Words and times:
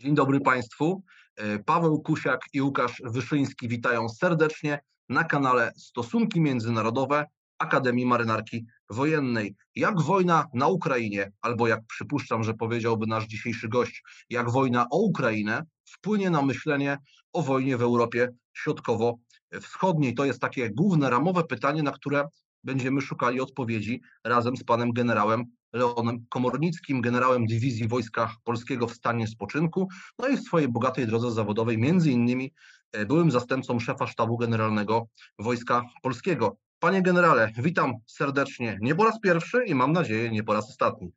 Dzień 0.00 0.14
dobry 0.14 0.40
Państwu. 0.40 1.02
E, 1.36 1.58
Paweł 1.58 2.02
Kusiak 2.02 2.40
i 2.52 2.62
Łukasz 2.62 3.02
Wyszyński 3.04 3.68
witają 3.68 4.08
serdecznie 4.08 4.80
na 5.08 5.24
kanale 5.24 5.72
Stosunki 5.76 6.40
Międzynarodowe 6.40 7.26
Akademii 7.58 8.06
Marynarki 8.06 8.66
Wojennej. 8.90 9.54
Jak 9.74 10.00
wojna 10.00 10.46
na 10.54 10.68
Ukrainie, 10.68 11.32
albo 11.40 11.68
jak 11.68 11.80
przypuszczam, 11.86 12.44
że 12.44 12.54
powiedziałby 12.54 13.06
nasz 13.06 13.26
dzisiejszy 13.26 13.68
gość, 13.68 14.02
jak 14.30 14.50
wojna 14.50 14.86
o 14.90 14.98
Ukrainę 14.98 15.64
wpłynie 15.84 16.30
na 16.30 16.42
myślenie 16.42 16.98
o 17.32 17.42
wojnie 17.42 17.76
w 17.76 17.82
Europie 17.82 18.28
Środkowo-Wschodniej? 18.52 20.14
To 20.14 20.24
jest 20.24 20.40
takie 20.40 20.70
główne 20.70 21.10
ramowe 21.10 21.44
pytanie, 21.44 21.82
na 21.82 21.92
które 21.92 22.24
będziemy 22.64 23.00
szukali 23.00 23.40
odpowiedzi 23.40 24.00
razem 24.24 24.56
z 24.56 24.64
panem 24.64 24.92
generałem 24.92 25.44
Leonem 25.72 26.26
Komornickim, 26.28 27.00
generałem 27.00 27.46
Dywizji 27.46 27.88
Wojska 27.88 28.34
Polskiego 28.44 28.86
w 28.86 28.94
stanie 28.94 29.26
spoczynku, 29.26 29.88
no 30.18 30.28
i 30.28 30.36
w 30.36 30.40
swojej 30.40 30.68
bogatej 30.68 31.06
drodze 31.06 31.30
zawodowej 31.30 31.78
między 31.78 32.10
innymi 32.10 32.52
e, 32.92 33.06
byłym 33.06 33.30
zastępcą 33.30 33.78
szefa 33.78 34.06
sztabu 34.06 34.36
generalnego 34.36 35.06
Wojska 35.38 35.82
Polskiego. 36.02 36.56
Panie 36.78 37.02
generale, 37.02 37.52
witam 37.56 37.94
serdecznie, 38.06 38.78
nie 38.80 38.94
po 38.94 39.04
raz 39.04 39.20
pierwszy 39.20 39.64
i 39.66 39.74
mam 39.74 39.92
nadzieję 39.92 40.30
nie 40.30 40.42
po 40.42 40.52
raz 40.52 40.68
ostatni. 40.70 41.12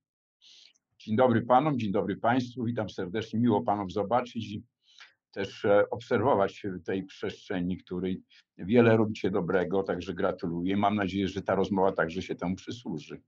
Dzień 0.99 1.15
dobry 1.15 1.41
panom, 1.41 1.79
dzień 1.79 1.91
dobry 1.91 2.17
państwu, 2.17 2.63
witam 2.63 2.89
serdecznie, 2.89 3.39
miło 3.39 3.61
panów 3.61 3.91
zobaczyć 3.91 4.51
i 4.51 4.63
też 5.31 5.65
e, 5.65 5.89
obserwować 5.89 6.63
w 6.63 6.83
tej 6.83 7.03
przestrzeni, 7.03 7.77
której 7.77 8.21
wiele 8.57 8.97
robicie 8.97 9.31
dobrego, 9.31 9.83
także 9.83 10.13
gratuluję. 10.13 10.77
Mam 10.77 10.95
nadzieję, 10.95 11.27
że 11.27 11.41
ta 11.41 11.55
rozmowa 11.55 11.91
także 11.91 12.21
się 12.21 12.35
temu 12.35 12.55
przysłuży. 12.55 13.21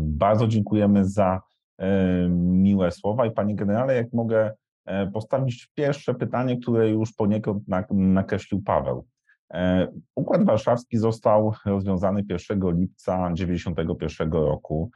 Bardzo 0.00 0.46
dziękujemy 0.46 1.04
za 1.04 1.40
e, 1.78 2.28
miłe 2.28 2.90
słowa 2.90 3.26
i 3.26 3.30
panie 3.30 3.54
generale, 3.54 3.94
jak 3.94 4.12
mogę 4.12 4.52
e, 4.86 5.06
postawić 5.06 5.70
pierwsze 5.74 6.14
pytanie, 6.14 6.56
które 6.56 6.90
już 6.90 7.12
poniekąd 7.12 7.62
nakreślił 7.90 8.62
Paweł. 8.62 9.06
E, 9.54 9.88
Układ 10.16 10.44
Warszawski 10.44 10.98
został 10.98 11.52
rozwiązany 11.66 12.24
1 12.30 12.60
lipca 12.60 13.30
1991 13.30 14.32
roku. 14.32 14.90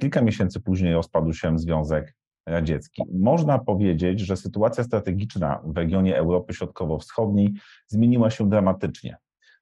Kilka 0.00 0.22
miesięcy 0.22 0.60
później 0.60 0.94
rozpadł 0.94 1.32
się 1.32 1.58
Związek 1.58 2.14
Radziecki. 2.46 3.02
Można 3.12 3.58
powiedzieć, 3.58 4.20
że 4.20 4.36
sytuacja 4.36 4.84
strategiczna 4.84 5.60
w 5.64 5.76
regionie 5.76 6.16
Europy 6.16 6.54
Środkowo-Wschodniej 6.54 7.52
zmieniła 7.86 8.30
się 8.30 8.48
dramatycznie. 8.48 9.16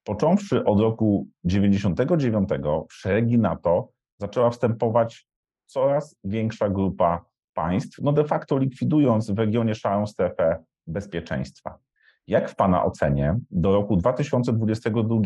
Począwszy 0.05 0.65
od 0.65 0.81
roku 0.81 1.29
1999 1.43 2.49
w 2.91 2.95
szeregi 2.95 3.39
NATO 3.39 3.89
zaczęła 4.23 4.51
wstępować 4.51 5.27
coraz 5.67 6.17
większa 6.25 6.69
grupa 6.69 7.25
państw, 7.55 7.99
no 8.03 8.13
de 8.13 8.25
facto 8.25 8.59
likwidując 8.59 9.31
w 9.31 9.39
regionie 9.39 9.75
szarą 9.75 10.07
strefę 10.07 10.65
bezpieczeństwa. 10.87 11.79
Jak 12.27 12.51
w 12.51 12.57
Pana 12.57 12.85
ocenie 12.85 13.39
do 13.51 13.73
roku 13.73 13.97
2022, 13.97 15.17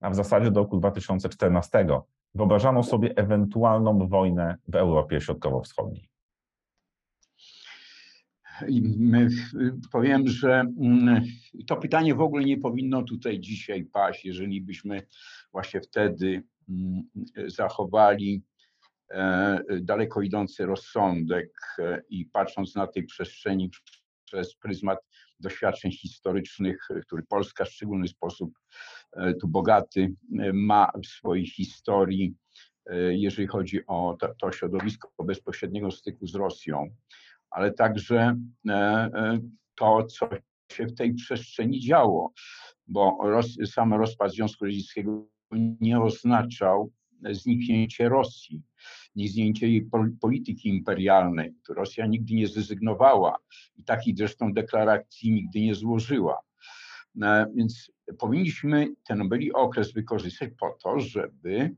a 0.00 0.10
w 0.10 0.14
zasadzie 0.14 0.50
do 0.50 0.60
roku 0.60 0.76
2014, 0.76 1.86
wyobrażano 2.34 2.82
sobie 2.82 3.16
ewentualną 3.16 4.08
wojnę 4.08 4.56
w 4.68 4.74
Europie 4.74 5.20
Środkowo-Wschodniej? 5.20 6.10
Powiem, 9.92 10.28
że 10.28 10.64
mm, 10.80 11.22
to 11.66 11.76
pytanie 11.76 12.14
w 12.14 12.20
ogóle 12.20 12.44
nie 12.44 12.58
powinno 12.58 13.02
tutaj 13.02 13.40
dzisiaj 13.40 13.84
paść, 13.84 14.24
jeżeli 14.24 14.60
byśmy 14.60 15.02
właśnie 15.52 15.80
wtedy 15.80 16.42
zachowali 17.46 18.42
e, 19.10 19.60
daleko 19.80 20.22
idący 20.22 20.66
rozsądek 20.66 21.50
e, 21.78 22.02
i 22.08 22.26
patrząc 22.26 22.74
na 22.74 22.86
tej 22.86 23.02
przestrzeni 23.02 23.70
przez 24.24 24.54
pryzmat 24.54 24.98
doświadczeń 25.40 25.92
historycznych, 25.92 26.88
który 27.06 27.22
Polska 27.22 27.64
w 27.64 27.68
szczególny 27.68 28.08
sposób 28.08 28.52
e, 29.12 29.34
tu 29.34 29.48
bogaty 29.48 30.14
ma 30.52 30.92
w 31.04 31.06
swojej 31.06 31.46
historii, 31.46 32.34
jeżeli 33.10 33.48
chodzi 33.48 33.86
o 33.86 34.16
to, 34.20 34.34
to 34.40 34.52
środowisko 34.52 35.10
bezpośredniego 35.24 35.90
styku 35.90 36.26
z 36.26 36.34
Rosją, 36.34 36.88
ale 37.50 37.72
także 37.72 38.36
to, 39.74 40.04
co 40.04 40.28
się 40.72 40.86
w 40.86 40.94
tej 40.94 41.14
przestrzeni 41.14 41.80
działo, 41.80 42.32
bo 42.86 43.18
roz, 43.22 43.46
sam 43.66 43.94
rozpad 43.94 44.32
Związku 44.32 44.64
Radzieckiego 44.64 45.26
nie 45.56 46.00
oznaczał 46.00 46.92
zniknięcie 47.30 48.08
Rosji, 48.08 48.62
zniknięcie 49.16 49.68
jej 49.68 49.88
polityki 50.20 50.68
imperialnej. 50.68 51.54
Rosja 51.68 52.06
nigdy 52.06 52.34
nie 52.34 52.48
zrezygnowała 52.48 53.36
i 53.76 53.84
takich 53.84 54.16
zresztą 54.16 54.52
deklaracji 54.52 55.32
nigdy 55.32 55.60
nie 55.60 55.74
złożyła. 55.74 56.38
E, 57.22 57.46
więc 57.54 57.92
powinniśmy 58.18 58.88
ten 59.06 59.28
byli 59.28 59.52
okres 59.52 59.92
wykorzystać 59.92 60.50
po 60.58 60.76
to, 60.82 61.00
żeby 61.00 61.76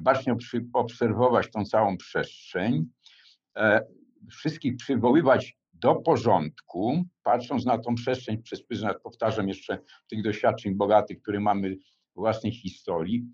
bacznie 0.00 0.36
obserwować 0.72 1.50
tą 1.50 1.64
całą 1.64 1.96
przestrzeń, 1.96 2.86
e, 3.56 3.86
wszystkich 4.30 4.76
przywoływać 4.76 5.56
do 5.72 5.94
porządku, 5.94 7.04
patrząc 7.22 7.64
na 7.64 7.78
tą 7.78 7.94
przestrzeń 7.94 8.42
przez 8.42 8.62
pryzmat, 8.62 9.02
powtarzam 9.02 9.48
jeszcze, 9.48 9.78
tych 10.08 10.22
doświadczeń 10.22 10.74
bogatych, 10.74 11.22
które 11.22 11.40
mamy 11.40 11.76
własnej 12.16 12.52
historii, 12.52 13.24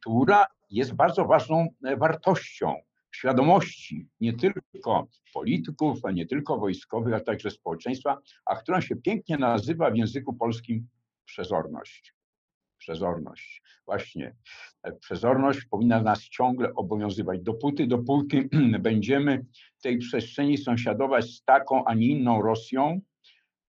która 0.00 0.46
jest 0.70 0.94
bardzo 0.94 1.24
ważną 1.24 1.68
e, 1.84 1.96
wartością 1.96 2.74
świadomości 3.10 4.08
nie 4.20 4.32
tylko 4.32 5.08
polityków, 5.34 6.04
a 6.04 6.10
nie 6.10 6.26
tylko 6.26 6.58
wojskowych, 6.58 7.14
ale 7.14 7.24
także 7.24 7.50
społeczeństwa, 7.50 8.18
a 8.46 8.56
którą 8.56 8.80
się 8.80 8.96
pięknie 8.96 9.38
nazywa 9.38 9.90
w 9.90 9.96
języku 9.96 10.34
polskim 10.34 10.88
przezorność. 11.24 12.14
Przezorność. 12.78 13.62
Właśnie 13.86 14.36
e, 14.82 14.92
przezorność 14.92 15.64
powinna 15.64 16.02
nas 16.02 16.22
ciągle 16.22 16.74
obowiązywać. 16.74 17.40
Dopóty, 17.40 17.86
dopóki 17.86 18.48
będziemy 18.80 19.46
w 19.78 19.82
tej 19.82 19.98
przestrzeni 19.98 20.58
sąsiadować 20.58 21.24
z 21.24 21.44
taką, 21.44 21.84
a 21.84 21.94
nie 21.94 22.06
inną 22.06 22.42
Rosją, 22.42 23.00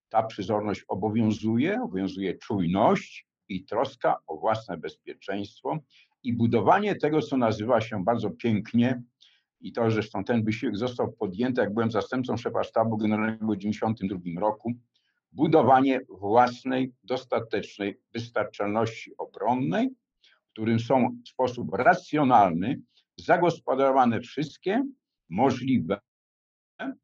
ta 0.10 0.24
przezorność 0.24 0.84
obowiązuje, 0.88 1.82
obowiązuje 1.82 2.38
czujność, 2.38 3.29
i 3.50 3.66
troska 3.66 4.18
o 4.28 4.38
własne 4.38 4.78
bezpieczeństwo. 4.78 5.78
I 6.24 6.34
budowanie 6.34 6.96
tego, 6.96 7.22
co 7.22 7.38
nazywa 7.38 7.82
się 7.82 8.04
bardzo 8.04 8.30
pięknie, 8.30 9.02
i 9.62 9.72
to 9.74 9.92
zresztą 9.92 10.24
ten 10.24 10.44
wysiłek 10.44 10.78
został 10.78 11.12
podjęty, 11.12 11.62
jak 11.62 11.74
byłem 11.74 11.92
zastępcą 11.92 12.38
szefa 12.38 12.64
sztabu 12.64 12.98
generalnego 12.98 13.54
w 13.54 13.58
1992 13.58 14.42
roku, 14.42 14.74
budowanie 15.32 16.02
własnej, 16.10 16.94
dostatecznej 17.04 18.00
wystarczalności 18.14 19.18
obronnej, 19.18 19.90
w 20.24 20.52
którym 20.52 20.80
są 20.80 21.18
w 21.26 21.30
sposób 21.30 21.74
racjonalny 21.74 22.82
zagospodarowane 23.18 24.22
wszystkie 24.22 24.84
możliwe 25.30 26.00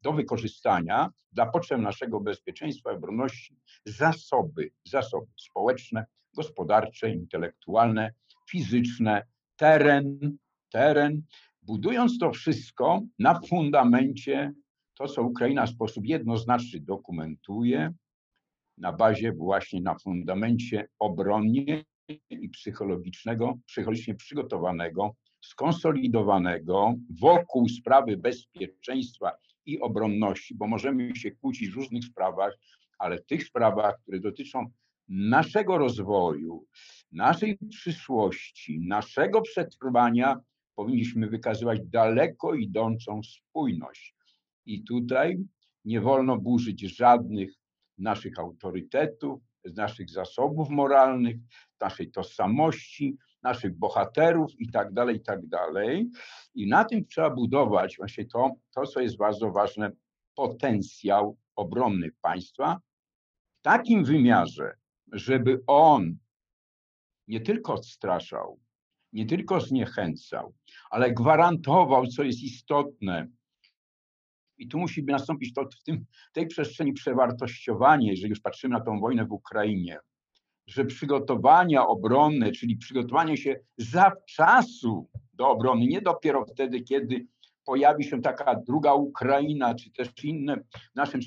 do 0.02 0.12
wykorzystania 0.12 1.10
dla 1.32 1.46
potrzeb 1.46 1.80
naszego 1.80 2.20
bezpieczeństwa 2.20 2.92
i 2.92 2.96
obronności 2.96 3.56
zasoby, 3.84 4.70
zasoby 4.84 5.26
społeczne, 5.36 6.06
gospodarcze, 6.36 7.10
intelektualne, 7.10 8.12
fizyczne, 8.50 9.26
teren, 9.56 10.36
teren, 10.72 11.22
budując 11.62 12.18
to 12.18 12.30
wszystko 12.30 13.02
na 13.18 13.40
fundamencie, 13.40 14.52
to 14.94 15.08
co 15.08 15.22
Ukraina 15.22 15.66
w 15.66 15.70
sposób 15.70 16.06
jednoznaczny 16.06 16.80
dokumentuje, 16.80 17.92
na 18.78 18.92
bazie 18.92 19.32
właśnie 19.32 19.80
na 19.80 19.98
fundamencie 19.98 20.88
obronnie 20.98 21.84
i 22.30 22.48
psychologicznego, 22.48 23.58
psychologicznie 23.66 24.14
przygotowanego, 24.14 25.14
skonsolidowanego 25.40 26.94
wokół 27.20 27.68
sprawy 27.68 28.16
bezpieczeństwa 28.16 29.32
i 29.66 29.80
obronności, 29.80 30.54
bo 30.54 30.66
możemy 30.66 31.16
się 31.16 31.30
kłócić 31.30 31.70
w 31.70 31.74
różnych 31.74 32.04
sprawach, 32.04 32.58
ale 32.98 33.18
w 33.18 33.26
tych 33.26 33.44
sprawach, 33.44 34.00
które 34.02 34.20
dotyczą 34.20 34.70
naszego 35.08 35.78
rozwoju, 35.78 36.66
naszej 37.12 37.58
przyszłości, 37.70 38.80
naszego 38.80 39.42
przetrwania 39.42 40.40
powinniśmy 40.74 41.28
wykazywać 41.28 41.80
daleko 41.84 42.54
idącą 42.54 43.20
spójność. 43.22 44.14
I 44.66 44.84
tutaj 44.84 45.38
nie 45.84 46.00
wolno 46.00 46.38
burzyć 46.38 46.96
żadnych 46.96 47.50
naszych 47.98 48.38
autorytetów, 48.38 49.40
naszych 49.76 50.10
zasobów 50.10 50.70
moralnych, 50.70 51.36
naszej 51.80 52.10
tożsamości, 52.10 53.16
naszych 53.42 53.78
bohaterów 53.78 54.60
i 54.60 54.70
tak 54.70 54.92
dalej, 54.92 55.16
i 55.16 55.20
tak 55.20 55.46
dalej. 55.46 56.10
I 56.54 56.68
na 56.68 56.84
tym 56.84 57.06
trzeba 57.06 57.30
budować 57.30 57.96
właśnie 57.96 58.24
to, 58.24 58.50
to, 58.74 58.86
co 58.86 59.00
jest 59.00 59.16
bardzo 59.16 59.50
ważne, 59.50 59.90
potencjał 60.34 61.36
obronny 61.56 62.10
państwa 62.22 62.80
w 63.58 63.62
takim 63.62 64.04
wymiarze, 64.04 64.76
żeby 65.12 65.62
on 65.66 66.16
nie 67.28 67.40
tylko 67.40 67.74
odstraszał, 67.74 68.60
nie 69.12 69.26
tylko 69.26 69.60
zniechęcał, 69.60 70.54
ale 70.90 71.12
gwarantował, 71.12 72.06
co 72.06 72.22
jest 72.22 72.42
istotne, 72.42 73.28
I 74.58 74.68
tu 74.68 74.78
musi 74.78 75.04
nastąpić 75.04 75.54
to 75.54 75.64
w 75.64 75.82
tym, 75.82 76.04
tej 76.32 76.46
przestrzeni 76.46 76.92
przewartościowanie, 76.92 78.10
jeżeli 78.10 78.30
już 78.30 78.40
patrzymy 78.40 78.72
na 78.78 78.84
tą 78.84 79.00
wojnę 79.00 79.24
w 79.26 79.32
Ukrainie, 79.32 79.98
że 80.66 80.84
przygotowania 80.84 81.86
obronne, 81.86 82.52
czyli 82.52 82.76
przygotowanie 82.76 83.36
się 83.36 83.60
zawczasu 83.76 85.08
do 85.32 85.48
obrony, 85.48 85.86
nie 85.86 86.00
dopiero 86.02 86.44
wtedy, 86.44 86.80
kiedy 86.80 87.26
pojawi 87.64 88.04
się 88.04 88.22
taka 88.22 88.54
druga 88.66 88.94
Ukraina, 88.94 89.74
czy 89.74 89.90
też 89.90 90.08
inne 90.24 90.56
w 90.56 90.94
naszym 90.94 91.20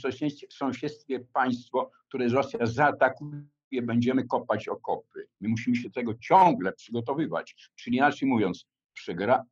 sąsiedztwie 0.50 1.20
państwo, 1.34 1.92
które 2.08 2.28
Rosja 2.28 2.66
zaatakuje, 2.66 3.44
będziemy 3.82 4.28
kopać 4.28 4.68
okopy. 4.68 5.28
My 5.42 5.50
musimy 5.50 5.76
się 5.76 5.90
tego 5.90 6.14
ciągle 6.14 6.74
przygotowywać. 6.74 7.56
Czyli 7.76 7.98
inaczej 7.98 8.30
mówiąc, 8.30 8.66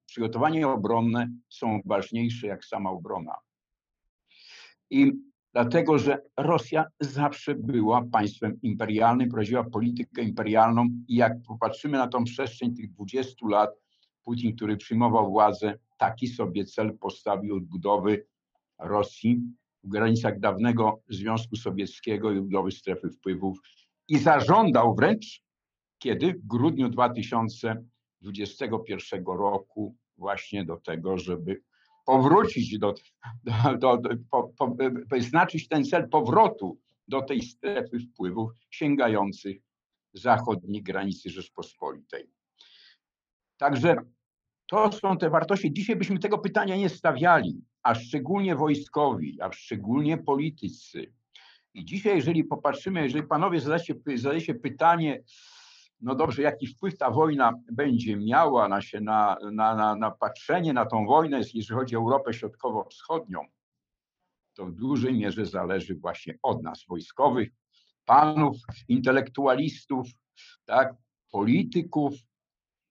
przygotowania 0.05 0.69
obronne 0.69 1.29
są 1.49 1.81
ważniejsze 1.85 2.47
jak 2.47 2.65
sama 2.65 2.89
obrona. 2.89 3.35
I 4.89 5.11
dlatego, 5.53 5.99
że 5.99 6.21
Rosja 6.37 6.85
zawsze 6.99 7.55
była 7.55 8.05
państwem 8.11 8.59
imperialnym, 8.61 9.29
prowadziła 9.29 9.63
politykę 9.63 10.21
imperialną 10.21 10.87
i 11.07 11.15
jak 11.15 11.33
popatrzymy 11.47 11.97
na 11.97 12.07
tą 12.07 12.23
przestrzeń 12.23 12.75
tych 12.75 12.91
20 12.91 13.47
lat, 13.47 13.69
Putin, 14.23 14.55
który 14.55 14.77
przyjmował 14.77 15.31
władzę, 15.31 15.77
taki 15.97 16.27
sobie 16.27 16.65
cel 16.65 16.97
postawił 16.97 17.55
odbudowy 17.55 18.25
Rosji 18.79 19.41
w 19.83 19.89
granicach 19.89 20.39
dawnego 20.39 21.01
Związku 21.09 21.55
Sowieckiego 21.55 22.31
i 22.31 22.41
budowy 22.41 22.71
strefy 22.71 23.09
wpływów 23.09 23.59
i 24.07 24.18
zażądał 24.18 24.95
wręcz, 24.95 25.44
kiedy 26.00 26.33
w 26.33 26.48
grudniu 26.48 26.89
2021 26.89 29.25
roku 29.25 29.95
właśnie 30.18 30.65
do 30.65 30.77
tego, 30.77 31.18
żeby 31.18 31.62
powrócić 32.06 32.80
do, 32.80 32.94
do, 33.80 33.98
do 33.98 34.09
po, 34.31 34.51
po, 34.57 34.75
wyznaczyć 35.12 35.68
ten 35.68 35.86
cel 35.86 36.09
powrotu 36.09 36.80
do 37.07 37.21
tej 37.21 37.42
strefy 37.42 38.00
wpływów 38.00 38.51
sięgających 38.69 39.57
zachodniej 40.13 40.83
granicy 40.83 41.30
Rzeczpospolitej. 41.30 42.30
Także 43.57 43.95
to 44.68 44.92
są 44.92 45.18
te 45.18 45.30
wartości. 45.30 45.74
Dzisiaj 45.74 45.95
byśmy 45.95 46.19
tego 46.19 46.38
pytania 46.38 46.75
nie 46.75 46.89
stawiali, 46.89 47.62
a 47.83 47.95
szczególnie 47.95 48.56
wojskowi, 48.56 49.42
a 49.42 49.51
szczególnie 49.51 50.18
politycy. 50.18 51.13
I 51.73 51.85
dzisiaj, 51.85 52.15
jeżeli 52.15 52.43
popatrzymy, 52.43 53.03
jeżeli 53.03 53.27
panowie 53.27 53.59
zadacie, 53.59 53.93
zadacie 54.15 54.55
pytanie, 54.55 55.23
no 56.01 56.15
dobrze, 56.15 56.41
jaki 56.41 56.67
wpływ 56.67 56.97
ta 56.97 57.11
wojna 57.11 57.53
będzie 57.71 58.17
miała 58.17 58.67
na, 58.67 58.81
się, 58.81 59.01
na, 59.01 59.37
na, 59.51 59.75
na, 59.75 59.95
na 59.95 60.11
patrzenie 60.11 60.73
na 60.73 60.85
tą 60.85 61.05
wojnę, 61.05 61.37
jeżeli 61.37 61.79
chodzi 61.79 61.95
o 61.95 61.99
Europę 61.99 62.33
Środkowo-Wschodnią, 62.33 63.39
to 64.53 64.65
w 64.65 64.71
dużej 64.71 65.13
mierze 65.13 65.45
zależy 65.45 65.95
właśnie 65.95 66.37
od 66.43 66.63
nas, 66.63 66.85
wojskowych, 66.89 67.49
panów, 68.05 68.57
intelektualistów, 68.87 70.07
tak, 70.65 70.95
polityków, 71.31 72.13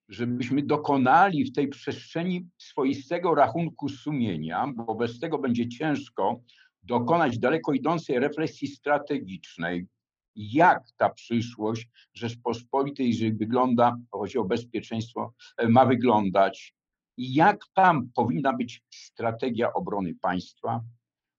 żebyśmy 0.09 0.63
dokonali 0.63 1.45
w 1.45 1.53
tej 1.53 1.67
przestrzeni 1.67 2.49
swoistego 2.57 3.35
rachunku 3.35 3.89
sumienia, 3.89 4.67
bo 4.75 4.95
bez 4.95 5.19
tego 5.19 5.37
będzie 5.37 5.69
ciężko 5.69 6.41
dokonać 6.87 7.39
daleko 7.39 7.73
idącej 7.73 8.19
refleksji 8.19 8.67
strategicznej, 8.67 9.87
jak 10.35 10.83
ta 10.97 11.09
przyszłość 11.09 11.87
Rzeczpospolitej, 12.13 13.33
wygląda, 13.33 13.97
chodzi 14.11 14.37
o 14.37 14.43
bezpieczeństwo, 14.43 15.33
e, 15.57 15.69
ma 15.69 15.85
wyglądać? 15.85 16.75
Jak 17.17 17.59
tam 17.73 18.09
powinna 18.15 18.53
być 18.53 18.83
strategia 18.93 19.73
obrony 19.73 20.15
państwa, 20.21 20.81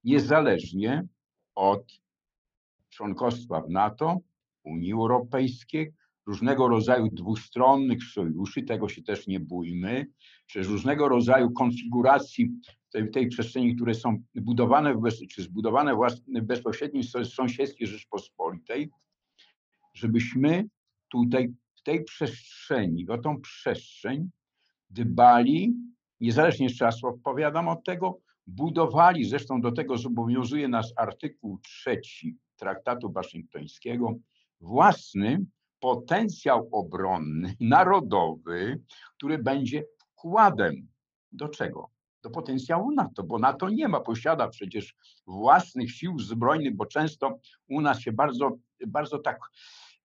niezależnie 0.04 1.06
od 1.54 2.00
członkostwa 2.90 3.60
w 3.60 3.70
NATO, 3.70 4.18
Unii 4.64 4.92
Europejskiej, 4.92 5.92
różnego 6.26 6.68
rodzaju 6.68 7.08
dwustronnych 7.12 8.04
sojuszy, 8.04 8.62
tego 8.62 8.88
się 8.88 9.02
też 9.02 9.26
nie 9.26 9.40
bójmy, 9.40 10.06
czy 10.46 10.62
różnego 10.62 11.08
rodzaju 11.08 11.50
konfiguracji 11.50 12.50
tej, 12.90 13.10
tej 13.10 13.28
przestrzeni, 13.28 13.76
które 13.76 13.94
są 13.94 14.22
budowane 14.34 14.94
czy 15.30 15.42
zbudowane 15.42 15.94
w 15.94 16.42
bezpośrednim 16.42 17.02
sąsiedztwie 17.24 17.86
Rzeczpospolitej, 17.86 18.90
żebyśmy 19.94 20.68
tutaj 21.08 21.54
w 21.74 21.82
tej 21.82 22.04
przestrzeni, 22.04 23.08
o 23.08 23.18
tą 23.18 23.40
przestrzeń 23.40 24.30
dbali, 24.90 25.74
niezależnie 26.20 26.66
jeszcze 26.66 26.84
raz 26.84 27.04
odpowiadam 27.04 27.68
od 27.68 27.84
tego, 27.84 28.20
budowali, 28.46 29.24
zresztą 29.24 29.60
do 29.60 29.72
tego 29.72 29.98
zobowiązuje 29.98 30.68
nas 30.68 30.92
artykuł 30.96 31.58
trzeci 31.58 32.36
Traktatu 32.56 33.12
Waszyngtońskiego, 33.12 34.14
własny 34.60 35.44
potencjał 35.80 36.68
obronny, 36.72 37.54
narodowy, 37.60 38.80
który 39.16 39.38
będzie 39.38 39.84
wkładem 39.98 40.88
do 41.32 41.48
czego? 41.48 41.90
Do 42.22 42.30
potencjału 42.30 42.90
NATO, 42.90 43.22
bo 43.22 43.38
NATO 43.38 43.70
nie 43.70 43.88
ma, 43.88 44.00
posiada 44.00 44.48
przecież 44.48 44.94
własnych 45.26 45.90
sił 45.90 46.18
zbrojnych, 46.18 46.76
bo 46.76 46.86
często 46.86 47.38
u 47.68 47.80
nas 47.80 48.00
się 48.00 48.12
bardzo, 48.12 48.50
bardzo 48.86 49.18
tak 49.18 49.38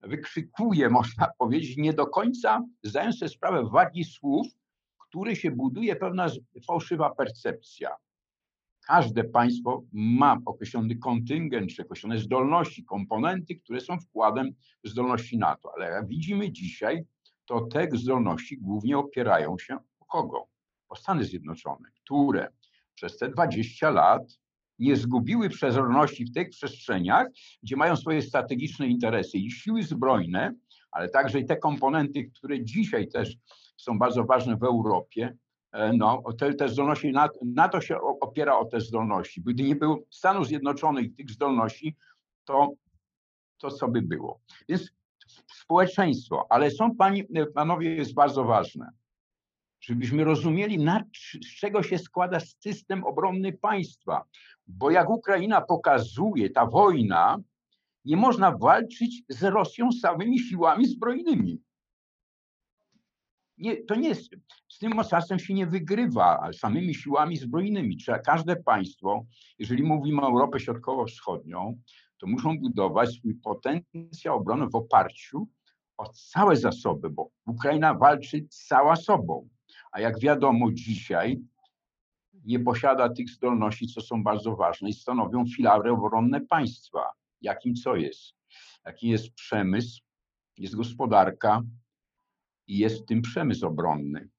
wykrzykuje, 0.01 0.89
można 0.99 1.27
powiedzieć, 1.37 1.77
nie 1.77 1.93
do 1.93 2.07
końca 2.07 2.63
zdając 2.83 3.17
sobie 3.17 3.29
sprawę 3.29 3.69
wagi 3.69 4.03
słów, 4.03 4.47
który 4.97 5.35
się 5.35 5.51
buduje 5.51 5.95
pewna 5.95 6.27
fałszywa 6.67 7.15
percepcja. 7.15 7.95
Każde 8.87 9.23
państwo 9.23 9.83
ma 9.93 10.37
określony 10.45 10.95
kontyngent, 10.95 11.69
czy 11.69 11.81
określone 11.81 12.19
zdolności, 12.19 12.85
komponenty, 12.85 13.55
które 13.55 13.81
są 13.81 13.99
wkładem 13.99 14.51
zdolności 14.83 15.37
NATO. 15.37 15.71
Ale 15.75 15.85
jak 15.85 16.07
widzimy 16.07 16.51
dzisiaj, 16.51 17.05
to 17.45 17.61
te 17.61 17.87
zdolności 17.93 18.57
głównie 18.57 18.97
opierają 18.97 19.57
się 19.57 19.77
o 19.99 20.05
kogo? 20.05 20.52
O 20.93 20.95
Stany 20.95 21.25
Zjednoczone, 21.25 21.89
które 22.03 22.47
przez 22.95 23.17
te 23.17 23.29
20 23.29 23.89
lat 23.89 24.39
nie 24.79 24.95
zgubiły 24.95 25.49
przezorności 25.49 26.25
w 26.25 26.33
tych 26.33 26.49
przestrzeniach, 26.49 27.27
gdzie 27.63 27.75
mają 27.75 27.95
swoje 27.95 28.21
strategiczne 28.21 28.87
interesy 28.87 29.37
i 29.37 29.51
siły 29.51 29.83
zbrojne, 29.83 30.53
ale 30.91 31.09
także 31.09 31.39
i 31.39 31.45
te 31.45 31.57
komponenty, 31.57 32.31
które 32.35 32.63
dzisiaj 32.63 33.07
też 33.07 33.35
są 33.77 33.99
bardzo 33.99 34.23
ważne 34.23 34.57
w 34.57 34.63
Europie, 34.63 35.37
E, 35.73 35.93
no, 35.93 36.23
te, 36.37 36.53
te 36.53 36.69
zdolności, 36.69 37.11
na, 37.11 37.29
na 37.45 37.69
to 37.69 37.81
się 37.81 37.97
opiera 38.01 38.57
o 38.57 38.65
te 38.65 38.81
zdolności. 38.81 39.41
Gdyby 39.41 39.63
nie 39.63 39.75
było 39.75 39.99
Stanów 40.09 40.47
Zjednoczonych 40.47 41.15
tych 41.15 41.31
zdolności, 41.31 41.95
to, 42.45 42.73
to 43.57 43.71
co 43.71 43.87
by 43.87 44.01
było. 44.01 44.39
Więc 44.69 44.91
społeczeństwo, 45.55 46.45
ale 46.49 46.71
są 46.71 46.95
pani, 46.95 47.23
panowie, 47.55 47.95
jest 47.95 48.13
bardzo 48.13 48.43
ważne, 48.43 48.89
żebyśmy 49.85 50.23
rozumieli, 50.23 50.77
na, 50.77 51.03
z 51.43 51.59
czego 51.59 51.83
się 51.83 51.97
składa 51.97 52.39
system 52.39 53.03
obronny 53.03 53.53
państwa. 53.53 54.23
Bo 54.67 54.91
jak 54.91 55.09
Ukraina 55.09 55.61
pokazuje, 55.61 56.49
ta 56.49 56.65
wojna, 56.65 57.37
nie 58.05 58.17
można 58.17 58.51
walczyć 58.51 59.23
z 59.29 59.43
Rosją 59.43 59.91
samymi 59.91 60.39
siłami 60.39 60.85
zbrojnymi 60.85 61.61
nie, 63.57 63.83
to 63.83 63.95
nie 63.95 64.09
jest, 64.09 64.29
z 64.69 64.79
tym 64.79 64.93
mocarstwem 64.93 65.39
się 65.39 65.53
nie 65.53 65.67
wygrywa 65.67 66.49
samymi 66.53 66.95
siłami 66.95 67.37
zbrojnymi. 67.37 67.97
Trzeba 67.97 68.19
każde 68.19 68.55
państwo, 68.55 69.25
jeżeli 69.59 69.83
mówimy 69.83 70.21
o 70.21 70.27
Europę 70.27 70.59
Środkowo-Wschodnią, 70.59 71.79
to 72.17 72.27
muszą 72.27 72.59
budować 72.59 73.09
swój 73.09 73.35
potencjał 73.35 74.37
obrony 74.37 74.67
w 74.69 74.75
oparciu 74.75 75.47
o 75.97 76.09
całe 76.09 76.55
zasoby, 76.55 77.09
bo 77.09 77.29
Ukraina 77.45 77.93
walczy 77.93 78.45
cała 78.49 78.95
sobą. 78.95 79.49
A 79.93 79.99
jak 79.99 80.19
wiadomo, 80.19 80.71
dzisiaj 80.71 81.39
nie 82.45 82.59
posiada 82.59 83.09
tych 83.09 83.29
zdolności, 83.29 83.87
co 83.87 84.01
są 84.01 84.23
bardzo 84.23 84.55
ważne 84.55 84.89
i 84.89 84.93
stanowią 84.93 85.45
filary 85.55 85.91
obronne 85.91 86.41
państwa. 86.41 87.09
Jakim 87.41 87.75
co 87.75 87.95
jest? 87.95 88.33
Jaki 88.85 89.07
jest 89.07 89.33
przemysł, 89.33 90.01
jest 90.57 90.75
gospodarka, 90.75 91.61
i 92.67 92.77
jest 92.77 93.01
w 93.01 93.05
tym 93.05 93.21
przemysł 93.21 93.67
obronny. 93.67 94.29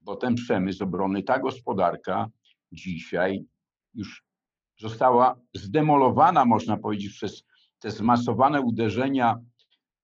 Bo 0.00 0.16
ten 0.16 0.34
przemysł 0.34 0.84
obronny, 0.84 1.22
ta 1.22 1.38
gospodarka 1.38 2.30
dzisiaj 2.72 3.44
już 3.94 4.24
została 4.78 5.40
zdemolowana, 5.54 6.44
można 6.44 6.76
powiedzieć, 6.76 7.12
przez 7.12 7.44
te 7.78 7.90
zmasowane 7.90 8.60
uderzenia 8.60 9.40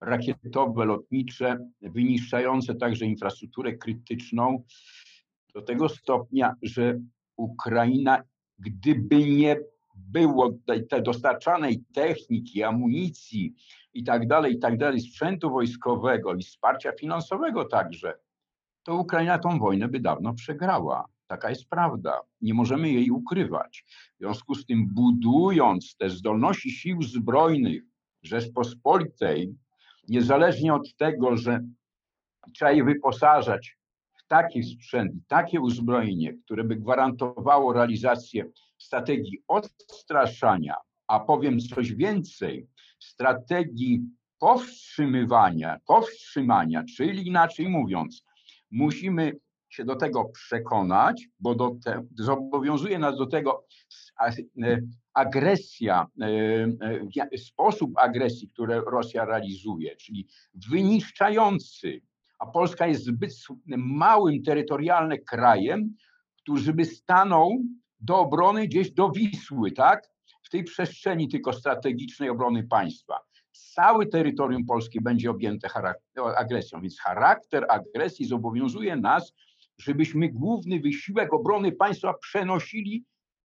rakietowe, 0.06 0.84
lotnicze, 0.84 1.58
wyniszczające 1.82 2.74
także 2.74 3.04
infrastrukturę 3.04 3.76
krytyczną 3.76 4.64
do 5.54 5.62
tego 5.62 5.88
stopnia, 5.88 6.54
że 6.62 7.00
Ukraina, 7.36 8.22
gdyby 8.58 9.16
nie 9.30 9.56
było 9.96 10.52
tej, 10.66 11.02
dostarczanej 11.02 11.84
techniki, 11.94 12.62
amunicji 12.62 13.54
i 13.92 14.04
tak 14.04 14.26
dalej, 14.26 14.54
i 14.54 14.58
tak 14.58 14.78
dalej, 14.78 15.00
sprzętu 15.00 15.50
wojskowego 15.50 16.34
i 16.34 16.42
wsparcia 16.42 16.92
finansowego 17.00 17.64
także, 17.64 18.14
to 18.82 18.94
Ukraina 18.94 19.38
tą 19.38 19.58
wojnę 19.58 19.88
by 19.88 20.00
dawno 20.00 20.34
przegrała. 20.34 21.04
Taka 21.26 21.50
jest 21.50 21.68
prawda. 21.68 22.20
Nie 22.40 22.54
możemy 22.54 22.90
jej 22.90 23.10
ukrywać. 23.10 23.84
W 24.14 24.18
związku 24.18 24.54
z 24.54 24.66
tym, 24.66 24.88
budując 24.94 25.96
te 25.96 26.10
zdolności 26.10 26.70
sił 26.70 27.02
zbrojnych 27.02 27.82
Rzeczpospolitej, 28.22 29.54
niezależnie 30.08 30.74
od 30.74 30.96
tego, 30.96 31.36
że 31.36 31.60
trzeba 32.54 32.72
je 32.72 32.84
wyposażać 32.84 33.76
w 34.18 34.26
taki 34.28 34.62
sprzęt, 34.62 35.12
takie 35.28 35.60
uzbrojenie, 35.60 36.34
które 36.44 36.64
by 36.64 36.76
gwarantowało 36.76 37.72
realizację 37.72 38.44
strategii 38.78 39.42
odstraszania, 39.48 40.74
a 41.06 41.20
powiem 41.20 41.60
coś 41.60 41.94
więcej, 41.94 42.66
strategii 42.98 44.02
powstrzymywania, 44.38 45.78
powstrzymania, 45.86 46.84
czyli 46.96 47.26
inaczej 47.26 47.68
mówiąc, 47.68 48.24
musimy 48.70 49.32
się 49.68 49.84
do 49.84 49.96
tego 49.96 50.24
przekonać, 50.24 51.28
bo 51.40 51.54
do 51.54 51.76
te, 51.84 52.06
zobowiązuje 52.14 52.98
nas 52.98 53.16
do 53.18 53.26
tego 53.26 53.66
e, 54.62 54.80
agresja, 55.16 56.06
e, 56.20 56.26
e, 57.32 57.38
sposób 57.38 57.98
agresji, 57.98 58.48
który 58.48 58.80
Rosja 58.80 59.24
realizuje, 59.24 59.96
czyli 59.96 60.26
wyniszczający, 60.70 62.00
a 62.38 62.46
Polska 62.46 62.86
jest 62.86 63.04
zbyt 63.04 63.32
małym 63.76 64.42
terytorialnym 64.42 65.18
krajem, 65.26 65.94
który 66.36 66.72
by 66.72 66.84
stanął 66.84 67.50
do 68.00 68.18
obrony 68.18 68.66
gdzieś 68.66 68.90
do 68.90 69.10
Wisły, 69.10 69.72
tak? 69.72 70.08
W 70.42 70.50
tej 70.50 70.64
przestrzeni 70.64 71.28
tylko 71.28 71.52
strategicznej 71.52 72.30
obrony 72.30 72.64
państwa. 72.64 73.14
Całe 73.52 74.06
terytorium 74.06 74.66
Polski 74.66 75.00
będzie 75.00 75.30
objęte 75.30 75.68
agresją, 76.36 76.80
więc 76.80 77.00
charakter 77.00 77.66
agresji 77.68 78.26
zobowiązuje 78.26 78.96
nas, 78.96 79.32
żebyśmy 79.78 80.28
główny 80.28 80.80
wysiłek 80.80 81.32
obrony 81.32 81.72
państwa 81.72 82.14
przenosili 82.14 83.04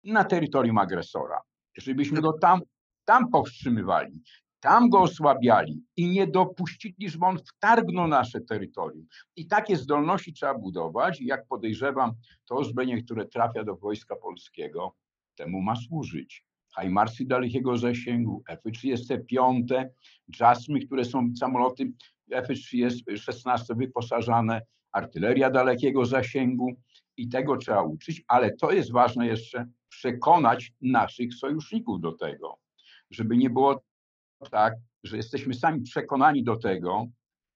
na 0.04 0.24
terytorium 0.24 0.78
agresora, 0.78 1.42
żebyśmy 1.78 2.22
go 2.22 2.34
tam, 2.34 2.62
tam 3.06 3.30
powstrzymywali, 3.30 4.22
tam 4.60 4.90
go 4.90 5.02
osłabiali 5.02 5.84
i 5.98 6.08
nie 6.08 6.28
dopuścili, 6.28 7.10
żeby 7.10 7.26
on 7.26 7.38
wtargnął 7.38 8.08
nasze 8.08 8.42
terytorium. 8.42 9.08
I 9.36 9.48
takie 9.48 9.78
zdolności 9.78 10.34
trzeba 10.34 10.54
budować 10.54 11.22
i 11.22 11.26
jak 11.26 11.48
podejrzewam, 11.48 12.12
to 12.46 12.60
uzbrojenie, 12.60 13.04
które 13.04 13.26
trafia 13.26 13.64
do 13.64 13.76
Wojska 13.76 14.16
Polskiego, 14.16 14.96
temu 15.36 15.62
ma 15.62 15.76
służyć. 15.76 16.46
Hajmarsy 16.76 17.26
dalekiego 17.26 17.78
zasięgu, 17.78 18.44
F-35, 18.48 19.86
Jasmy, 20.40 20.86
które 20.86 21.06
są 21.06 21.32
samoloty 21.40 21.92
F-16 22.32 23.78
wyposażane, 23.78 24.62
artyleria 24.92 25.50
dalekiego 25.50 26.06
zasięgu 26.06 26.76
i 27.18 27.30
tego 27.30 27.58
trzeba 27.58 27.84
uczyć, 27.84 28.24
ale 28.28 28.56
to 28.56 28.72
jest 28.72 28.92
ważne 28.92 29.28
jeszcze 29.28 29.68
przekonać 29.90 30.74
naszych 30.82 31.34
sojuszników 31.34 32.02
do 32.02 32.12
tego, 32.12 32.60
żeby 33.10 33.38
nie 33.38 33.50
było 33.50 33.84
tak, 34.52 34.74
że 35.04 35.18
jesteśmy 35.18 35.54
sami 35.54 35.82
przekonani 35.82 36.44
do 36.44 36.56
tego, 36.56 37.08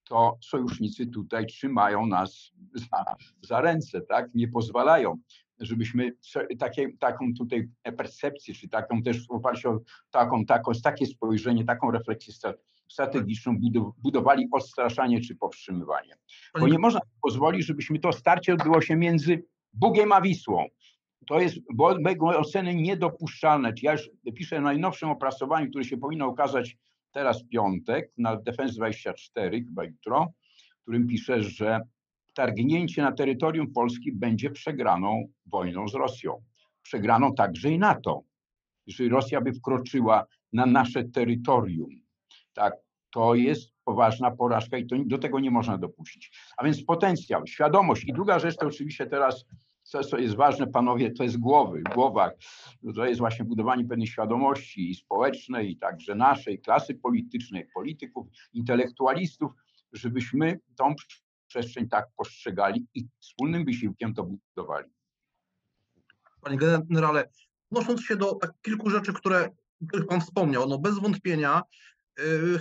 to 0.03 0.37
sojusznicy 0.41 1.07
tutaj 1.07 1.45
trzymają 1.45 2.05
nas 2.05 2.51
za, 2.73 3.15
za 3.41 3.61
ręce, 3.61 4.01
tak? 4.01 4.35
Nie 4.35 4.47
pozwalają, 4.47 5.17
żebyśmy 5.59 6.11
takie, 6.59 6.97
taką 6.97 7.33
tutaj 7.37 7.69
percepcję, 7.97 8.53
czy 8.53 8.69
taką 8.69 9.03
też 9.03 9.27
w 9.27 9.31
oparciu 9.31 9.69
o 9.69 9.79
taką, 10.11 10.45
taką, 10.45 10.71
takie 10.83 11.05
spojrzenie, 11.05 11.65
taką 11.65 11.91
refleksję 11.91 12.33
strategiczną 12.33 12.76
budowali 13.98 14.48
odstraszanie 14.51 15.22
czy 15.22 15.36
powstrzymywanie. 15.36 16.15
Bo 16.60 16.67
nie 16.67 16.79
można 16.79 17.00
pozwolić, 17.22 17.65
żebyśmy 17.65 18.00
to 18.00 18.12
starcie 18.12 18.53
odbyło 18.53 18.82
się 18.82 18.96
między 18.96 19.44
Bugiem 19.74 20.12
a 20.12 20.22
Wisłą. 20.22 20.65
To 21.27 21.39
jest 21.39 21.58
bo 21.74 21.96
mojej 22.00 22.20
oceny 22.22 22.75
niedopuszczalne. 22.75 23.74
Ja 23.82 23.91
już 23.91 24.10
piszę 24.36 24.60
w 24.60 24.63
najnowszym 24.63 25.10
opracowaniu, 25.10 25.70
które 25.70 25.84
się 25.84 25.98
powinno 25.98 26.27
ukazać 26.27 26.77
teraz 27.12 27.44
w 27.44 27.48
piątek 27.48 28.12
na 28.17 28.36
Defense 28.36 28.74
24, 28.74 29.63
chyba 29.63 29.84
jutro, 29.84 30.34
w 30.79 30.82
którym 30.82 31.08
piszę, 31.08 31.44
że 31.44 31.79
targnięcie 32.34 33.01
na 33.01 33.12
terytorium 33.12 33.74
Polski 33.74 34.12
będzie 34.12 34.50
przegraną 34.50 35.27
wojną 35.46 35.88
z 35.88 35.94
Rosją. 35.94 36.44
Przegraną 36.82 37.36
także 37.36 37.72
i 37.72 37.79
NATO. 37.79 38.22
Jeżeli 38.88 39.10
Rosja 39.10 39.41
by 39.41 39.53
wkroczyła 39.53 40.25
na 40.53 40.65
nasze 40.65 41.03
terytorium, 41.03 41.89
tak, 42.57 42.73
to 43.13 43.35
jest 43.35 43.73
poważna 43.83 44.31
porażka 44.31 44.77
i 44.77 44.87
to, 44.87 44.95
do 45.05 45.17
tego 45.17 45.39
nie 45.39 45.51
można 45.51 45.77
dopuścić. 45.77 46.31
A 46.57 46.65
więc 46.65 46.83
potencjał, 46.83 47.47
świadomość. 47.47 48.03
I 48.03 48.13
druga 48.13 48.39
rzecz 48.39 48.55
to 48.55 48.67
oczywiście 48.67 49.05
teraz, 49.05 49.45
co, 49.83 50.03
co 50.03 50.17
jest 50.17 50.35
ważne, 50.35 50.67
panowie, 50.67 51.11
to 51.11 51.23
jest 51.23 51.37
głowy, 51.37 51.81
głowa. 51.95 52.31
To 52.95 53.05
jest 53.05 53.19
właśnie 53.19 53.45
budowanie 53.45 53.85
pewnej 53.85 54.07
świadomości 54.07 54.89
i 54.91 54.95
społecznej, 54.95 55.71
i 55.71 55.77
także 55.77 56.15
naszej 56.15 56.59
klasy 56.59 56.95
politycznej, 56.95 57.67
polityków, 57.73 58.27
intelektualistów, 58.53 59.51
żebyśmy 59.93 60.59
tą 60.77 60.95
przestrzeń 61.47 61.89
tak 61.89 62.07
postrzegali 62.17 62.87
i 62.93 63.07
wspólnym 63.19 63.65
wysiłkiem 63.65 64.13
to 64.13 64.23
budowali. 64.23 64.89
Panie 66.41 66.57
generale, 66.57 67.29
odnosząc 67.71 68.01
się 68.01 68.15
do 68.15 68.35
tak 68.35 68.51
kilku 68.61 68.89
rzeczy, 68.89 69.13
które, 69.13 69.49
których 69.87 70.07
Pan 70.07 70.21
wspomniał, 70.21 70.69
no 70.69 70.77
bez 70.77 70.99
wątpienia 70.99 71.61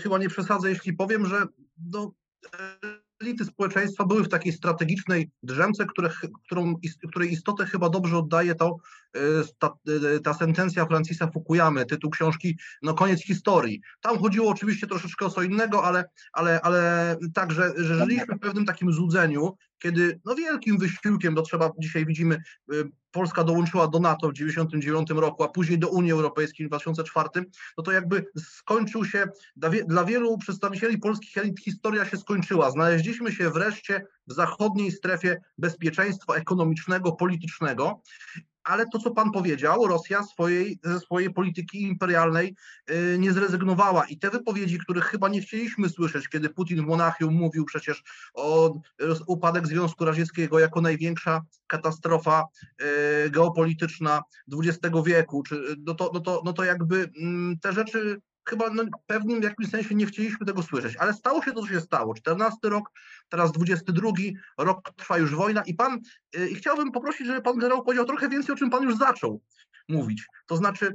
chyba 0.03 0.19
nie 0.19 0.29
przesadzę, 0.29 0.71
jeśli 0.71 0.93
powiem, 0.93 1.27
że 1.27 1.47
no, 1.93 2.13
elity 3.23 3.45
społeczeństwa 3.45 4.05
były 4.05 4.25
w 4.25 4.29
takiej 4.29 4.53
strategicznej 4.53 5.31
drzemce, 5.43 5.87
które, 5.87 6.11
którą, 6.45 6.75
której 7.09 7.33
istotę 7.33 7.67
chyba 7.67 7.89
dobrze 7.89 8.19
oddaje 8.19 8.55
to, 8.55 8.77
ta, 9.59 9.75
ta 10.25 10.35
sentencja 10.35 10.87
Francisa 10.87 11.31
Fukuyamy, 11.31 11.87
tytuł 11.87 12.11
książki 12.11 12.59
No 12.83 12.95
koniec 12.95 13.23
historii. 13.23 13.81
Tam 14.01 14.19
chodziło 14.19 14.51
oczywiście 14.51 14.87
troszeczkę 14.87 15.27
o 15.27 15.31
co 15.31 15.43
innego, 15.43 15.85
ale, 15.85 16.05
ale, 16.33 16.61
ale 16.61 17.17
tak, 17.35 17.53
że, 17.53 17.73
żyliśmy 17.77 18.35
w 18.35 18.41
pewnym 18.41 18.65
takim 18.65 18.93
złudzeniu, 18.93 19.57
kiedy 19.79 20.21
no 20.25 20.35
wielkim 20.35 20.79
wysiłkiem, 20.79 21.35
to 21.35 21.43
trzeba 21.43 21.71
dzisiaj 21.79 22.07
widzimy, 22.07 22.43
y, 22.73 22.91
Polska 23.11 23.45
dołączyła 23.45 23.89
do 23.89 23.99
NATO 23.99 24.29
w 24.29 24.33
1999 24.33 25.11
roku, 25.21 25.43
a 25.43 25.49
później 25.49 25.79
do 25.79 25.89
Unii 25.89 26.13
Europejskiej 26.13 26.67
w 26.67 26.69
2004, 26.69 27.29
no 27.79 27.85
to 27.85 27.93
jakby 27.93 28.27
skończył 28.39 29.05
się, 29.05 29.29
dla 29.87 30.05
wielu 30.05 30.39
przedstawicieli 30.39 30.99
polskich 30.99 31.39
elit 31.39 31.61
historia 31.61 32.05
się 32.05 32.17
skończyła. 32.17 32.71
Znaleźliśmy 32.71 33.33
się 33.33 33.51
wreszcie 33.51 34.07
w 34.27 34.33
zachodniej 34.33 34.93
strefie 34.93 35.41
bezpieczeństwa 35.59 36.35
ekonomicznego, 36.35 37.13
politycznego 37.13 38.03
ale 38.67 38.87
to, 38.87 38.99
co 38.99 39.11
pan 39.11 39.33
powiedział, 39.33 39.87
Rosja 39.87 40.23
swojej, 40.23 40.79
ze 40.85 41.01
swojej 41.01 41.33
polityki 41.33 41.83
imperialnej 41.83 42.55
y, 42.91 43.17
nie 43.19 43.33
zrezygnowała. 43.33 44.07
I 44.07 44.19
te 44.19 44.31
wypowiedzi, 44.31 44.79
których 44.79 45.05
chyba 45.05 45.29
nie 45.29 45.41
chcieliśmy 45.41 45.89
słyszeć, 45.89 46.29
kiedy 46.29 46.51
Putin 46.51 46.83
w 46.83 46.87
Monachium 46.87 47.35
mówił 47.35 47.65
przecież 47.65 48.03
o 48.35 48.75
upadek 49.27 49.67
Związku 49.67 50.05
Radzieckiego 50.05 50.59
jako 50.59 50.81
największa 50.81 51.43
katastrofa 51.67 52.45
y, 53.27 53.31
geopolityczna 53.31 54.23
XX 54.53 54.95
wieku, 55.07 55.43
czy, 55.43 55.77
no, 55.79 55.95
to, 55.95 56.11
no, 56.15 56.21
to, 56.21 56.43
no 56.45 56.53
to 56.53 56.65
jakby 56.65 57.11
mm, 57.21 57.59
te 57.59 57.73
rzeczy 57.73 58.21
chyba 58.49 58.71
no, 58.71 58.83
pewnym 59.07 59.43
jakimś 59.43 59.71
sensie 59.71 59.95
nie 59.95 60.07
chcieliśmy 60.07 60.47
tego 60.47 60.63
słyszeć, 60.63 60.97
ale 60.97 61.13
stało 61.13 61.43
się 61.43 61.53
to, 61.53 61.61
co 61.61 61.69
się 61.69 61.81
stało. 61.81 62.15
14 62.15 62.59
rok, 62.63 62.91
teraz 63.29 63.53
22, 63.53 64.11
rok 64.59 64.91
trwa 64.97 65.19
już 65.19 65.35
wojna 65.35 65.63
i 65.63 65.75
pan, 65.75 66.01
y, 66.37 66.55
chciałbym 66.55 66.93
poprosić, 66.93 67.27
żeby 67.27 67.43
pan 67.43 67.59
generał 67.59 67.85
powiedział 67.85 68.07
trochę 68.07 68.29
więcej, 68.29 68.53
o 68.53 68.59
czym 68.59 68.71
pan 68.71 68.83
już 68.83 68.97
zaczął 68.97 69.41
mówić. 69.89 70.27
To 70.47 70.57
znaczy, 70.57 70.93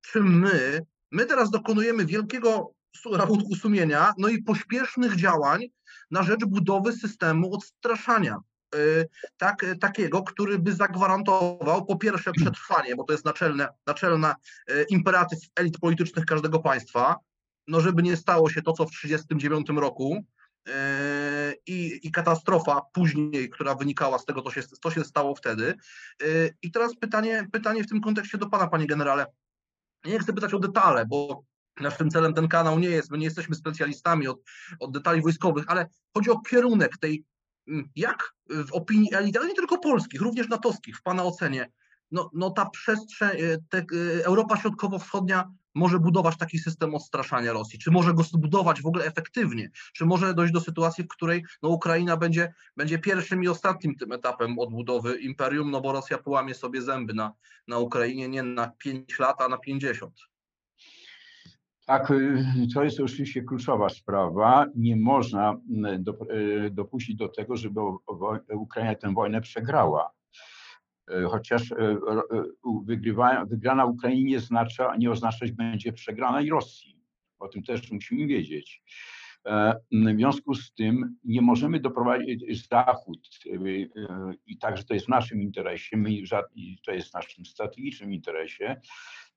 czy 0.00 0.20
my, 0.20 0.86
my 1.12 1.26
teraz 1.26 1.50
dokonujemy 1.50 2.06
wielkiego 2.06 2.72
rachunku 3.12 3.54
sumienia, 3.54 4.12
no 4.18 4.28
i 4.28 4.42
pośpiesznych 4.42 5.16
działań 5.16 5.64
na 6.10 6.22
rzecz 6.22 6.44
budowy 6.44 6.92
systemu 6.92 7.54
odstraszania. 7.54 8.36
Y, 8.74 9.08
tak, 9.36 9.66
takiego, 9.80 10.22
który 10.22 10.58
by 10.58 10.72
zagwarantował 10.72 11.86
po 11.86 11.96
pierwsze 11.96 12.32
przetrwanie, 12.32 12.96
bo 12.96 13.04
to 13.04 13.12
jest 13.12 13.24
naczelne, 13.24 13.68
naczelna 13.86 14.34
y, 14.70 14.86
imperatyw 14.90 15.38
elit 15.56 15.78
politycznych 15.78 16.24
każdego 16.24 16.60
państwa, 16.60 17.16
no 17.66 17.80
żeby 17.80 18.02
nie 18.02 18.16
stało 18.16 18.50
się 18.50 18.62
to, 18.62 18.72
co 18.72 18.86
w 18.86 18.90
1939 18.90 19.80
roku 19.80 20.24
y, 20.68 20.72
i, 21.66 22.00
i 22.02 22.10
katastrofa 22.10 22.80
później, 22.92 23.50
która 23.50 23.74
wynikała 23.74 24.18
z 24.18 24.24
tego, 24.24 24.42
co 24.42 24.50
się, 24.50 24.62
co 24.62 24.90
się 24.90 25.04
stało 25.04 25.34
wtedy. 25.34 25.74
I 26.62 26.70
teraz 26.70 26.96
pytanie, 26.96 27.46
pytanie 27.52 27.84
w 27.84 27.88
tym 27.88 28.00
kontekście 28.00 28.38
do 28.38 28.48
Pana, 28.48 28.68
Panie 28.68 28.86
Generale. 28.86 29.26
nie 30.04 30.18
chcę 30.18 30.32
pytać 30.32 30.54
o 30.54 30.58
detale, 30.58 31.06
bo 31.06 31.44
Naszym 31.80 32.10
celem 32.10 32.34
ten 32.34 32.48
kanał 32.48 32.78
nie 32.78 32.88
jest, 32.88 33.10
my 33.10 33.18
nie 33.18 33.24
jesteśmy 33.24 33.54
specjalistami 33.54 34.28
od, 34.28 34.40
od 34.80 34.92
detali 34.92 35.22
wojskowych, 35.22 35.64
ale 35.68 35.86
chodzi 36.14 36.30
o 36.30 36.40
kierunek 36.40 36.98
tej 36.98 37.24
jak 37.96 38.34
w 38.48 38.72
opinii 38.72 39.14
elit, 39.14 39.36
ale 39.36 39.46
nie 39.46 39.54
tylko 39.54 39.78
polskich, 39.78 40.20
również 40.20 40.48
natowskich, 40.48 40.96
w 40.96 41.02
Pana 41.02 41.24
ocenie, 41.24 41.70
no, 42.10 42.30
no 42.34 42.50
ta 42.50 42.70
przestrzeń, 42.70 43.40
e, 43.40 43.58
te, 43.68 43.78
e, 43.78 44.24
Europa 44.24 44.56
Środkowo-Wschodnia 44.56 45.50
może 45.74 45.98
budować 45.98 46.36
taki 46.36 46.58
system 46.58 46.94
odstraszania 46.94 47.52
Rosji? 47.52 47.78
Czy 47.78 47.90
może 47.90 48.14
go 48.14 48.22
zbudować 48.22 48.82
w 48.82 48.86
ogóle 48.86 49.04
efektywnie? 49.04 49.70
Czy 49.92 50.06
może 50.06 50.34
dojść 50.34 50.52
do 50.52 50.60
sytuacji, 50.60 51.04
w 51.04 51.08
której 51.08 51.44
no, 51.62 51.68
Ukraina 51.68 52.16
będzie, 52.16 52.54
będzie 52.76 52.98
pierwszym 52.98 53.44
i 53.44 53.48
ostatnim 53.48 53.96
tym 53.96 54.12
etapem 54.12 54.58
odbudowy 54.58 55.18
imperium, 55.18 55.70
no 55.70 55.80
bo 55.80 55.92
Rosja 55.92 56.18
połamie 56.18 56.54
sobie 56.54 56.82
zęby 56.82 57.14
na, 57.14 57.32
na 57.68 57.78
Ukrainie 57.78 58.28
nie 58.28 58.42
na 58.42 58.68
5 58.78 59.18
lat, 59.18 59.40
a 59.40 59.48
na 59.48 59.58
50? 59.58 60.14
Tak, 61.88 62.10
y, 62.10 62.44
to 62.74 62.84
jest 62.84 63.00
oczywiście 63.00 63.42
kluczowa 63.42 63.88
sprawa. 63.88 64.66
Nie 64.76 64.96
można 64.96 65.60
y, 66.32 66.34
y, 66.36 66.70
dopuścić 66.70 67.16
do 67.16 67.28
tego, 67.28 67.56
żeby 67.56 67.80
Ukraina 68.54 68.94
tę 68.94 69.14
wojnę 69.14 69.40
przegrała. 69.40 70.10
Chociaż 71.30 71.74
wygrywa, 72.84 73.44
wygrana 73.44 73.84
Ukrainie 73.84 74.24
nie, 74.24 74.40
znacza, 74.40 74.96
nie 74.96 75.10
oznaczać 75.10 75.52
będzie 75.52 75.92
przegranej 75.92 76.50
Rosji. 76.50 77.00
O 77.38 77.48
tym 77.48 77.62
też 77.62 77.92
musimy 77.92 78.26
wiedzieć. 78.26 78.82
E, 79.46 79.80
w 79.92 80.16
związku 80.16 80.54
z 80.54 80.74
tym 80.74 81.16
nie 81.24 81.42
możemy 81.42 81.80
doprowadzić 81.80 82.68
Zachód 82.68 83.28
i 84.46 84.58
także 84.58 84.84
to 84.84 84.94
jest 84.94 85.06
w 85.06 85.08
naszym 85.08 85.42
interesie, 85.42 85.96
my, 85.96 86.10
to 86.86 86.92
jest 86.92 87.10
w 87.10 87.14
naszym 87.14 87.46
strategicznym 87.46 88.12
interesie, 88.12 88.80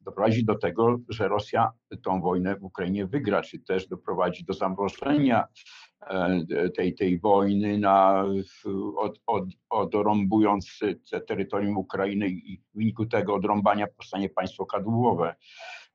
doprowadzić 0.02 0.44
do 0.44 0.56
tego, 0.56 0.98
że 1.10 1.28
Rosja 1.28 1.72
tą 2.04 2.22
wojnę 2.22 2.56
w 2.56 2.64
Ukrainie 2.64 3.08
wygra, 3.08 3.42
czy 3.42 3.60
też 3.60 3.88
doprowadzi 3.88 4.44
do 4.44 4.54
zamrożenia 4.54 5.48
e, 6.02 6.70
tej, 6.70 6.96
tej 6.96 7.20
wojny, 7.20 7.78
na, 7.78 8.26
od, 8.98 9.22
od, 9.28 9.44
odrąbując 9.70 10.80
te 11.12 11.22
terytorium 11.22 11.78
Ukrainy 11.78 12.30
i 12.30 12.58
w 12.58 12.78
wyniku 12.78 13.06
tego 13.06 13.36
odrąbania 13.36 13.88
powstanie 13.88 14.30
państwo 14.30 14.66
kadłubowe. 14.66 15.36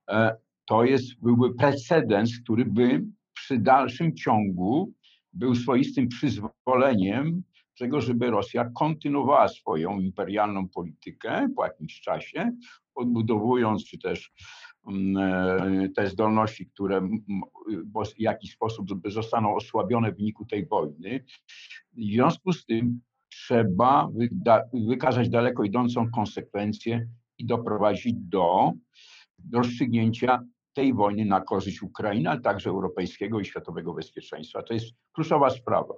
E, 0.09 0.35
to 0.65 0.83
jest, 0.83 1.21
byłby 1.21 1.53
precedens, 1.53 2.39
który 2.43 2.65
by 2.65 3.05
przy 3.33 3.57
dalszym 3.57 4.15
ciągu 4.15 4.93
był 5.33 5.55
swoistym 5.55 6.07
przyzwoleniem 6.07 7.43
tego, 7.77 8.01
żeby 8.01 8.31
Rosja 8.31 8.69
kontynuowała 8.75 9.47
swoją 9.47 9.99
imperialną 9.99 10.69
politykę 10.69 11.47
po 11.55 11.65
jakimś 11.65 12.01
czasie, 12.01 12.51
odbudowując 12.97 13.85
czy 13.85 13.97
też 13.99 14.31
mm, 14.87 15.17
e, 15.17 15.89
te 15.89 16.07
zdolności, 16.09 16.65
które 16.65 17.01
w 18.15 18.19
jakiś 18.19 18.51
sposób 18.51 18.87
zostaną 19.05 19.55
osłabione 19.55 20.11
w 20.11 20.17
wyniku 20.17 20.45
tej 20.45 20.65
wojny. 20.65 21.23
W 21.93 22.03
związku 22.03 22.53
z 22.53 22.65
tym 22.65 23.01
trzeba 23.29 24.09
wykazać 24.73 25.29
daleko 25.29 25.63
idącą 25.63 26.11
konsekwencję 26.11 27.07
i 27.37 27.45
doprowadzić 27.45 28.13
do 28.17 28.73
rozstrzygnięcia 29.53 30.43
tej 30.73 30.93
wojny 30.93 31.25
na 31.25 31.41
korzyść 31.41 31.81
Ukrainy, 31.81 32.29
ale 32.29 32.41
także 32.41 32.69
europejskiego 32.69 33.39
i 33.39 33.45
światowego 33.45 33.93
bezpieczeństwa. 33.93 34.63
To 34.63 34.73
jest 34.73 34.85
kluczowa 35.13 35.49
sprawa. 35.49 35.93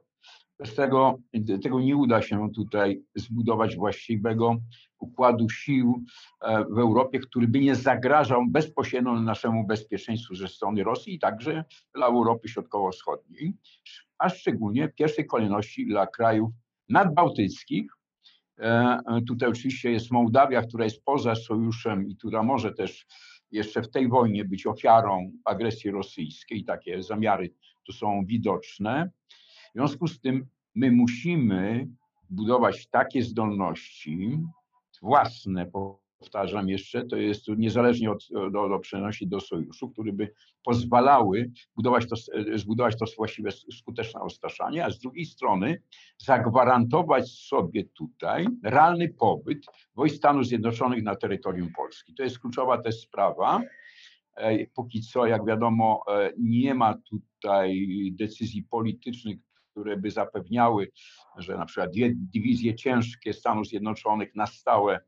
Bez 0.60 0.76
tego, 0.76 1.20
tego 1.64 1.80
nie 1.80 1.96
uda 1.96 2.22
się 2.22 2.50
tutaj 2.56 3.02
zbudować 3.16 3.76
właściwego 3.76 4.58
układu 5.00 5.50
sił 5.50 6.04
e, 6.42 6.66
w 6.66 6.80
Europie, 6.80 7.20
który 7.20 7.48
by 7.48 7.60
nie 7.60 7.76
zagrażał 7.76 8.46
bezpośrednio 8.48 9.22
naszemu 9.22 9.68
bezpieczeństwu 9.68 10.36
ze 10.36 10.48
strony 10.48 10.84
Rosji 10.84 11.14
i 11.14 11.20
także 11.20 11.64
dla 11.96 12.08
Europy 12.08 12.48
Środkowo-Wschodniej, 12.48 13.54
a 14.18 14.30
szczególnie 14.30 14.88
w 14.88 14.96
pierwszej 14.96 15.28
kolejności 15.28 15.88
dla 15.88 16.08
krajów 16.08 16.50
nadbałtyckich. 16.90 17.92
E, 18.60 19.00
tutaj 19.28 19.50
oczywiście 19.50 19.92
jest 19.92 20.12
Mołdawia, 20.12 20.62
która 20.62 20.84
jest 20.84 21.04
poza 21.04 21.36
sojuszem 21.36 22.08
i 22.08 22.16
która 22.16 22.44
może 22.44 22.74
też 22.74 23.06
jeszcze 23.52 23.82
w 23.82 23.92
tej 23.92 24.10
wojnie 24.10 24.46
być 24.46 24.68
ofiarą 24.68 25.32
agresji 25.46 25.92
rosyjskiej. 25.92 26.64
Takie 26.64 27.04
zamiary 27.04 27.54
tu 27.86 27.94
są 27.94 28.26
widoczne. 28.26 29.10
W 29.70 29.72
związku 29.74 30.08
z 30.08 30.20
tym 30.20 30.46
my 30.76 30.92
musimy 30.92 31.88
budować 32.30 32.88
takie 32.88 33.24
zdolności 33.24 34.40
własne, 35.02 35.72
powtarzam 36.20 36.70
jeszcze, 36.70 37.06
to 37.06 37.16
jest 37.16 37.48
niezależnie 37.58 38.12
od 38.12 38.28
do, 38.52 38.80
do 39.26 39.40
sojuszu, 39.40 39.90
które 39.90 40.14
by 40.14 40.34
pozwalały 40.64 41.52
budować 41.76 42.08
to, 42.10 42.16
zbudować 42.56 43.00
to 43.00 43.06
właściwie 43.18 43.52
skuteczne 43.52 44.22
odstraszanie, 44.22 44.86
a 44.86 44.90
z 44.90 45.00
drugiej 45.00 45.26
strony 45.26 45.82
zagwarantować 46.18 47.30
sobie 47.30 47.84
tutaj 47.84 48.46
realny 48.64 49.10
pobyt 49.10 49.66
wojsk 49.96 50.16
Stanów 50.16 50.46
Zjednoczonych 50.46 51.04
na 51.04 51.16
terytorium 51.16 51.70
Polski. 51.76 52.14
To 52.14 52.24
jest 52.24 52.40
kluczowa 52.40 52.82
też 52.82 53.02
sprawa. 53.02 53.62
Póki 54.76 55.02
co, 55.02 55.26
jak 55.26 55.46
wiadomo, 55.46 56.04
e, 56.08 56.32
nie 56.38 56.74
ma 56.74 56.98
tutaj 57.10 57.88
decyzji 58.12 58.64
politycznych, 58.64 59.38
które 59.80 59.98
by 59.98 60.12
zapewniały, 60.12 60.92
że 61.38 61.58
na 61.58 61.66
przykład 61.66 61.92
dywizje 62.14 62.76
ciężkie 62.76 63.34
Stanów 63.34 63.68
Zjednoczonych 63.68 64.36
na 64.36 64.46
stałe, 64.46 65.00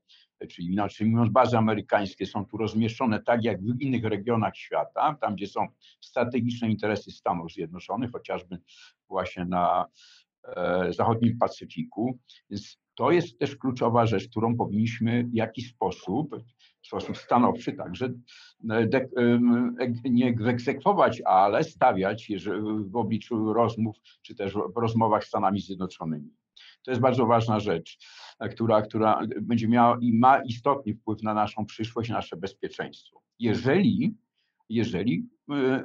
czyli 0.49 0.67
inaczej 0.67 1.07
mówiąc 1.07 1.31
bazy 1.31 1.57
amerykańskie 1.57 2.25
są 2.25 2.45
tu 2.45 2.57
rozmieszczone 2.57 3.23
tak 3.23 3.43
jak 3.43 3.61
w 3.61 3.81
innych 3.81 4.03
regionach 4.03 4.57
świata, 4.57 5.17
tam 5.21 5.35
gdzie 5.35 5.47
są 5.47 5.67
strategiczne 6.01 6.69
interesy 6.69 7.11
Stanów 7.11 7.51
Zjednoczonych, 7.51 8.11
chociażby 8.11 8.57
właśnie 9.09 9.45
na 9.45 9.85
e, 10.43 10.93
zachodnim 10.93 11.37
Pacyfiku. 11.37 12.19
Więc 12.49 12.77
to 12.95 13.11
jest 13.11 13.39
też 13.39 13.55
kluczowa 13.55 14.05
rzecz, 14.05 14.29
którą 14.29 14.57
powinniśmy 14.57 15.23
w 15.23 15.33
jakiś 15.33 15.69
sposób 15.69 16.35
sposób 16.91 17.17
stanowczy 17.17 17.73
także 17.73 18.13
e, 18.69 18.87
nie 20.03 20.33
wyegzekwować, 20.33 21.21
ale 21.25 21.63
stawiać 21.63 22.31
w 22.85 22.95
obliczu 22.95 23.53
rozmów, 23.53 23.97
czy 24.21 24.35
też 24.35 24.53
w 24.53 24.77
rozmowach 24.77 25.23
z 25.23 25.27
Stanami 25.27 25.61
Zjednoczonymi. 25.61 26.33
To 26.83 26.91
jest 26.91 27.01
bardzo 27.01 27.25
ważna 27.25 27.59
rzecz, 27.59 27.97
e, 28.39 28.49
która, 28.49 28.81
która 28.81 29.21
będzie 29.41 29.67
miała 29.67 29.97
i 30.01 30.13
ma 30.13 30.41
istotny 30.43 30.93
wpływ 30.93 31.23
na 31.23 31.33
naszą 31.33 31.65
przyszłość, 31.65 32.09
nasze 32.09 32.37
bezpieczeństwo. 32.37 33.21
Jeżeli, 33.39 34.15
jeżeli 34.69 35.29
e, 35.49 35.83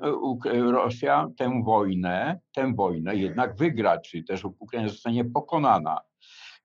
Rosja 0.72 1.28
tę 1.36 1.62
wojnę, 1.64 2.40
tę 2.52 2.74
wojnę 2.74 3.16
jednak 3.16 3.56
wygra, 3.56 3.98
czy 3.98 4.22
też 4.22 4.44
Ukraina 4.44 4.88
zostanie 4.88 5.24
pokonana, 5.24 6.00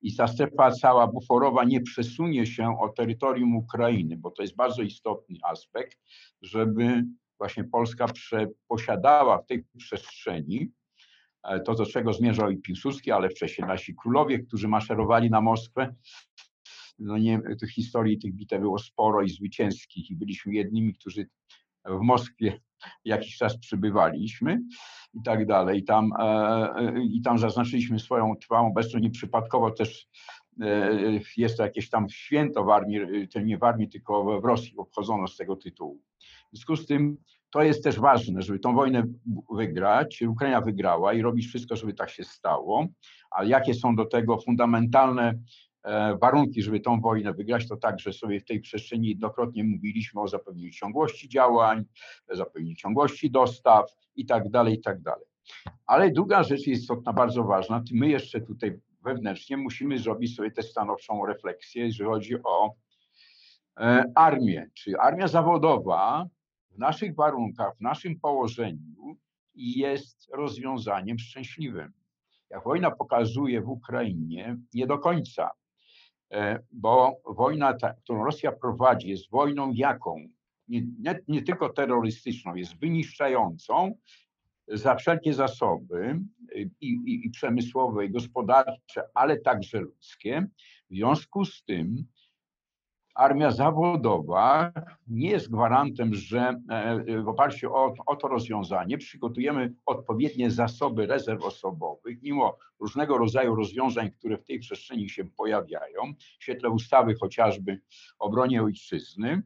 i 0.01 0.15
ta 0.15 0.27
strefa 0.27 0.71
cała 0.71 1.07
buforowa 1.07 1.63
nie 1.63 1.81
przesunie 1.81 2.45
się 2.45 2.79
o 2.79 2.89
terytorium 2.89 3.55
Ukrainy, 3.55 4.17
bo 4.17 4.31
to 4.31 4.41
jest 4.41 4.55
bardzo 4.55 4.81
istotny 4.81 5.37
aspekt, 5.43 5.97
żeby 6.41 7.03
właśnie 7.37 7.63
Polska 7.63 8.05
posiadała 8.67 9.37
w 9.37 9.45
tej 9.45 9.65
przestrzeni 9.77 10.71
e, 11.43 11.59
to, 11.59 11.75
do 11.75 11.85
czego 11.85 12.13
zmierzał 12.13 12.51
i 12.51 12.57
Piłsudski, 12.57 13.11
ale 13.11 13.29
wcześniej 13.29 13.67
nasi 13.67 13.95
królowie, 13.95 14.39
którzy 14.39 14.67
maszerowali 14.67 15.29
na 15.29 15.41
Moskwę. 15.41 15.95
No 16.99 17.17
nie, 17.17 17.41
tych 17.59 17.69
historii, 17.69 18.19
tych 18.19 18.33
bitew 18.33 18.61
było 18.61 18.79
sporo 18.79 19.21
i 19.21 19.29
zwycięskich 19.29 20.09
i 20.09 20.15
byliśmy 20.15 20.53
jednymi, 20.53 20.93
którzy 20.93 21.27
w 21.85 21.99
Moskwie 22.01 22.59
jakiś 23.05 23.37
czas 23.37 23.57
przybywaliśmy 23.57 24.61
i 25.13 25.23
tak 25.23 25.45
dalej. 25.45 25.79
I 25.79 25.83
tam, 25.83 26.13
e, 26.19 26.23
e, 26.75 27.03
i 27.03 27.21
tam 27.21 27.39
zaznaczyliśmy 27.39 27.99
swoją 27.99 28.35
trwałą 28.35 28.67
obecność. 28.67 29.03
Nieprzypadkowo 29.03 29.71
też 29.71 30.07
e, 30.61 31.19
jest 31.37 31.57
to 31.57 31.63
jakieś 31.63 31.89
tam 31.89 32.09
święto 32.09 32.63
w 32.63 32.69
armii, 32.69 32.99
nie 33.43 33.57
w 33.57 33.63
armii, 33.63 33.89
tylko 33.89 34.41
w 34.41 34.45
Rosji 34.45 34.77
obchodzono 34.77 35.27
z 35.27 35.37
tego 35.37 35.55
tytułu. 35.55 36.01
W 36.53 36.57
związku 36.57 36.75
z 36.75 36.85
tym 36.85 37.17
to 37.49 37.63
jest 37.63 37.83
też 37.83 37.99
ważne, 37.99 38.41
żeby 38.41 38.59
tą 38.59 38.73
wojnę 38.73 39.03
wygrać. 39.51 40.21
Ukraina 40.21 40.61
wygrała 40.61 41.13
i 41.13 41.21
robić 41.21 41.47
wszystko, 41.47 41.75
żeby 41.75 41.93
tak 41.93 42.09
się 42.09 42.23
stało. 42.23 42.87
Ale 43.31 43.49
jakie 43.49 43.73
są 43.73 43.95
do 43.95 44.05
tego 44.05 44.37
fundamentalne 44.37 45.33
warunki, 46.21 46.61
żeby 46.61 46.79
tą 46.79 47.01
wojnę 47.01 47.33
wygrać, 47.33 47.67
to 47.67 47.77
także 47.77 48.13
sobie 48.13 48.39
w 48.39 48.45
tej 48.45 48.59
przestrzeni 48.59 49.07
jednokrotnie 49.07 49.63
mówiliśmy 49.63 50.21
o 50.21 50.27
zapewnieniu 50.27 50.71
ciągłości 50.71 51.29
działań, 51.29 51.85
zapewnieniu 52.29 52.75
ciągłości 52.75 53.31
dostaw 53.31 53.85
i 54.15 54.25
tak 54.25 54.49
dalej, 54.49 54.73
i 54.73 54.81
tak 54.81 55.01
dalej. 55.01 55.25
Ale 55.85 56.11
druga 56.11 56.43
rzecz 56.43 56.67
jest 56.67 56.81
istotna, 56.81 57.13
bardzo 57.13 57.43
ważna. 57.43 57.83
My 57.91 58.09
jeszcze 58.09 58.41
tutaj 58.41 58.79
wewnętrznie 59.03 59.57
musimy 59.57 59.97
zrobić 59.97 60.35
sobie 60.35 60.51
tę 60.51 60.63
stanowczą 60.63 61.25
refleksję, 61.25 61.85
jeżeli 61.85 62.09
chodzi 62.09 62.35
o 62.43 62.75
e, 63.79 64.03
armię. 64.15 64.69
Czy 64.73 64.97
armia 64.99 65.27
zawodowa 65.27 66.25
w 66.71 66.77
naszych 66.77 67.15
warunkach, 67.15 67.77
w 67.77 67.81
naszym 67.81 68.19
położeniu 68.19 69.17
jest 69.55 70.29
rozwiązaniem 70.33 71.19
szczęśliwym. 71.19 71.93
Jak 72.49 72.63
wojna 72.63 72.91
pokazuje 72.91 73.61
w 73.61 73.69
Ukrainie, 73.69 74.57
nie 74.73 74.87
do 74.87 74.99
końca. 74.99 75.51
E, 76.31 76.59
bo 76.71 77.21
wojna, 77.25 77.73
ta, 77.73 77.93
którą 77.93 78.23
Rosja 78.23 78.51
prowadzi, 78.51 79.09
jest 79.09 79.29
wojną 79.29 79.71
jaką? 79.71 80.27
Nie, 80.67 80.81
nie, 80.99 81.19
nie 81.27 81.41
tylko 81.41 81.69
terrorystyczną, 81.69 82.55
jest 82.55 82.79
wyniszczającą 82.79 83.95
za 84.67 84.95
wszelkie 84.95 85.33
zasoby 85.33 86.19
i, 86.55 86.69
i, 86.81 87.25
i 87.25 87.29
przemysłowe, 87.29 88.05
i 88.05 88.11
gospodarcze, 88.11 89.03
ale 89.13 89.37
także 89.37 89.79
ludzkie. 89.79 90.47
W 90.89 90.95
związku 90.95 91.45
z 91.45 91.63
tym 91.63 92.05
armia 93.21 93.51
zawodowa 93.51 94.71
nie 95.07 95.29
jest 95.29 95.51
gwarantem, 95.51 96.15
że 96.15 96.61
e, 96.69 97.21
w 97.21 97.27
oparciu 97.27 97.75
o, 97.75 97.93
o, 98.05 98.15
to 98.15 98.27
rozwiązanie 98.27 98.97
przygotujemy 98.97 99.73
odpowiednie 99.85 100.51
zasoby 100.51 101.07
rezerw 101.07 101.43
osobowych, 101.43 102.21
mimo 102.21 102.57
różnego 102.79 103.17
rodzaju 103.17 103.55
rozwiązań, 103.55 104.11
które 104.11 104.37
w 104.37 104.43
tej 104.43 104.59
przestrzeni 104.59 105.09
się 105.09 105.25
pojawiają, 105.25 106.13
w 106.39 106.43
świetle 106.43 106.69
ustawy 106.69 107.15
chociażby 107.21 107.81
o 108.19 108.25
obronie 108.25 108.63
ojczyzny, 108.63 109.41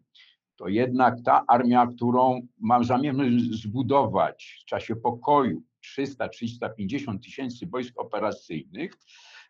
to 0.55 0.67
jednak 0.67 1.15
ta 1.25 1.43
armia, 1.47 1.87
którą 1.87 2.47
mam 2.59 2.83
zamiar 2.83 3.15
zbudować 3.51 4.59
w 4.61 4.65
czasie 4.65 4.95
pokoju, 4.95 5.61
300-350 5.99 7.19
tysięcy 7.19 7.67
wojsk 7.67 7.99
operacyjnych, 7.99 8.93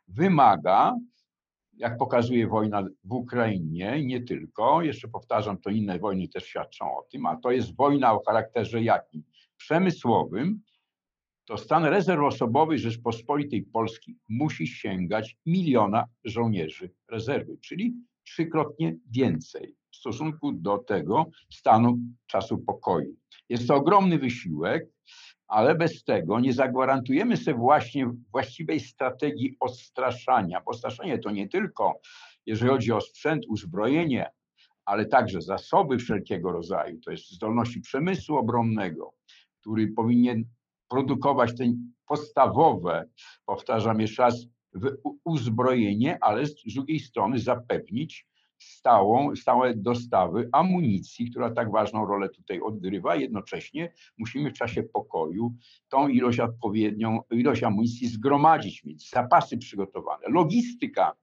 wymaga 0.07 0.95
jak 1.77 1.97
pokazuje 1.97 2.47
wojna 2.47 2.87
w 3.03 3.11
Ukrainie 3.13 4.05
nie 4.05 4.21
tylko, 4.21 4.81
jeszcze 4.81 5.07
powtarzam, 5.07 5.57
to 5.57 5.69
inne 5.69 5.99
wojny 5.99 6.27
też 6.27 6.45
świadczą 6.45 6.97
o 6.97 7.01
tym, 7.11 7.25
a 7.25 7.35
to 7.35 7.51
jest 7.51 7.75
wojna 7.75 8.13
o 8.13 8.23
charakterze 8.25 8.83
jakim? 8.83 9.23
Przemysłowym, 9.57 10.61
to 11.45 11.57
stan 11.57 11.85
rezerw 11.85 12.21
osobowych 12.21 12.79
Rzeczpospolitej 12.79 13.63
Polski 13.63 14.17
musi 14.29 14.67
sięgać 14.67 15.37
miliona 15.45 16.05
żołnierzy 16.23 16.91
rezerwy, 17.09 17.57
czyli 17.57 17.93
trzykrotnie 18.23 18.95
więcej 19.11 19.75
w 19.91 19.95
stosunku 19.95 20.51
do 20.51 20.77
tego 20.77 21.25
stanu 21.49 21.97
czasu 22.27 22.57
pokoju. 22.57 23.15
Jest 23.49 23.67
to 23.67 23.75
ogromny 23.75 24.19
wysiłek, 24.19 24.87
ale 25.55 25.75
bez 25.75 26.03
tego 26.03 26.39
nie 26.39 26.53
zagwarantujemy 26.53 27.37
sobie 27.37 27.57
właśnie 27.57 28.11
właściwej 28.31 28.79
strategii 28.79 29.57
odstraszania. 29.59 30.61
Odstraszanie 30.65 31.19
to 31.19 31.31
nie 31.31 31.47
tylko, 31.47 31.99
jeżeli 32.45 32.71
chodzi 32.71 32.91
o 32.91 33.01
sprzęt, 33.01 33.45
uzbrojenie, 33.49 34.29
ale 34.85 35.05
także 35.05 35.41
zasoby 35.41 35.97
wszelkiego 35.97 36.51
rodzaju, 36.51 36.99
to 36.99 37.11
jest 37.11 37.31
zdolności 37.31 37.81
przemysłu 37.81 38.37
obronnego, 38.37 39.13
który 39.61 39.87
powinien 39.87 40.43
produkować 40.87 41.57
te 41.57 41.73
podstawowe, 42.07 43.09
powtarzam 43.45 44.01
jeszcze 44.01 44.23
raz, 44.23 44.47
uzbrojenie, 45.23 46.17
ale 46.21 46.45
z 46.45 46.55
drugiej 46.73 46.99
strony 46.99 47.39
zapewnić 47.39 48.27
stałą, 48.65 49.35
stałe 49.35 49.73
dostawy 49.75 50.49
amunicji, 50.51 51.31
która 51.31 51.51
tak 51.51 51.71
ważną 51.71 52.05
rolę 52.05 52.29
tutaj 52.29 52.61
odgrywa. 52.61 53.15
Jednocześnie 53.15 53.93
musimy 54.17 54.49
w 54.49 54.53
czasie 54.53 54.83
pokoju 54.83 55.53
tą 55.89 56.07
ilość 56.07 56.39
odpowiednią, 56.39 57.19
ilość 57.31 57.63
amunicji 57.63 58.07
zgromadzić, 58.07 58.83
mieć 58.83 59.09
zapasy 59.09 59.57
przygotowane. 59.57 60.27
Logistyka 60.29 61.13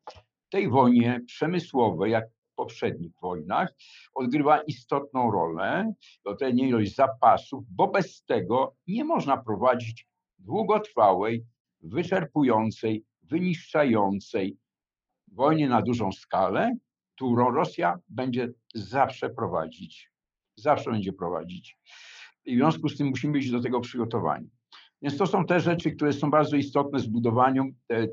w 0.47 0.49
tej 0.49 0.69
wojnie 0.69 1.21
przemysłowej, 1.27 2.13
jak 2.13 2.25
w 2.31 2.55
poprzednich 2.55 3.13
wojnach, 3.23 3.75
odgrywa 4.15 4.61
istotną 4.61 5.31
rolę, 5.31 5.93
to 6.23 6.35
ten 6.35 6.59
ilość 6.59 6.95
zapasów, 6.95 7.65
bo 7.71 7.89
bez 7.89 8.25
tego 8.25 8.75
nie 8.87 9.05
można 9.05 9.37
prowadzić 9.37 10.09
długotrwałej, 10.39 11.45
wyczerpującej, 11.81 13.05
wyniszczającej 13.23 14.57
wojny 15.29 15.69
na 15.69 15.83
dużą 15.83 16.13
skalę, 16.13 16.77
którą 17.15 17.51
Rosja 17.51 17.99
będzie 18.09 18.49
zawsze 18.75 19.31
prowadzić. 19.31 20.13
Zawsze 20.57 20.91
będzie 20.91 21.13
prowadzić. 21.13 21.79
I 22.45 22.55
w 22.55 22.59
związku 22.59 22.89
z 22.89 22.97
tym 22.97 23.07
musimy 23.07 23.33
być 23.33 23.51
do 23.51 23.61
tego 23.61 23.81
przygotowani. 23.81 24.51
Więc 25.03 25.17
to 25.17 25.27
są 25.27 25.47
te 25.47 25.61
rzeczy, 25.61 25.91
które 25.91 26.13
są 26.13 26.31
bardzo 26.31 26.57
istotne 26.57 26.99
w 26.99 27.09
budowaniu 27.09 27.65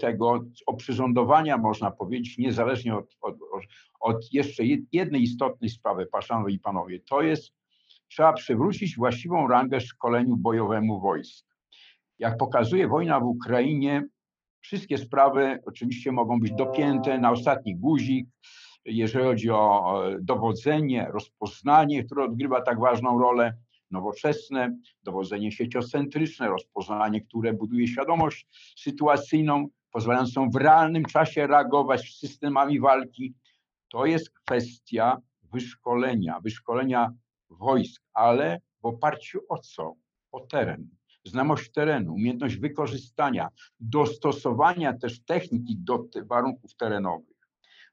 tego 0.01 0.45
oprzyrządowania, 0.65 1.57
można 1.57 1.91
powiedzieć, 1.91 2.37
niezależnie 2.37 2.95
od, 2.95 3.17
od, 3.21 3.35
od 3.99 4.33
jeszcze 4.33 4.63
jednej 4.91 5.21
istotnej 5.21 5.69
sprawy, 5.69 6.05
paszanowie 6.05 6.53
i 6.53 6.59
panowie, 6.59 6.99
to 6.99 7.21
jest, 7.21 7.53
trzeba 8.07 8.33
przywrócić 8.33 8.95
właściwą 8.95 9.47
rangę 9.47 9.81
szkoleniu 9.81 10.37
bojowemu 10.37 11.01
wojsk. 11.01 11.45
Jak 12.19 12.37
pokazuje 12.37 12.87
wojna 12.87 13.19
w 13.19 13.23
Ukrainie, 13.23 14.07
wszystkie 14.61 14.97
sprawy 14.97 15.59
oczywiście 15.65 16.11
mogą 16.11 16.39
być 16.39 16.51
dopięte 16.51 17.19
na 17.19 17.31
ostatni 17.31 17.75
guzik, 17.75 18.27
jeżeli 18.85 19.25
chodzi 19.25 19.49
o 19.49 20.01
dowodzenie, 20.21 21.07
rozpoznanie, 21.11 22.03
które 22.03 22.23
odgrywa 22.23 22.61
tak 22.61 22.79
ważną 22.79 23.19
rolę, 23.19 23.53
nowoczesne, 23.91 24.77
dowodzenie 25.03 25.51
sieciocentryczne, 25.51 26.47
rozpoznanie, 26.47 27.21
które 27.21 27.53
buduje 27.53 27.87
świadomość 27.87 28.47
sytuacyjną, 28.77 29.67
pozwalającą 29.91 30.49
w 30.49 30.55
realnym 30.55 31.05
czasie 31.05 31.47
reagować 31.47 32.17
systemami 32.19 32.79
walki. 32.79 33.33
To 33.89 34.05
jest 34.05 34.29
kwestia 34.29 35.17
wyszkolenia, 35.43 36.39
wyszkolenia 36.39 37.09
wojsk, 37.49 38.01
ale 38.13 38.61
w 38.81 38.85
oparciu 38.85 39.39
o 39.49 39.57
co? 39.57 39.93
O 40.31 40.39
teren. 40.39 40.89
Znajomość 41.25 41.71
terenu, 41.71 42.13
umiejętność 42.13 42.57
wykorzystania, 42.57 43.49
dostosowania 43.79 44.93
też 44.93 45.23
techniki 45.23 45.77
do 45.77 46.05
warunków 46.25 46.75
terenowych. 46.75 47.38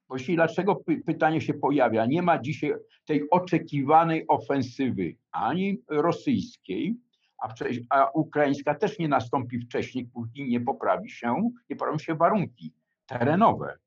Właściwie 0.08 0.36
dlaczego 0.36 0.82
pytanie 1.06 1.40
się 1.40 1.54
pojawia? 1.54 2.06
Nie 2.06 2.22
ma 2.22 2.38
dzisiaj 2.38 2.74
tej 3.04 3.30
oczekiwanej 3.30 4.24
ofensywy 4.28 5.16
ani 5.30 5.82
rosyjskiej, 5.88 6.96
a, 7.38 7.54
a 7.90 8.10
ukraińska 8.10 8.74
też 8.74 8.98
nie 8.98 9.08
nastąpi 9.08 9.58
wcześniej, 9.58 10.04
póki 10.04 10.48
nie 10.48 10.60
poprawi 10.60 11.10
się, 11.10 11.50
nie 11.70 11.76
poprawią 11.76 11.98
się 11.98 12.14
warunki 12.14 12.72
terenowe, 13.06 13.78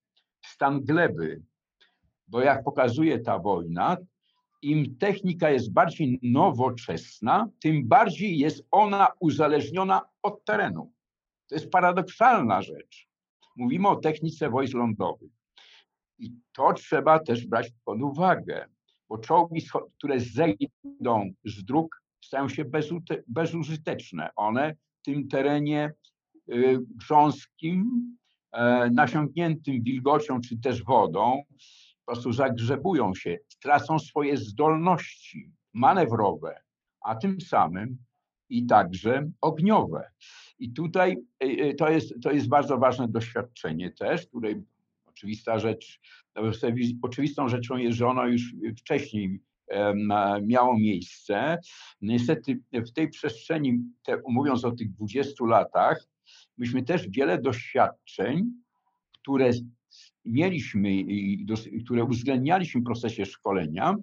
stan 0.46 0.82
gleby. 0.82 1.42
Bo 2.28 2.42
jak 2.42 2.64
pokazuje 2.64 3.20
ta 3.20 3.40
wojna, 3.40 3.98
im 4.62 4.98
technika 4.98 5.50
jest 5.50 5.74
bardziej 5.74 6.20
nowoczesna, 6.24 7.48
tym 7.60 7.88
bardziej 7.88 8.38
jest 8.38 8.68
ona 8.72 9.08
uzależniona 9.20 10.02
od 10.22 10.46
terenu. 10.46 10.94
To 11.48 11.56
jest 11.56 11.70
paradoksalna 11.70 12.62
rzecz. 12.62 13.10
Mówimy 13.56 13.88
o 13.88 13.96
technice 13.96 14.50
wojsk 14.50 14.74
lądowych. 14.74 15.39
I 16.20 16.34
to 16.54 16.74
trzeba 16.74 17.20
też 17.20 17.48
brać 17.48 17.72
pod 17.86 18.02
uwagę, 18.02 18.66
bo 19.10 19.18
czołgi, 19.18 19.62
które 19.98 20.20
zejdą 20.20 21.32
z 21.46 21.66
dróg, 21.66 22.02
stają 22.22 22.50
się 22.50 22.66
bezużyteczne. 23.28 24.30
One 24.36 24.76
w 25.02 25.06
tym 25.06 25.28
terenie 25.28 25.94
y, 26.50 26.80
grząskim, 26.96 28.02
e, 28.52 28.90
nasiągniętym 28.90 29.84
wilgocią 29.84 30.42
czy 30.42 30.58
też 30.58 30.84
wodą, 30.84 31.44
po 32.06 32.12
prostu 32.12 32.34
zagrzebują 32.34 33.16
się, 33.16 33.38
tracą 33.62 34.00
swoje 34.00 34.38
zdolności 34.38 35.52
manewrowe, 35.74 36.62
a 37.02 37.16
tym 37.16 37.42
samym 37.42 37.98
i 38.50 38.66
także 38.66 39.30
ogniowe. 39.42 40.12
I 40.60 40.74
tutaj 40.74 41.18
y, 41.44 41.48
y, 41.48 41.76
to 41.76 41.90
jest, 41.90 42.14
to 42.24 42.32
jest 42.32 42.48
bardzo 42.48 42.78
ważne 42.78 43.08
doświadczenie 43.08 43.92
też, 43.92 44.28
które 44.28 44.50
oczywista 45.20 45.60
rzecz, 45.60 46.00
oczywistą 47.02 47.50
rzeczą 47.50 47.78
jest, 47.78 47.98
że 47.98 48.08
ono 48.08 48.28
już 48.28 48.56
wcześniej 48.80 49.40
miało 50.44 50.78
miejsce. 50.78 51.58
Niestety 52.02 52.60
w 52.74 52.92
tej 52.92 53.10
przestrzeni, 53.10 53.80
te, 54.04 54.22
mówiąc 54.28 54.66
o 54.66 54.72
tych 54.72 54.92
20 54.92 55.46
latach, 55.46 56.08
myśmy 56.58 56.84
też 56.84 57.10
wiele 57.10 57.42
doświadczeń, 57.42 58.52
które 59.22 59.52
mieliśmy 60.26 60.96
i 60.96 61.46
które 61.86 62.04
uwzględnialiśmy 62.04 62.82
w 62.82 62.86
procesie 62.86 63.26
szkolenia, 63.26 63.96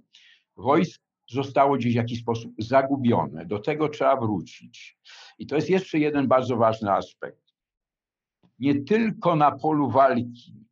wojsk 0.57 1.03
zostało 1.31 1.77
gdzieś 1.77 1.93
w 1.93 1.97
jakiś 1.97 2.21
sposób 2.21 2.53
zagubione. 2.59 3.47
Do 3.47 3.59
tego 3.59 3.89
trzeba 3.89 4.17
wrócić. 4.17 4.99
I 5.39 5.47
to 5.47 5.57
jest 5.57 5.71
jeszcze 5.71 5.99
jeden 5.99 6.29
bardzo 6.29 6.57
ważny 6.57 6.93
aspekt. 6.93 7.47
Nie 8.59 8.75
tylko 8.85 9.37
na 9.37 9.53
polu 9.53 9.91
walki 9.91 10.66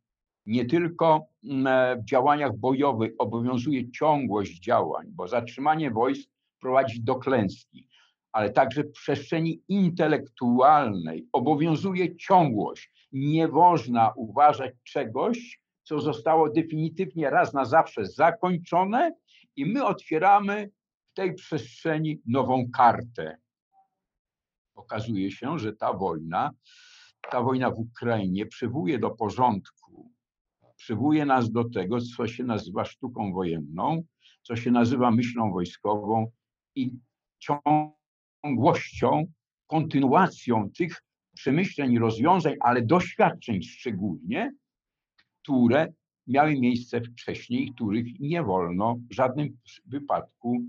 nie 0.45 0.65
tylko 0.65 1.27
mm, 1.43 1.67
e, 1.67 2.01
w 2.01 2.05
działaniach 2.05 2.57
bojowych 2.57 3.11
obowiązuje 3.17 3.91
ciągłość 3.91 4.59
działań, 4.59 5.07
bo 5.09 5.27
zatrzymanie 5.27 5.91
wojsk 5.91 6.29
prowadzi 6.59 7.03
do 7.03 7.15
klęski, 7.15 7.87
ale 8.31 8.49
także 8.49 8.83
w 8.83 8.91
przestrzeni 8.91 9.61
intelektualnej 9.67 11.27
obowiązuje 11.31 12.15
ciągłość. 12.15 12.91
Nie 13.11 13.47
można 13.47 14.13
uważać 14.15 14.73
czegoś, 14.83 15.59
co 15.83 15.99
zostało 15.99 16.49
definitywnie 16.49 17.29
raz 17.29 17.53
na 17.53 17.65
zawsze 17.65 18.05
zakończone 18.05 19.11
i 19.55 19.65
my 19.65 19.85
otwieramy 19.85 20.69
w 21.11 21.13
tej 21.13 21.33
przestrzeni 21.33 22.21
nową 22.25 22.71
kartę. 22.73 23.37
Okazuje 24.75 25.31
się, 25.31 25.59
że 25.59 25.73
ta 25.73 25.93
wojna, 25.93 26.51
ta 27.31 27.41
wojna 27.41 27.71
w 27.71 27.79
Ukrainie 27.79 28.45
przywołuje 28.45 28.99
do 28.99 29.09
porządku 29.09 29.84
przywołuje 30.85 31.25
nas 31.25 31.51
do 31.51 31.69
tego, 31.69 31.97
co 32.01 32.27
się 32.27 32.43
nazywa 32.43 32.85
sztuką 32.85 33.33
wojenną, 33.33 34.03
co 34.41 34.55
się 34.55 34.71
nazywa 34.71 35.11
myślą 35.11 35.51
wojskową 35.51 36.31
i 36.75 36.91
ciągłością, 37.39 39.25
kontynuacją 39.67 40.69
tych 40.77 41.03
przemyśleń 41.35 41.93
i 41.93 41.99
rozwiązań, 41.99 42.53
ale 42.59 42.81
doświadczeń 42.81 43.63
szczególnie, 43.63 44.53
które 45.43 45.93
miały 46.27 46.59
miejsce 46.59 47.01
wcześniej, 47.01 47.71
których 47.75 48.19
nie 48.19 48.43
wolno 48.43 48.95
w 49.09 49.13
żadnym 49.13 49.57
wypadku 49.85 50.61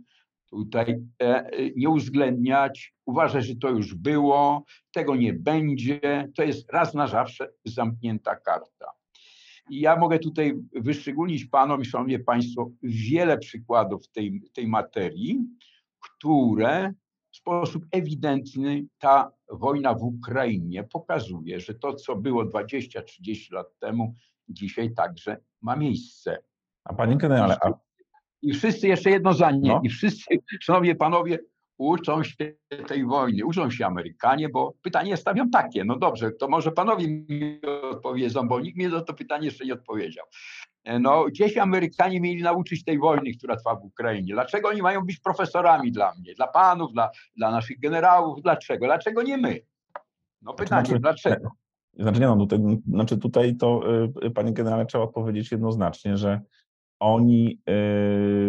tutaj 0.50 1.00
e, 1.22 1.50
nie 1.76 1.88
uwzględniać, 1.88 2.94
uważać, 3.06 3.46
że 3.46 3.56
to 3.56 3.70
już 3.70 3.94
było, 3.94 4.64
tego 4.92 5.16
nie 5.16 5.32
będzie, 5.32 6.28
to 6.36 6.42
jest 6.42 6.72
raz 6.72 6.94
na 6.94 7.06
zawsze 7.06 7.52
zamknięta 7.64 8.36
karta. 8.36 8.95
I 9.70 9.80
ja 9.80 9.96
mogę 9.96 10.18
tutaj 10.18 10.54
wyszczególnić 10.72 11.44
Panom 11.44 11.82
i 11.82 11.84
Szanowni 11.84 12.18
Państwo 12.18 12.70
wiele 12.82 13.38
przykładów 13.38 14.08
tej, 14.08 14.42
tej 14.54 14.66
materii, 14.66 15.40
które 16.00 16.94
w 17.32 17.36
sposób 17.36 17.84
ewidentny 17.92 18.86
ta 18.98 19.32
wojna 19.52 19.94
w 19.94 20.02
Ukrainie 20.02 20.84
pokazuje, 20.84 21.60
że 21.60 21.74
to, 21.74 21.94
co 21.94 22.16
było 22.16 22.44
20-30 22.44 23.52
lat 23.52 23.66
temu, 23.78 24.14
dzisiaj 24.48 24.94
także 24.94 25.36
ma 25.62 25.76
miejsce. 25.76 26.38
A 26.84 26.94
panie 26.94 27.16
generale, 27.16 27.56
a... 27.62 27.72
I 28.42 28.52
wszyscy, 28.52 28.88
jeszcze 28.88 29.10
jedno 29.10 29.32
zdanie, 29.32 29.68
No. 29.68 29.80
i 29.84 29.88
wszyscy, 29.88 30.38
szanowni 30.60 30.94
panowie, 30.94 31.38
uczą 31.78 32.24
się 32.24 32.52
tej 32.86 33.04
wojny, 33.04 33.44
uczą 33.44 33.70
się 33.70 33.86
Amerykanie, 33.86 34.48
bo 34.48 34.74
pytanie 34.82 35.16
stawiam 35.16 35.50
takie, 35.50 35.84
no 35.84 35.98
dobrze, 35.98 36.30
to 36.32 36.48
może 36.48 36.72
panowie 36.72 37.08
mi 37.08 37.60
odpowiedzą, 37.82 38.48
bo 38.48 38.60
nikt 38.60 38.78
mi 38.78 38.88
na 38.88 39.00
to 39.00 39.14
pytanie 39.14 39.44
jeszcze 39.44 39.64
nie 39.64 39.72
odpowiedział. 39.72 40.26
No, 41.00 41.24
gdzieś 41.24 41.56
Amerykanie 41.56 42.20
mieli 42.20 42.42
nauczyć 42.42 42.84
tej 42.84 42.98
wojny, 42.98 43.30
która 43.38 43.56
trwa 43.56 43.74
w 43.74 43.84
Ukrainie. 43.84 44.34
Dlaczego 44.34 44.68
oni 44.68 44.82
mają 44.82 45.00
być 45.00 45.20
profesorami 45.20 45.92
dla 45.92 46.14
mnie, 46.14 46.34
dla 46.34 46.46
panów, 46.46 46.92
dla, 46.92 47.10
dla 47.36 47.50
naszych 47.50 47.80
generałów? 47.80 48.42
Dlaczego? 48.42 48.86
Dlaczego 48.86 49.22
nie 49.22 49.36
my? 49.36 49.60
No 50.42 50.54
pytanie, 50.54 50.86
znaczy- 50.86 51.00
dlaczego? 51.00 51.50
Znaczy, 51.98 52.20
nie 52.20 52.26
no, 52.26 52.36
tutaj, 52.36 52.58
znaczy 52.86 53.18
tutaj 53.18 53.56
to, 53.56 53.80
y, 54.24 54.30
panie 54.30 54.52
generale, 54.52 54.86
trzeba 54.86 55.04
odpowiedzieć 55.04 55.52
jednoznacznie, 55.52 56.16
że 56.16 56.40
oni 57.00 57.60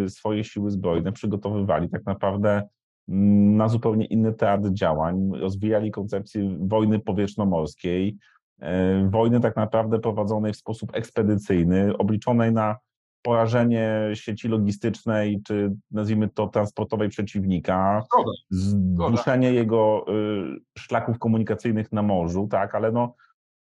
y, 0.05 0.09
swoje 0.09 0.43
siły 0.43 0.71
zbrojne 0.71 1.11
przygotowywali 1.11 1.89
tak 1.89 2.05
naprawdę 2.05 2.67
na 3.07 3.67
zupełnie 3.67 4.05
inny 4.05 4.33
teatr 4.33 4.69
działań, 4.73 5.31
rozwijali 5.39 5.91
koncepcję 5.91 6.57
wojny 6.59 6.99
powietrzno-morskiej, 6.99 8.17
y, 8.61 8.65
wojny 9.09 9.39
tak 9.39 9.55
naprawdę 9.55 9.99
prowadzonej 9.99 10.53
w 10.53 10.57
sposób 10.57 10.95
ekspedycyjny, 10.95 11.97
obliczonej 11.97 12.53
na 12.53 12.75
porażenie 13.21 14.09
sieci 14.13 14.47
logistycznej, 14.47 15.41
czy 15.47 15.75
nazwijmy 15.91 16.29
to 16.29 16.47
transportowej 16.47 17.09
przeciwnika, 17.09 18.03
Zgoda. 18.49 19.17
zduszenie 19.17 19.53
jego 19.53 20.05
y, 20.09 20.79
szlaków 20.79 21.19
komunikacyjnych 21.19 21.91
na 21.91 22.03
morzu, 22.03 22.47
tak, 22.51 22.75
ale 22.75 22.91
no 22.91 23.15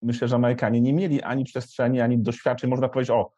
myślę, 0.01 0.27
że 0.27 0.35
Amerykanie 0.35 0.81
nie 0.81 0.93
mieli 0.93 1.21
ani 1.21 1.43
przestrzeni, 1.43 2.01
ani 2.01 2.17
doświadczeń, 2.17 2.69
można 2.69 2.89
powiedzieć, 2.89 3.11
o, 3.11 3.31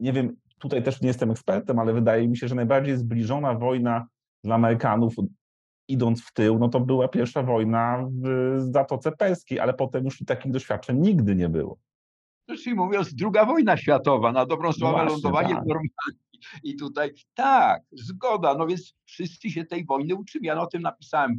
nie 0.00 0.12
wiem, 0.12 0.36
tutaj 0.58 0.82
też 0.82 1.00
nie 1.00 1.08
jestem 1.08 1.30
ekspertem, 1.30 1.78
ale 1.78 1.92
wydaje 1.92 2.28
mi 2.28 2.36
się, 2.36 2.48
że 2.48 2.54
najbardziej 2.54 2.96
zbliżona 2.96 3.54
wojna 3.54 4.06
dla 4.44 4.54
Amerykanów, 4.54 5.14
idąc 5.92 6.22
w 6.22 6.32
tył, 6.32 6.58
no 6.58 6.68
to 6.68 6.80
była 6.80 7.08
pierwsza 7.08 7.42
wojna 7.42 8.06
w 8.22 8.56
Zatoce 8.72 9.12
Perskiej, 9.12 9.60
ale 9.60 9.74
potem 9.74 10.04
już 10.04 10.18
takich 10.26 10.52
doświadczeń 10.52 10.98
nigdy 10.98 11.36
nie 11.36 11.48
było. 11.48 11.78
Czyli 12.46 12.76
mówiąc, 12.76 13.14
druga 13.14 13.44
wojna 13.44 13.76
światowa, 13.76 14.32
na 14.32 14.46
dobrą 14.46 14.72
sprawę 14.72 14.92
właśnie, 14.92 15.10
lądowanie 15.10 15.54
tak. 15.54 15.64
w 15.64 15.66
Normandii. 15.66 16.20
I 16.62 16.76
tutaj 16.76 17.12
tak, 17.34 17.82
zgoda, 17.92 18.54
no 18.54 18.66
więc 18.66 18.94
wszyscy 19.04 19.50
się 19.50 19.64
tej 19.64 19.84
wojny 19.84 20.14
uczymy. 20.14 20.46
Ja 20.46 20.60
o 20.60 20.66
tym 20.66 20.82
napisałem 20.82 21.36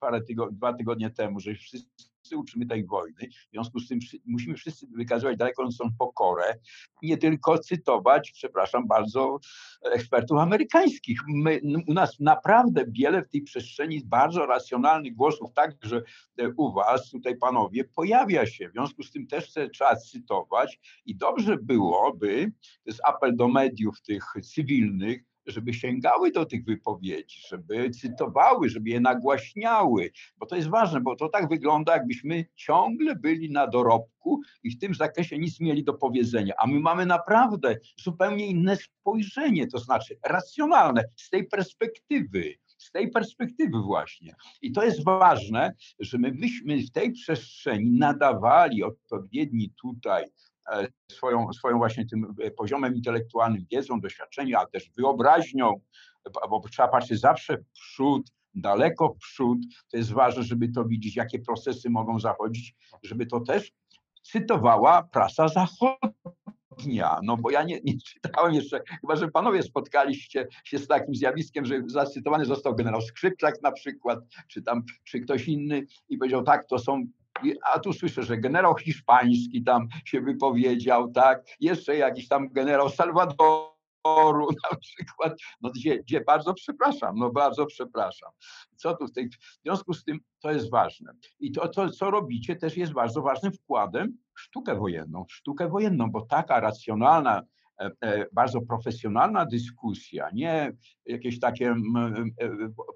parę 0.00 0.22
tygo, 0.22 0.50
dwa 0.52 0.72
tygodnie 0.72 1.10
temu, 1.10 1.40
że 1.40 1.54
wszyscy 1.54 2.09
uczymy 2.36 2.66
tej 2.66 2.86
wojny. 2.86 3.28
W 3.48 3.50
związku 3.52 3.80
z 3.80 3.88
tym 3.88 3.98
musimy 4.26 4.54
wszyscy 4.54 4.86
wykazywać 4.86 5.36
daleką 5.36 5.68
pokorę, 5.98 6.54
nie 7.02 7.16
tylko 7.16 7.58
cytować, 7.58 8.30
przepraszam 8.32 8.88
bardzo, 8.88 9.38
ekspertów 9.82 10.38
amerykańskich. 10.38 11.20
My, 11.28 11.60
u 11.86 11.92
nas 11.92 12.20
naprawdę 12.20 12.84
wiele 12.88 13.22
w 13.22 13.28
tej 13.28 13.42
przestrzeni 13.42 14.02
bardzo 14.04 14.46
racjonalnych 14.46 15.14
głosów, 15.14 15.52
także 15.52 16.02
e, 16.38 16.48
u 16.56 16.72
was, 16.72 17.10
tutaj 17.10 17.36
panowie, 17.36 17.84
pojawia 17.84 18.46
się. 18.46 18.68
W 18.68 18.72
związku 18.72 19.02
z 19.02 19.10
tym 19.10 19.26
też 19.26 19.52
te 19.52 19.68
trzeba 19.68 19.96
cytować 19.96 20.80
i 21.06 21.16
dobrze 21.16 21.56
byłoby, 21.56 22.52
to 22.62 22.90
jest 22.90 23.00
apel 23.04 23.36
do 23.36 23.48
mediów 23.48 24.02
tych 24.02 24.24
cywilnych, 24.42 25.29
żeby 25.46 25.74
sięgały 25.74 26.30
do 26.30 26.46
tych 26.46 26.64
wypowiedzi, 26.64 27.40
żeby 27.48 27.90
cytowały, 27.90 28.68
żeby 28.68 28.90
je 28.90 29.00
nagłaśniały, 29.00 30.10
bo 30.36 30.46
to 30.46 30.56
jest 30.56 30.68
ważne, 30.68 31.00
bo 31.00 31.16
to 31.16 31.28
tak 31.28 31.48
wygląda, 31.48 31.92
jakbyśmy 31.92 32.44
ciągle 32.54 33.16
byli 33.16 33.50
na 33.50 33.66
dorobku 33.66 34.40
i 34.62 34.70
w 34.70 34.78
tym 34.78 34.94
zakresie 34.94 35.38
nic 35.38 35.60
mieli 35.60 35.84
do 35.84 35.94
powiedzenia, 35.94 36.54
a 36.58 36.66
my 36.66 36.80
mamy 36.80 37.06
naprawdę 37.06 37.76
zupełnie 37.96 38.46
inne 38.46 38.76
spojrzenie, 38.76 39.66
to 39.66 39.78
znaczy 39.78 40.18
racjonalne 40.26 41.04
z 41.16 41.30
tej 41.30 41.46
perspektywy. 41.46 42.54
Z 42.78 42.90
tej 42.90 43.10
perspektywy 43.10 43.82
właśnie. 43.82 44.34
I 44.62 44.72
to 44.72 44.84
jest 44.84 45.04
ważne, 45.04 45.74
że 45.98 46.18
my 46.18 46.32
byśmy 46.32 46.78
w 46.78 46.90
tej 46.90 47.12
przestrzeni 47.12 47.90
nadawali 47.90 48.82
odpowiedni 48.82 49.72
tutaj 49.82 50.24
swoją, 51.12 51.52
swoją 51.52 51.78
właśnie 51.78 52.06
tym 52.06 52.34
e, 52.42 52.50
poziomem 52.50 52.94
intelektualnym, 52.94 53.66
wiedzą, 53.70 54.00
doświadczeniem, 54.00 54.60
a 54.60 54.66
też 54.66 54.90
wyobraźnią, 54.96 55.80
bo- 56.50 56.62
trzeba 56.70 56.88
patrzeć 56.88 57.20
zawsze 57.20 57.58
w 57.58 57.64
przód, 57.72 58.30
daleko 58.54 59.08
w 59.08 59.18
przód. 59.18 59.58
To 59.90 59.96
jest 59.96 60.12
ważne, 60.12 60.42
żeby 60.42 60.68
to 60.68 60.84
widzieć, 60.84 61.16
jakie 61.16 61.38
procesy 61.38 61.90
mogą 61.90 62.20
zachodzić, 62.20 62.74
żeby 63.02 63.26
to 63.26 63.40
też 63.40 63.72
cytowała 64.22 65.02
prasa 65.02 65.48
zachodnia. 65.48 67.18
No 67.22 67.36
bo 67.36 67.50
ja 67.50 67.62
nie, 67.62 67.80
nie 67.84 67.94
czytałem 68.00 68.54
jeszcze, 68.54 68.80
chyba 69.00 69.16
że 69.16 69.28
panowie 69.28 69.62
spotkaliście 69.62 70.46
się 70.64 70.78
z 70.78 70.86
takim 70.86 71.14
zjawiskiem, 71.14 71.64
że 71.64 71.82
zacytowany 71.86 72.44
został 72.44 72.74
generał 72.74 73.00
Skrzypczak 73.00 73.62
na 73.62 73.72
przykład, 73.72 74.18
czy 74.48 74.62
tam, 74.62 74.82
czy 75.04 75.20
ktoś 75.20 75.48
inny 75.48 75.86
i 76.08 76.18
powiedział 76.18 76.42
tak, 76.42 76.66
to 76.68 76.78
są 76.78 77.06
a 77.72 77.78
tu 77.78 77.92
słyszę, 77.92 78.22
że 78.22 78.38
generał 78.38 78.76
hiszpański 78.76 79.62
tam 79.62 79.88
się 80.04 80.20
wypowiedział, 80.20 81.12
tak, 81.12 81.42
jeszcze 81.60 81.96
jakiś 81.96 82.28
tam 82.28 82.48
generał 82.48 82.90
Salwadoru 82.90 83.68
na 84.70 84.78
przykład, 84.78 85.38
no 85.60 85.70
gdzie, 85.70 85.98
gdzie 85.98 86.20
bardzo 86.20 86.54
przepraszam, 86.54 87.16
no 87.18 87.30
bardzo 87.30 87.66
przepraszam. 87.66 88.30
Co 88.76 88.96
tu 88.96 89.06
w 89.06 89.12
tej, 89.12 89.28
w 89.28 89.62
związku 89.64 89.94
z 89.94 90.04
tym 90.04 90.20
to 90.40 90.50
jest 90.50 90.70
ważne. 90.70 91.12
I 91.40 91.52
to, 91.52 91.68
to, 91.68 91.90
co 91.90 92.10
robicie, 92.10 92.56
też 92.56 92.76
jest 92.76 92.92
bardzo 92.92 93.22
ważnym 93.22 93.52
wkładem 93.52 94.18
w 94.34 94.40
sztukę 94.40 94.76
wojenną, 94.76 95.24
w 95.24 95.32
sztukę 95.32 95.68
wojenną, 95.68 96.10
bo 96.10 96.20
taka 96.20 96.60
racjonalna, 96.60 97.42
bardzo 98.32 98.60
profesjonalna 98.60 99.46
dyskusja, 99.46 100.30
nie 100.34 100.72
jakieś 101.06 101.40
takie 101.40 101.70
e, 101.70 101.74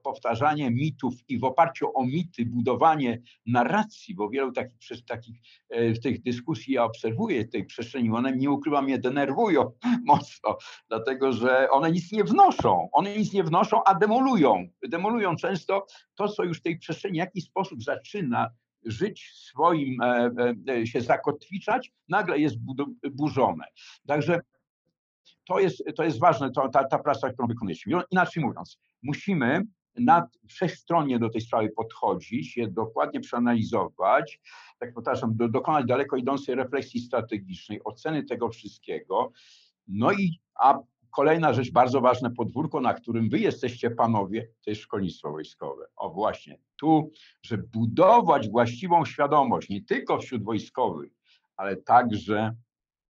powtarzanie 0.02 0.70
mitów 0.70 1.14
i 1.28 1.38
w 1.38 1.44
oparciu 1.44 1.98
o 1.98 2.06
mity 2.06 2.46
budowanie 2.46 3.22
narracji, 3.46 4.14
bo 4.14 4.28
wielu 4.28 4.52
takich, 4.52 5.04
takich 5.06 5.36
e, 5.70 5.94
w 5.94 6.00
tych 6.00 6.22
dyskusji 6.22 6.74
ja 6.74 6.84
obserwuję 6.84 7.48
tej 7.48 7.64
przestrzeni, 7.64 8.10
one 8.10 8.36
nie 8.36 8.50
ukrywam, 8.50 8.84
mnie 8.84 8.98
denerwują 8.98 9.70
mocno, 10.04 10.58
dlatego 10.88 11.32
że 11.32 11.70
one 11.70 11.92
nic 11.92 12.12
nie 12.12 12.24
wnoszą, 12.24 12.88
one 12.92 13.16
nic 13.16 13.32
nie 13.32 13.44
wnoszą, 13.44 13.84
a 13.84 13.94
demolują. 13.94 14.68
Demolują 14.88 15.36
często 15.36 15.86
to, 16.14 16.28
co 16.28 16.44
już 16.44 16.58
w 16.58 16.62
tej 16.62 16.78
przestrzeni 16.78 17.14
w 17.14 17.16
jakiś 17.16 17.44
sposób 17.44 17.82
zaczyna 17.82 18.50
żyć 18.84 19.32
swoim, 19.34 20.02
e, 20.02 20.30
e, 20.38 20.54
e, 20.72 20.86
się 20.86 21.00
zakotwiczać, 21.00 21.92
nagle 22.08 22.38
jest 22.38 22.56
burzone. 23.12 23.64
Także 24.06 24.40
to 25.44 25.60
jest, 25.60 25.82
to 25.96 26.04
jest 26.04 26.20
ważne, 26.20 26.50
to, 26.50 26.68
ta, 26.68 26.84
ta 26.84 26.98
praca, 26.98 27.32
którą 27.32 27.48
wykonujemy. 27.48 28.04
Inaczej 28.10 28.44
mówiąc, 28.44 28.78
musimy 29.02 29.62
na, 29.98 30.28
wszechstronnie 30.48 31.18
do 31.18 31.30
tej 31.30 31.40
sprawy 31.40 31.70
podchodzić, 31.76 32.56
je 32.56 32.68
dokładnie 32.68 33.20
przeanalizować, 33.20 34.40
tak 34.78 34.94
powtarzam, 34.94 35.36
do, 35.36 35.48
dokonać 35.48 35.86
daleko 35.86 36.16
idącej 36.16 36.54
refleksji 36.54 37.00
strategicznej, 37.00 37.80
oceny 37.84 38.24
tego 38.24 38.48
wszystkiego. 38.48 39.32
No 39.88 40.12
i 40.12 40.40
a 40.54 40.78
kolejna 41.10 41.52
rzecz, 41.52 41.72
bardzo 41.72 42.00
ważne 42.00 42.30
podwórko, 42.30 42.80
na 42.80 42.94
którym 42.94 43.28
wy 43.28 43.38
jesteście 43.38 43.90
panowie, 43.90 44.48
to 44.64 44.70
jest 44.70 44.82
szkolnictwo 44.82 45.30
wojskowe. 45.30 45.86
O 45.96 46.10
właśnie, 46.10 46.58
tu, 46.76 47.10
żeby 47.42 47.62
budować 47.62 48.48
właściwą 48.48 49.04
świadomość, 49.04 49.68
nie 49.68 49.84
tylko 49.84 50.18
wśród 50.18 50.44
wojskowych, 50.44 51.12
ale 51.56 51.76
także 51.76 52.54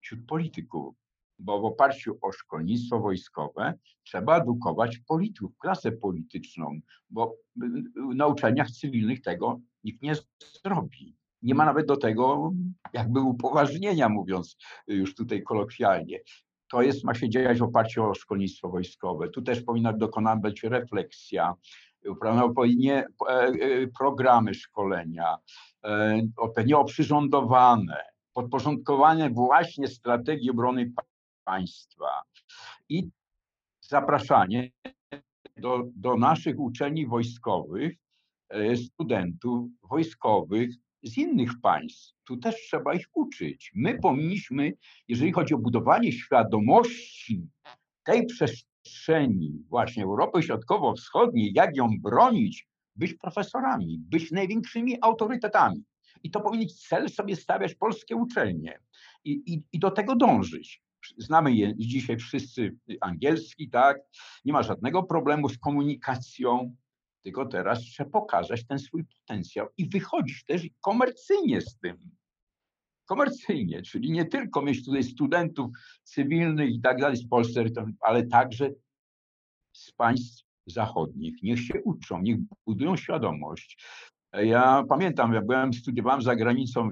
wśród 0.01 0.27
polityków, 0.27 0.95
bo 1.38 1.61
w 1.61 1.64
oparciu 1.64 2.18
o 2.22 2.33
szkolnictwo 2.33 3.01
wojskowe 3.01 3.74
trzeba 4.05 4.38
edukować 4.38 4.98
polityków, 4.98 5.59
klasę 5.59 5.92
polityczną, 5.92 6.81
bo 7.11 7.37
y, 7.62 7.66
na 8.14 8.27
uczelniach 8.27 8.70
cywilnych 8.70 9.20
tego 9.22 9.61
nikt 9.85 10.03
nie 10.03 10.14
zrobi. 10.64 11.16
Nie 11.42 11.55
ma 11.55 11.64
nawet 11.64 11.87
do 11.87 11.96
tego 11.96 12.53
jakby 12.92 13.20
upoważnienia, 13.20 14.09
mówiąc 14.09 14.57
już 14.87 15.14
tutaj 15.14 15.42
kolokwialnie. 15.42 16.20
To 16.70 16.83
jest, 16.83 17.05
ma 17.05 17.14
się 17.14 17.29
dziać 17.29 17.59
w 17.59 17.62
oparciu 17.62 18.05
o 18.05 18.14
szkolnictwo 18.14 18.68
wojskowe. 18.68 19.29
Tu 19.29 19.42
też 19.42 19.62
powinna 19.62 19.92
dokonana 19.92 20.40
być 20.40 20.62
refleksja, 20.62 21.55
prawda, 22.20 22.48
powinnie 22.48 23.07
e, 23.29 23.33
e, 23.33 23.87
programy 23.98 24.55
szkolenia, 24.55 25.37
pewnie 26.55 26.77
oprzyrządowane, 26.77 28.05
podporządkowane 28.33 29.31
właśnie 29.31 29.88
strategii 29.88 30.51
obrony 30.51 30.92
państwa 31.49 32.23
i 32.89 33.09
zapraszanie 33.81 34.71
do, 35.57 35.83
do 35.97 36.17
naszych 36.17 36.59
uczelni 36.59 37.07
wojskowych 37.07 37.97
e, 38.49 38.77
studentów 38.77 39.71
wojskowych 39.91 40.71
z 41.03 41.19
innych 41.19 41.51
państw. 41.63 42.15
Tu 42.25 42.37
też 42.37 42.55
trzeba 42.55 42.95
ich 42.95 43.07
uczyć. 43.15 43.73
My 43.75 43.99
powinniśmy, 43.99 44.73
jeżeli 45.09 45.33
chodzi 45.33 45.55
o 45.55 45.59
budowanie 45.59 46.13
świadomości 46.13 47.47
tej 48.05 48.27
przestrzeni 48.27 49.65
właśnie 49.69 50.05
Europy 50.05 50.43
Środkowo-Wschodniej, 50.43 51.53
jak 51.55 51.77
ją 51.77 51.89
bronić, 52.01 52.69
być 52.97 53.15
profesorami, 53.15 53.99
być 53.99 54.31
największymi 54.31 54.97
autorytetami. 55.01 55.85
I 56.23 56.31
to 56.31 56.41
powinien 56.41 56.69
cel 56.69 57.09
sobie 57.09 57.37
stawiać 57.37 57.75
polskie 57.75 58.17
uczelnie 58.17 58.81
i, 59.25 59.31
i, 59.47 59.63
i 59.73 59.79
do 59.79 59.91
tego 59.91 60.17
dążyć. 60.17 60.88
Znamy 61.16 61.55
je 61.55 61.77
dzisiaj 61.77 62.16
wszyscy 62.16 62.77
angielski, 63.01 63.71
tak? 63.71 63.99
Nie 64.44 64.53
ma 64.53 64.62
żadnego 64.62 65.03
problemu 65.03 65.49
z 65.49 65.59
komunikacją, 65.59 66.77
tylko 67.23 67.47
teraz 67.47 67.81
trzeba 67.81 68.11
pokazać 68.11 68.66
ten 68.66 68.79
swój 68.79 69.05
potencjał 69.05 69.68
i 69.77 69.88
wychodzić 69.88 70.44
też 70.44 70.68
komercyjnie 70.81 71.61
z 71.61 71.79
tym. 71.79 71.97
Komercyjnie, 73.07 73.83
czyli 73.83 74.11
nie 74.11 74.25
tylko 74.25 74.62
mieć 74.62 74.85
tutaj 74.85 75.05
studentów 75.05 75.71
cywilnych 76.03 76.71
i 76.71 76.81
tak 76.81 77.01
dalej 77.01 77.16
z 77.16 77.29
Polski, 77.29 77.61
ale 78.01 78.27
także 78.27 78.71
z 79.73 79.92
państw 79.92 80.44
zachodnich. 80.66 81.42
Niech 81.42 81.61
się 81.61 81.83
uczą, 81.83 82.23
niech 82.23 82.38
budują 82.66 82.97
świadomość. 82.97 83.85
Ja 84.33 84.85
pamiętam, 84.88 85.33
jak 85.33 85.47
byłem, 85.47 85.73
studiowałem 85.73 86.23
za 86.23 86.37
granicą, 86.37 86.90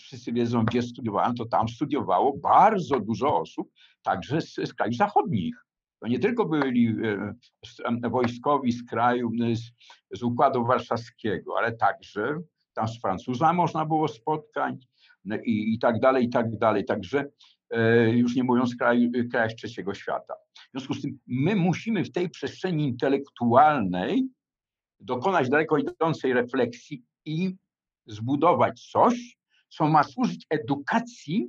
wszyscy 0.00 0.32
wiedzą, 0.32 0.64
gdzie 0.64 0.82
studiowałem, 0.82 1.34
to 1.34 1.44
tam 1.44 1.68
studiowało 1.68 2.36
bardzo 2.38 3.00
dużo 3.00 3.40
osób, 3.40 3.70
także 4.02 4.40
z, 4.40 4.54
z 4.54 4.74
krajów 4.74 4.96
zachodnich. 4.96 5.54
To 6.00 6.08
nie 6.08 6.18
tylko 6.18 6.44
byli 6.44 6.96
e, 8.02 8.08
wojskowi 8.10 8.72
z 8.72 8.86
kraju, 8.86 9.30
z, 9.54 9.60
z 10.18 10.22
Układu 10.22 10.64
Warszawskiego, 10.64 11.58
ale 11.58 11.72
także 11.72 12.40
tam 12.74 12.88
z 12.88 13.00
Francuzami 13.00 13.56
można 13.56 13.86
było 13.86 14.08
spotkać 14.08 14.74
i, 15.44 15.74
i 15.74 15.78
tak 15.78 16.00
dalej, 16.00 16.24
i 16.24 16.30
tak 16.30 16.58
dalej. 16.58 16.84
Także 16.84 17.24
e, 17.70 18.10
już 18.10 18.36
nie 18.36 18.44
mówiąc 18.44 18.76
kraju, 18.76 19.10
krajach 19.30 19.52
trzeciego 19.52 19.94
świata. 19.94 20.34
W 20.54 20.70
związku 20.70 20.94
z 20.94 21.02
tym 21.02 21.18
my 21.26 21.56
musimy 21.56 22.04
w 22.04 22.12
tej 22.12 22.30
przestrzeni 22.30 22.84
intelektualnej 22.84 24.28
dokonać 25.00 25.48
daleko 25.48 25.78
idącej 25.78 26.32
refleksji 26.32 27.04
i 27.24 27.56
zbudować 28.06 28.90
coś, 28.90 29.39
co 29.70 29.88
ma 29.88 30.02
służyć 30.02 30.46
edukacji 30.50 31.48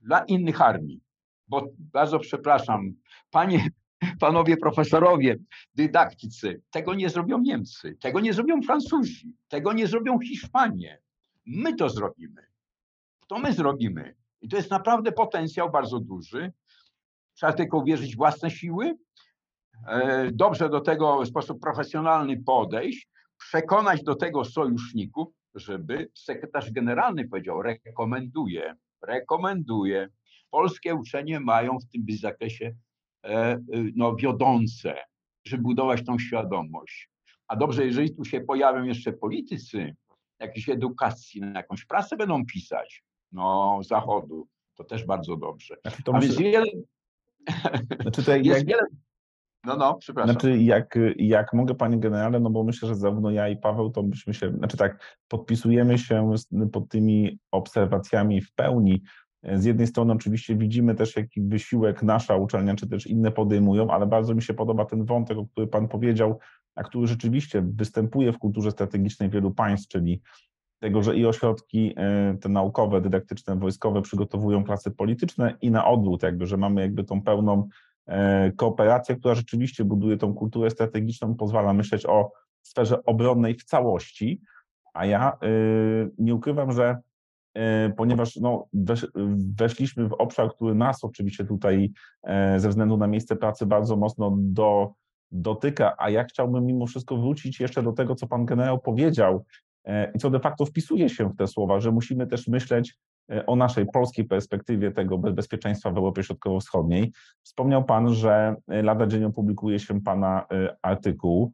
dla 0.00 0.24
innych 0.24 0.60
armii. 0.60 1.00
Bo 1.48 1.68
bardzo 1.78 2.18
przepraszam, 2.18 2.94
panie, 3.30 3.68
panowie 4.20 4.56
profesorowie, 4.56 5.36
dydaktycy, 5.74 6.62
tego 6.70 6.94
nie 6.94 7.10
zrobią 7.10 7.38
Niemcy, 7.38 7.96
tego 8.00 8.20
nie 8.20 8.32
zrobią 8.32 8.62
Francuzi, 8.62 9.32
tego 9.48 9.72
nie 9.72 9.86
zrobią 9.86 10.18
Hiszpanie. 10.18 10.98
My 11.46 11.74
to 11.74 11.88
zrobimy. 11.88 12.46
To 13.26 13.38
my 13.38 13.52
zrobimy. 13.52 14.16
I 14.40 14.48
to 14.48 14.56
jest 14.56 14.70
naprawdę 14.70 15.12
potencjał 15.12 15.70
bardzo 15.70 16.00
duży. 16.00 16.52
Trzeba 17.34 17.52
tylko 17.52 17.78
uwierzyć 17.78 18.14
w 18.14 18.16
własne 18.16 18.50
siły, 18.50 18.94
e, 19.88 20.30
dobrze 20.32 20.68
do 20.68 20.80
tego 20.80 21.22
w 21.22 21.28
sposób 21.28 21.60
profesjonalny 21.60 22.42
podejść, 22.42 23.08
przekonać 23.38 24.02
do 24.02 24.14
tego 24.14 24.44
sojuszników, 24.44 25.28
żeby 25.54 26.10
sekretarz 26.14 26.72
generalny 26.72 27.28
powiedział, 27.28 27.62
rekomenduje, 27.62 28.76
rekomenduje. 29.02 30.08
Polskie 30.50 30.94
uczenie 30.94 31.40
mają 31.40 31.78
w 31.78 31.86
tym 31.86 32.04
zakresie 32.18 32.74
e, 33.24 33.60
no, 33.96 34.16
wiodące, 34.16 34.96
żeby 35.44 35.62
budować 35.62 36.04
tą 36.04 36.18
świadomość. 36.18 37.10
A 37.48 37.56
dobrze, 37.56 37.86
jeżeli 37.86 38.14
tu 38.14 38.24
się 38.24 38.40
pojawią 38.40 38.82
jeszcze 38.84 39.12
politycy, 39.12 39.96
jakiejś 40.40 40.68
edukacji, 40.68 41.40
na 41.40 41.52
jakąś 41.52 41.84
prasę 41.84 42.16
będą 42.16 42.46
pisać, 42.46 43.04
no, 43.32 43.80
zachodu, 43.82 44.48
to 44.74 44.84
też 44.84 45.04
bardzo 45.04 45.36
dobrze. 45.36 45.76
Znaczy, 45.82 46.02
to 46.02 46.14
A 46.14 46.18
myślę... 46.18 46.42
wiele... 46.42 46.66
Znaczy 48.00 48.10
tutaj 48.10 48.44
jest 48.44 48.58
jak... 48.58 48.66
wiele 48.66 48.86
no, 49.66 49.76
no, 49.76 49.94
przepraszam. 49.94 50.32
Znaczy, 50.32 50.58
jak, 50.58 50.98
jak 51.16 51.52
mogę, 51.52 51.74
panie 51.74 51.98
generale, 51.98 52.40
no 52.40 52.50
bo 52.50 52.64
myślę, 52.64 52.88
że 52.88 52.94
zarówno 52.94 53.30
ja 53.30 53.48
i 53.48 53.56
Paweł, 53.56 53.90
to 53.90 54.02
byśmy 54.02 54.34
się, 54.34 54.52
znaczy 54.52 54.76
tak, 54.76 55.18
podpisujemy 55.28 55.98
się 55.98 56.32
pod 56.72 56.88
tymi 56.88 57.38
obserwacjami 57.50 58.40
w 58.40 58.54
pełni. 58.54 59.02
Z 59.54 59.64
jednej 59.64 59.86
strony 59.86 60.12
oczywiście 60.12 60.56
widzimy 60.56 60.94
też, 60.94 61.16
jaki 61.16 61.42
wysiłek 61.42 62.02
nasza 62.02 62.36
uczelnia, 62.36 62.74
czy 62.74 62.88
też 62.88 63.06
inne 63.06 63.30
podejmują, 63.30 63.90
ale 63.90 64.06
bardzo 64.06 64.34
mi 64.34 64.42
się 64.42 64.54
podoba 64.54 64.84
ten 64.84 65.04
wątek, 65.04 65.38
o 65.38 65.46
którym 65.46 65.68
pan 65.68 65.88
powiedział, 65.88 66.38
a 66.74 66.82
który 66.82 67.06
rzeczywiście 67.06 67.62
występuje 67.62 68.32
w 68.32 68.38
kulturze 68.38 68.70
strategicznej 68.70 69.30
wielu 69.30 69.50
państw, 69.50 69.88
czyli 69.88 70.20
tego, 70.80 71.02
że 71.02 71.16
i 71.16 71.26
ośrodki 71.26 71.94
e, 71.96 72.36
te 72.40 72.48
naukowe, 72.48 73.00
dydaktyczne, 73.00 73.56
wojskowe 73.56 74.02
przygotowują 74.02 74.64
klasy 74.64 74.90
polityczne 74.90 75.54
i 75.60 75.70
na 75.70 75.86
odwrót, 75.86 76.22
jakby, 76.22 76.46
że 76.46 76.56
mamy 76.56 76.80
jakby 76.80 77.04
tą 77.04 77.22
pełną 77.22 77.68
kooperacja, 78.56 79.14
która 79.14 79.34
rzeczywiście 79.34 79.84
buduje 79.84 80.16
tą 80.16 80.34
kulturę 80.34 80.70
strategiczną, 80.70 81.34
pozwala 81.34 81.72
myśleć 81.72 82.06
o 82.06 82.32
sferze 82.62 83.04
obronnej 83.04 83.54
w 83.54 83.64
całości, 83.64 84.40
a 84.94 85.06
ja 85.06 85.32
e, 85.32 85.48
nie 86.18 86.34
ukrywam, 86.34 86.72
że 86.72 86.96
e, 87.54 87.90
ponieważ 87.96 88.36
no, 88.36 88.66
weszliśmy 89.56 90.08
w 90.08 90.12
obszar, 90.12 90.54
który 90.54 90.74
nas 90.74 91.04
oczywiście 91.04 91.44
tutaj 91.44 91.92
ze 92.56 92.68
względu 92.68 92.96
na 92.96 93.06
miejsce 93.06 93.36
pracy 93.36 93.66
bardzo 93.66 93.96
mocno 93.96 94.36
do, 94.38 94.92
dotyka, 95.30 95.94
a 95.98 96.10
ja 96.10 96.24
chciałbym 96.24 96.66
mimo 96.66 96.86
wszystko 96.86 97.16
wrócić 97.16 97.60
jeszcze 97.60 97.82
do 97.82 97.92
tego, 97.92 98.14
co 98.14 98.26
pan 98.26 98.46
generał 98.46 98.78
powiedział 98.78 99.44
i 100.14 100.18
co 100.18 100.30
de 100.30 100.40
facto 100.40 100.66
wpisuje 100.66 101.08
się 101.08 101.28
w 101.28 101.36
te 101.36 101.46
słowa, 101.46 101.80
że 101.80 101.92
musimy 101.92 102.26
też 102.26 102.48
myśleć 102.48 102.94
E, 102.94 103.13
o 103.46 103.56
naszej 103.56 103.86
polskiej 103.86 104.24
perspektywie 104.24 104.90
tego 104.90 105.18
bezpieczeństwa 105.18 105.90
w 105.90 105.96
Europie 105.96 106.22
Środkowo-Wschodniej. 106.22 107.12
Wspomniał 107.42 107.84
Pan, 107.84 108.14
że 108.14 108.56
e, 108.68 108.82
lada 108.82 109.06
dzień 109.06 109.24
opublikuje 109.24 109.78
się 109.78 110.00
Pana 110.00 110.46
e, 110.52 110.76
artykuł, 110.82 111.52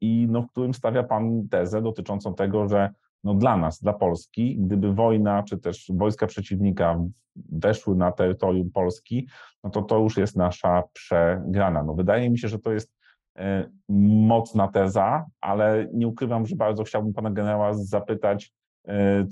i 0.00 0.26
no, 0.30 0.42
w 0.42 0.50
którym 0.50 0.74
stawia 0.74 1.02
Pan 1.02 1.48
tezę 1.48 1.82
dotyczącą 1.82 2.34
tego, 2.34 2.68
że 2.68 2.90
no, 3.24 3.34
dla 3.34 3.56
nas, 3.56 3.80
dla 3.80 3.92
Polski, 3.92 4.56
gdyby 4.58 4.92
wojna 4.92 5.42
czy 5.42 5.58
też 5.58 5.92
wojska 5.94 6.26
przeciwnika 6.26 7.00
weszły 7.36 7.96
na 7.96 8.12
terytorium 8.12 8.70
Polski, 8.70 9.28
no 9.64 9.70
to 9.70 9.82
to 9.82 9.98
już 9.98 10.16
jest 10.16 10.36
nasza 10.36 10.82
przegrana. 10.92 11.82
No, 11.82 11.94
wydaje 11.94 12.30
mi 12.30 12.38
się, 12.38 12.48
że 12.48 12.58
to 12.58 12.72
jest 12.72 12.94
mocna 13.88 14.68
teza, 14.68 15.24
ale 15.40 15.88
nie 15.92 16.08
ukrywam, 16.08 16.46
że 16.46 16.56
bardzo 16.56 16.84
chciałbym 16.84 17.12
Pana 17.12 17.30
generała 17.30 17.74
zapytać, 17.74 18.52
E, 18.52 18.63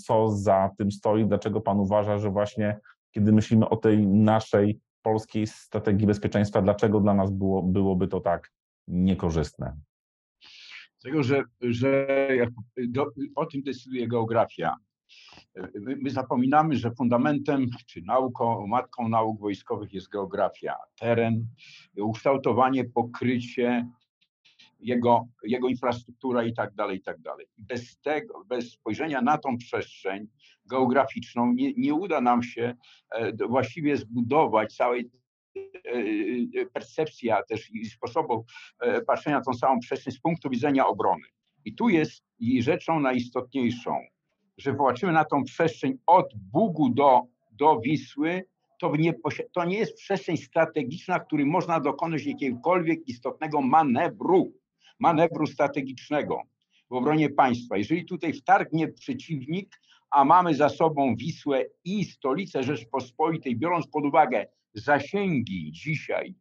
co 0.06 0.30
za 0.30 0.70
tym 0.78 0.92
stoi, 0.92 1.26
dlaczego 1.26 1.60
Pan 1.60 1.80
uważa, 1.80 2.18
że 2.18 2.30
właśnie 2.30 2.80
kiedy 3.10 3.32
myślimy 3.32 3.68
o 3.68 3.76
tej 3.76 4.06
naszej 4.06 4.80
polskiej 5.02 5.46
strategii 5.46 6.06
bezpieczeństwa, 6.06 6.62
dlaczego 6.62 7.00
dla 7.00 7.14
nas 7.14 7.30
było, 7.30 7.62
byłoby 7.62 8.08
to 8.08 8.20
tak 8.20 8.52
niekorzystne? 8.88 9.76
Dlatego, 11.02 11.22
że, 11.22 11.42
że 11.60 12.06
do, 12.88 13.06
o 13.34 13.46
tym 13.46 13.62
decyduje 13.62 14.08
geografia. 14.08 14.76
My, 15.74 15.96
my, 15.96 16.10
zapominamy, 16.10 16.76
że 16.76 16.90
fundamentem 16.90 17.66
czy 17.86 18.02
nauką, 18.02 18.66
matką 18.66 19.08
nauk 19.08 19.40
wojskowych 19.40 19.92
jest 19.92 20.08
geografia, 20.08 20.76
teren, 20.98 21.46
ukształtowanie, 21.96 22.84
pokrycie, 22.84 23.88
jego, 24.82 25.28
jego 25.42 25.68
infrastruktura 25.68 26.44
i 26.44 26.54
tak 26.54 26.74
dalej, 26.74 26.98
i 26.98 27.02
tak 27.02 27.20
dalej. 27.20 27.46
Bez 27.58 28.00
tego, 28.00 28.44
bez 28.44 28.72
spojrzenia 28.72 29.22
na 29.22 29.38
tą 29.38 29.58
przestrzeń 29.58 30.28
geograficzną 30.66 31.52
nie, 31.52 31.72
nie 31.76 31.94
uda 31.94 32.20
nam 32.20 32.42
się 32.42 32.74
e, 33.10 33.46
właściwie 33.46 33.96
zbudować 33.96 34.76
całej 34.76 35.10
e, 35.56 35.60
e, 36.60 36.66
percepcji, 36.66 37.30
a 37.30 37.42
też 37.42 37.70
i 37.70 37.86
sposobu 37.86 38.44
patrzenia 39.06 39.38
na 39.38 39.44
tą 39.44 39.54
samą 39.54 39.80
przestrzeń 39.80 40.12
z 40.12 40.20
punktu 40.20 40.50
widzenia 40.50 40.86
obrony. 40.86 41.24
I 41.64 41.74
tu 41.74 41.88
jest 41.88 42.24
rzeczą 42.58 43.00
najistotniejszą, 43.00 43.96
że 44.58 44.74
popatrzymy 44.74 45.12
na 45.12 45.24
tą 45.24 45.44
przestrzeń 45.44 45.98
od 46.06 46.26
Bugu 46.36 46.88
do, 46.88 47.22
do 47.52 47.80
Wisły, 47.80 48.44
to 48.78 48.96
nie, 48.96 49.14
to 49.52 49.64
nie 49.64 49.78
jest 49.78 49.96
przestrzeń 49.96 50.36
strategiczna, 50.36 51.18
w 51.18 51.26
której 51.26 51.46
można 51.46 51.80
dokonać 51.80 52.24
jakiegokolwiek 52.24 53.08
istotnego 53.08 53.60
manewru 53.60 54.52
manewru 54.98 55.46
strategicznego 55.46 56.42
w 56.90 56.94
obronie 56.94 57.30
państwa. 57.30 57.76
Jeżeli 57.76 58.04
tutaj 58.04 58.32
wtargnie 58.32 58.88
przeciwnik, 58.88 59.80
a 60.10 60.24
mamy 60.24 60.54
za 60.54 60.68
sobą 60.68 61.16
Wisłę 61.16 61.64
i 61.84 62.04
stolicę 62.04 62.62
Rzeczpospolitej, 62.62 63.56
biorąc 63.56 63.86
pod 63.86 64.04
uwagę 64.04 64.46
zasięgi 64.74 65.72
dzisiaj 65.72 66.34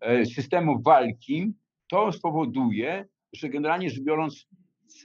e, 0.00 0.26
systemów 0.26 0.82
walki, 0.82 1.52
to 1.86 2.12
spowoduje, 2.12 3.06
że 3.32 3.48
generalnie 3.48 3.90
rzecz 3.90 4.04
biorąc, 4.04 4.46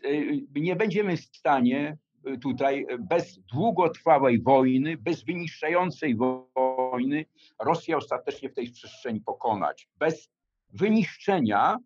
e, 0.04 0.60
nie 0.62 0.76
będziemy 0.76 1.18
w 1.18 1.22
stanie 1.22 1.98
tutaj 2.42 2.86
bez 3.00 3.40
długotrwałej 3.54 4.42
wojny, 4.42 4.98
bez 4.98 5.24
wyniszczającej 5.24 6.16
wojny 6.16 7.26
Rosję 7.60 7.98
ostatecznie 7.98 8.50
w 8.50 8.54
tej 8.54 8.72
przestrzeni 8.72 9.22
pokonać. 9.22 9.90
Bez 10.00 10.30
wyniszczenia 10.74 11.78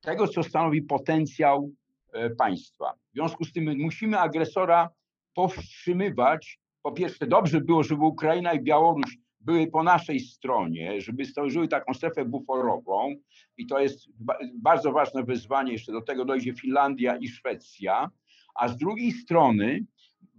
tego, 0.00 0.28
co 0.28 0.42
stanowi 0.42 0.82
potencjał 0.82 1.70
e, 2.12 2.30
państwa. 2.30 2.92
W 2.92 3.14
związku 3.14 3.44
z 3.44 3.52
tym 3.52 3.78
musimy 3.78 4.18
agresora 4.18 4.90
powstrzymywać. 5.34 6.60
Po 6.82 6.92
pierwsze, 6.92 7.26
dobrze 7.26 7.60
było, 7.60 7.82
żeby 7.82 8.04
Ukraina 8.04 8.52
i 8.52 8.60
Białoruś 8.60 9.18
były 9.40 9.66
po 9.66 9.82
naszej 9.82 10.20
stronie, 10.20 11.00
żeby 11.00 11.24
stworzyły 11.24 11.68
taką 11.68 11.94
strefę 11.94 12.24
buforową 12.24 13.14
i 13.56 13.66
to 13.66 13.80
jest 13.80 14.08
bardzo 14.54 14.92
ważne 14.92 15.24
wyzwanie, 15.24 15.72
jeszcze 15.72 15.92
do 15.92 16.02
tego 16.02 16.24
dojdzie 16.24 16.54
Finlandia 16.54 17.16
i 17.16 17.28
Szwecja, 17.28 18.10
a 18.54 18.68
z 18.68 18.76
drugiej 18.76 19.12
strony 19.12 19.84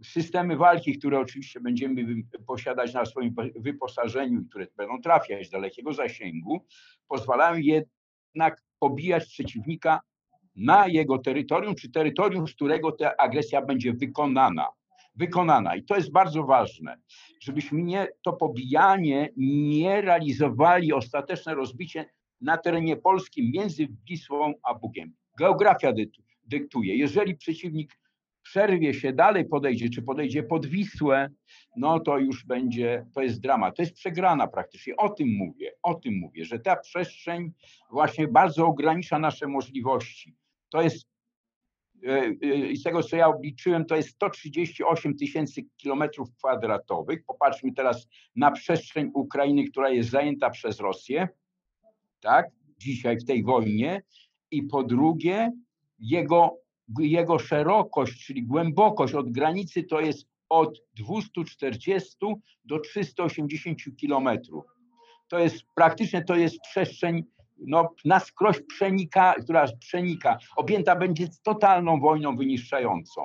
systemy 0.04 0.58
walki, 0.58 0.98
które 0.98 1.20
oczywiście 1.20 1.60
będziemy 1.60 2.06
posiadać 2.48 2.94
na 2.94 3.06
swoim 3.06 3.36
wyposażeniu, 3.56 4.46
które 4.50 4.68
będą 4.78 5.02
trafiać 5.02 5.50
dalekiego 5.50 5.94
zasięgu, 5.94 6.66
pozwalają 7.08 7.58
jednak 7.58 8.62
pobijać 8.82 9.26
przeciwnika 9.26 10.02
na 10.56 10.88
jego 10.88 11.18
terytorium, 11.18 11.76
czy 11.76 11.92
terytorium, 11.92 12.48
z 12.48 12.56
którego 12.56 12.92
ta 12.92 13.18
agresja 13.18 13.62
będzie 13.62 13.94
wykonana. 13.94 14.68
Wykonana. 15.16 15.76
I 15.76 15.84
to 15.84 15.96
jest 15.96 16.12
bardzo 16.12 16.44
ważne, 16.44 16.98
żebyśmy 17.42 17.84
nie, 17.84 18.08
to 18.24 18.34
pobijanie 18.34 19.30
nie 19.38 20.02
realizowali 20.02 20.94
ostateczne 20.94 21.56
rozbicie 21.56 22.10
na 22.42 22.58
terenie 22.58 22.98
polskim 22.98 23.52
między 23.52 23.88
Wisłą 24.10 24.54
a 24.64 24.74
Bugiem. 24.74 25.14
Geografia 25.38 25.94
dyktuje. 26.44 26.96
Jeżeli 26.96 27.36
przeciwnik 27.36 27.98
przerwie 28.42 28.94
się, 28.94 29.14
dalej 29.14 29.46
podejdzie, 29.46 29.90
czy 29.90 30.02
podejdzie 30.02 30.44
pod 30.44 30.66
Wisłę, 30.66 31.30
no 31.78 32.00
to 32.00 32.18
już 32.18 32.46
będzie, 32.46 33.06
to 33.14 33.22
jest 33.22 33.42
drama. 33.42 33.72
To 33.72 33.82
jest 33.82 33.94
przegrana 33.94 34.48
praktycznie. 34.48 34.96
O 34.96 35.10
tym 35.10 35.28
mówię, 35.38 35.72
o 35.84 35.96
tym 35.96 36.20
mówię, 36.20 36.46
że 36.46 36.60
ta 36.60 36.76
przestrzeń 36.76 37.52
właśnie 37.92 38.28
bardzo 38.28 38.68
ogranicza 38.68 39.20
nasze 39.20 39.48
możliwości. 39.48 40.36
To 40.70 40.82
jest 40.82 41.08
e, 42.08 42.10
e, 42.10 42.72
i 42.72 42.78
z 42.78 42.84
tego, 42.84 43.04
co 43.04 43.16
ja 43.16 43.28
obliczyłem, 43.28 43.86
to 43.86 43.96
jest 43.96 44.10
138 44.10 45.18
tysięcy 45.18 45.62
kilometrów 45.78 46.30
kwadratowych. 46.38 47.26
Popatrzmy 47.26 47.74
teraz 47.74 48.08
na 48.36 48.52
przestrzeń 48.52 49.12
Ukrainy, 49.14 49.64
która 49.70 49.90
jest 49.90 50.10
zajęta 50.10 50.50
przez 50.50 50.80
Rosję, 50.80 51.28
tak, 52.20 52.46
dzisiaj 52.78 53.18
w 53.18 53.26
tej 53.26 53.44
wojnie. 53.44 54.04
I 54.52 54.64
po 54.64 54.84
drugie, 54.84 55.52
jego 56.00 56.61
jego 57.00 57.40
szerokość, 57.40 58.26
czyli 58.26 58.44
głębokość 58.44 59.14
od 59.14 59.32
granicy 59.32 59.84
to 59.84 60.02
jest 60.02 60.28
od 60.50 60.80
240 60.96 62.18
do 62.66 62.80
380 62.80 63.80
kilometrów. 63.98 64.64
To 65.28 65.40
jest 65.40 65.64
praktycznie 65.76 66.24
to 66.24 66.36
jest 66.36 66.60
przestrzeń 66.62 67.24
no, 67.58 67.90
na 68.06 68.20
skroś 68.20 68.62
przenika, 68.68 69.34
która 69.44 69.66
przenika, 69.80 70.38
objęta 70.56 70.96
będzie 70.96 71.28
totalną 71.44 72.00
wojną 72.00 72.38
wyniszczającą. 72.38 73.22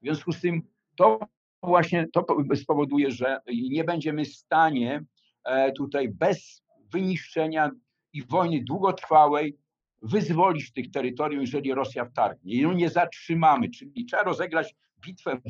W 0.00 0.04
związku 0.04 0.32
z 0.32 0.40
tym 0.40 0.62
to 0.96 1.18
właśnie 1.62 2.06
to 2.12 2.26
spowoduje, 2.54 3.10
że 3.10 3.40
nie 3.70 3.84
będziemy 3.84 4.24
w 4.24 4.34
stanie 4.34 5.04
e, 5.44 5.72
tutaj 5.72 6.08
bez 6.08 6.62
wyniszczenia 6.92 7.70
i 8.12 8.22
wojny 8.22 8.64
długotrwałej 8.64 9.58
wyzwolić 10.02 10.72
tych 10.72 10.90
terytoriów, 10.90 11.40
jeżeli 11.40 11.74
Rosja 11.74 12.04
wtargnie. 12.04 12.54
I 12.54 12.58
ją 12.58 12.72
nie 12.72 12.90
zatrzymamy, 12.90 13.70
czyli 13.70 14.04
trzeba 14.04 14.22
rozegrać 14.22 14.74
bitwę 15.00 15.40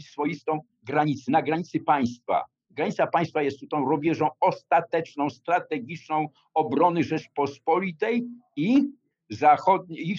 swoistą 0.00 0.60
granicy, 0.82 1.30
na 1.30 1.42
granicy 1.42 1.80
państwa. 1.80 2.44
Granica 2.70 3.06
państwa 3.06 3.42
jest 3.42 3.58
tą 3.70 3.84
rubieżą 3.84 4.28
ostateczną, 4.40 5.30
strategiczną 5.30 6.28
obrony 6.54 7.04
Rzeczpospolitej 7.04 8.26
i, 8.56 8.90
zachodniej, 9.30 10.10
i 10.10 10.16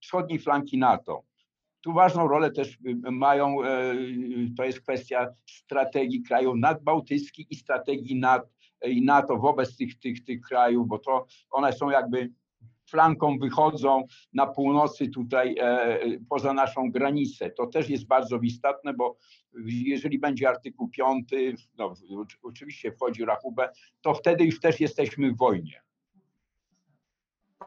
wschodniej 0.00 0.38
flanki 0.38 0.78
NATO. 0.78 1.22
Tu 1.80 1.92
ważną 1.92 2.28
rolę 2.28 2.50
też 2.50 2.78
mają, 3.10 3.62
e, 3.62 3.94
to 4.56 4.64
jest 4.64 4.80
kwestia 4.80 5.28
strategii 5.46 6.22
krajów 6.22 6.54
nadbałtyckich 6.58 7.50
i 7.50 7.54
strategii 7.54 8.20
NATO 9.02 9.36
wobec 9.36 9.76
tych, 9.76 9.98
tych, 9.98 10.24
tych 10.24 10.40
krajów, 10.40 10.88
bo 10.88 10.98
to 10.98 11.26
one 11.50 11.72
są 11.72 11.90
jakby 11.90 12.30
flanką 12.92 13.38
wychodzą 13.38 14.06
na 14.32 14.46
północy 14.46 15.08
tutaj 15.08 15.56
e, 15.60 15.98
poza 16.28 16.52
naszą 16.52 16.90
granicę. 16.90 17.50
To 17.50 17.66
też 17.66 17.88
jest 17.88 18.06
bardzo 18.06 18.38
istotne, 18.38 18.94
bo 18.94 19.16
jeżeli 19.64 20.18
będzie 20.18 20.48
artykuł 20.48 20.88
5, 20.88 21.28
no, 21.78 21.94
oczywiście 22.42 22.92
wchodzi 22.92 23.24
rachubę, 23.24 23.68
to 24.00 24.14
wtedy 24.14 24.44
już 24.44 24.60
też 24.60 24.80
jesteśmy 24.80 25.32
w 25.32 25.36
wojnie. 25.36 25.82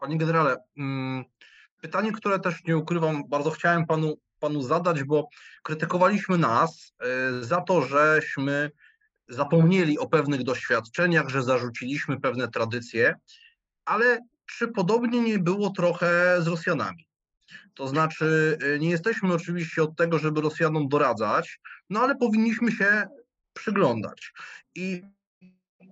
Panie 0.02 0.18
generale, 0.18 0.56
mm, 0.78 1.26
pytanie, 1.82 2.12
które 2.12 2.40
też 2.40 2.64
nie 2.64 2.78
ukrywam, 2.78 3.24
bardzo 3.28 3.50
chciałem 3.50 3.86
panu, 3.86 4.18
panu 4.40 4.62
zadać, 4.62 5.04
bo 5.04 5.30
krytykowaliśmy 5.64 6.38
nas 6.38 6.94
e, 7.00 7.44
za 7.44 7.62
to, 7.62 7.82
żeśmy 7.82 8.72
zapomnieli 9.28 10.00
o 10.00 10.08
pewnych 10.08 10.44
doświadczeniach, 10.44 11.30
że 11.30 11.44
zarzuciliśmy 11.44 12.20
pewne 12.20 12.48
tradycje, 12.48 13.16
ale 13.86 14.20
czy 14.46 14.68
podobnie 14.68 15.22
nie 15.22 15.40
było 15.40 15.70
trochę 15.70 16.42
z 16.42 16.48
Rosjanami? 16.48 17.08
To 17.74 17.88
znaczy, 17.88 18.58
y, 18.64 18.80
nie 18.80 18.90
jesteśmy 18.90 19.34
oczywiście 19.34 19.84
od 19.84 19.96
tego, 19.96 20.20
żeby 20.20 20.42
Rosjanom 20.42 20.88
doradzać, 20.88 21.60
no 21.90 22.00
ale 22.00 22.16
powinniśmy 22.16 22.72
się 22.72 23.08
przyglądać. 23.54 24.34
I 24.76 25.02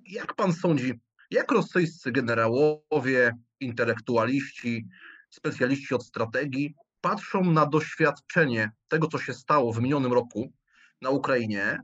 jak 0.08 0.36
pan 0.36 0.54
sądzi, 0.54 0.94
jak 1.32 1.52
rosyjscy 1.52 2.12
generałowie, 2.12 3.38
intelektualiści, 3.60 4.88
specjaliści 5.30 5.96
od 5.96 6.06
strategii 6.06 6.76
patrzą 7.02 7.44
na 7.44 7.66
doświadczenie 7.66 8.72
tego, 8.88 9.08
co 9.08 9.18
się 9.18 9.34
stało 9.34 9.74
w 9.74 9.82
minionym 9.82 10.14
roku 10.14 10.54
na 11.02 11.10
Ukrainie, 11.10 11.80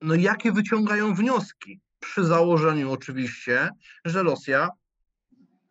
no 0.00 0.14
jakie 0.14 0.52
wyciągają 0.52 1.14
wnioski? 1.14 1.80
Przy 2.00 2.24
założeniu 2.24 2.92
oczywiście, 2.92 3.70
że 4.04 4.22
Rosja 4.22 4.68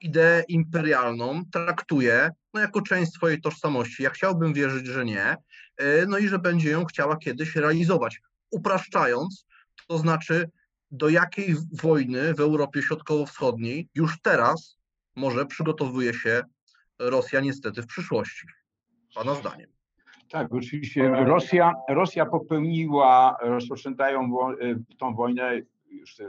ideę 0.02 0.43
imperialną 0.47 1.43
traktuje 1.52 2.32
no, 2.54 2.60
jako 2.60 2.82
część 2.82 3.12
swojej 3.12 3.41
tożsamości. 3.41 4.04
Ja 4.04 4.10
chciałbym 4.10 4.54
wierzyć, 4.54 4.88
że 4.88 5.06
nie, 5.06 5.38
e, 5.78 6.06
no 6.08 6.18
i 6.18 6.28
że 6.28 6.39
będzie 6.39 6.70
ją 6.70 6.86
chciała 6.86 7.18
kiedyś 7.18 7.56
realizować. 7.56 8.22
Upraszczając, 8.52 9.45
to 9.88 9.97
znaczy 9.97 10.49
do 10.91 11.10
jakiej 11.10 11.56
wojny 11.84 12.34
w 12.34 12.39
Europie 12.39 12.82
Środkowo-Wschodniej 12.82 13.89
już 13.95 14.22
teraz 14.22 14.78
może 15.16 15.45
przygotowuje 15.45 16.14
się 16.14 16.41
Rosja 16.99 17.39
niestety 17.39 17.82
w 17.82 17.88
przyszłości. 17.88 18.47
Pana 19.16 19.36
zdaniem. 19.36 19.70
Tak, 20.30 20.54
oczywiście. 20.54 21.10
Rosja, 21.10 21.74
Rosja 21.89 22.26
popełniła, 22.26 23.38
rozpoczętają 23.41 24.49
e, 24.49 24.56
tą 24.97 25.16
wojnę, 25.16 25.62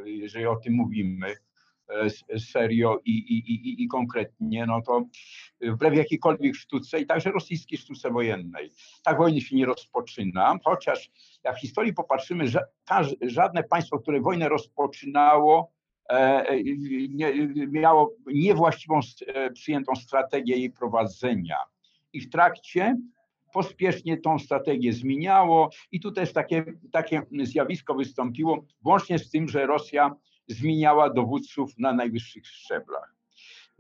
jeżeli 0.05 0.47
o 0.47 0.57
tym 0.57 0.75
mówimy, 0.75 1.35
serio 2.39 3.01
i, 3.05 3.11
i, 3.11 3.53
i, 3.53 3.83
i 3.83 3.89
konkretnie, 3.89 4.67
no 4.67 4.83
to 4.83 5.05
wbrew 5.61 5.95
jakiejkolwiek 5.95 6.57
sztuce 6.57 7.01
i 7.01 7.07
także 7.07 7.31
rosyjskiej 7.31 7.79
sztuce 7.79 8.11
wojennej. 8.11 8.71
Tak 9.05 9.19
wojny 9.19 9.41
się 9.41 9.57
nie 9.57 9.67
rozpoczyna, 9.67 10.59
chociaż 10.65 11.11
jak 11.45 11.57
w 11.57 11.61
historii 11.61 11.95
popatrzymy, 11.95 12.49
że 12.49 12.61
żadne 13.23 13.63
państwo, 13.63 13.99
które 13.99 14.21
wojnę 14.21 14.49
rozpoczynało, 14.49 15.73
e, 16.11 16.45
nie, 17.09 17.49
miało 17.49 18.15
niewłaściwą 18.27 19.01
e, 19.27 19.51
przyjętą 19.51 19.97
strategię 19.97 20.57
jej 20.57 20.71
prowadzenia. 20.71 21.57
I 22.13 22.21
w 22.21 22.31
trakcie 22.31 22.97
pospiesznie 23.53 24.17
tą 24.17 24.39
strategię 24.39 24.93
zmieniało 24.93 25.71
i 25.93 26.01
tu 26.01 26.13
też 26.13 26.33
takie, 26.33 26.65
takie 26.93 27.23
zjawisko 27.43 27.95
wystąpiło, 27.95 28.65
włącznie 28.83 29.19
z 29.19 29.31
tym, 29.31 29.49
że 29.49 29.67
Rosja 29.67 30.17
zmieniała 30.53 31.11
dowódców 31.11 31.79
na 31.79 31.93
najwyższych 31.93 32.47
szczeblach. 32.47 33.15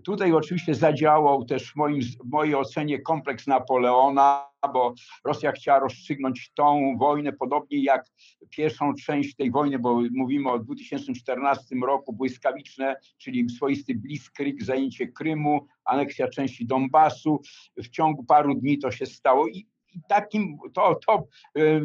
Tutaj 0.04 0.32
oczywiście 0.32 0.74
zadziałał 0.74 1.44
też 1.44 1.72
w, 1.72 1.76
moim, 1.76 2.00
w 2.02 2.30
mojej 2.30 2.54
ocenie 2.54 2.98
kompleks 2.98 3.46
Napoleona, 3.46 4.46
bo 4.72 4.94
Rosja 5.24 5.52
chciała 5.52 5.78
rozstrzygnąć 5.78 6.52
tą 6.54 6.96
wojnę, 6.98 7.32
podobnie 7.32 7.82
jak 7.82 8.06
pierwszą 8.50 8.94
część 8.94 9.36
tej 9.36 9.50
wojny, 9.50 9.78
bo 9.78 10.02
mówimy 10.12 10.50
o 10.50 10.58
2014 10.58 11.76
roku, 11.86 12.12
błyskawiczne, 12.12 12.96
czyli 13.18 13.50
swoisty 13.50 13.94
blitzkrieg, 13.94 14.62
zajęcie 14.62 15.08
Krymu, 15.08 15.66
aneksja 15.84 16.28
części 16.28 16.66
Donbasu. 16.66 17.40
W 17.76 17.88
ciągu 17.88 18.24
paru 18.24 18.54
dni 18.54 18.78
to 18.78 18.90
się 18.90 19.06
stało 19.06 19.48
i, 19.48 19.66
takim, 20.08 20.58
to, 20.74 20.98
to, 21.06 21.26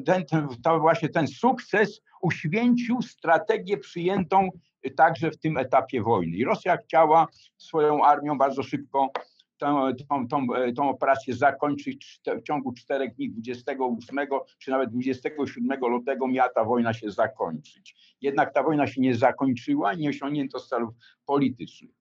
ten, 0.05 0.25
ten, 0.25 0.47
to 0.63 0.79
właśnie 0.79 1.09
ten 1.09 1.27
sukces 1.27 2.01
uświęcił 2.21 3.01
strategię 3.01 3.77
przyjętą 3.77 4.49
także 4.95 5.31
w 5.31 5.37
tym 5.37 5.57
etapie 5.57 6.01
wojny. 6.01 6.37
I 6.37 6.45
Rosja 6.45 6.77
chciała 6.77 7.27
swoją 7.57 8.05
armią 8.05 8.37
bardzo 8.37 8.63
szybko 8.63 9.11
tą, 9.57 9.91
tą, 10.09 10.27
tą, 10.27 10.47
tą 10.75 10.89
operację 10.89 11.35
zakończyć 11.35 12.21
w 12.39 12.43
ciągu 12.43 12.73
czterech 12.73 13.15
dni, 13.15 13.29
28 13.29 14.19
czy 14.59 14.71
nawet 14.71 14.89
27 14.89 15.79
lutego 15.79 16.27
miała 16.27 16.49
ta 16.49 16.63
wojna 16.63 16.93
się 16.93 17.11
zakończyć. 17.11 17.95
Jednak 18.21 18.53
ta 18.53 18.63
wojna 18.63 18.87
się 18.87 19.01
nie 19.01 19.15
zakończyła 19.15 19.93
i 19.93 19.97
nie 19.97 20.09
osiągnięto 20.09 20.59
celów 20.59 20.93
politycznych. 21.25 21.91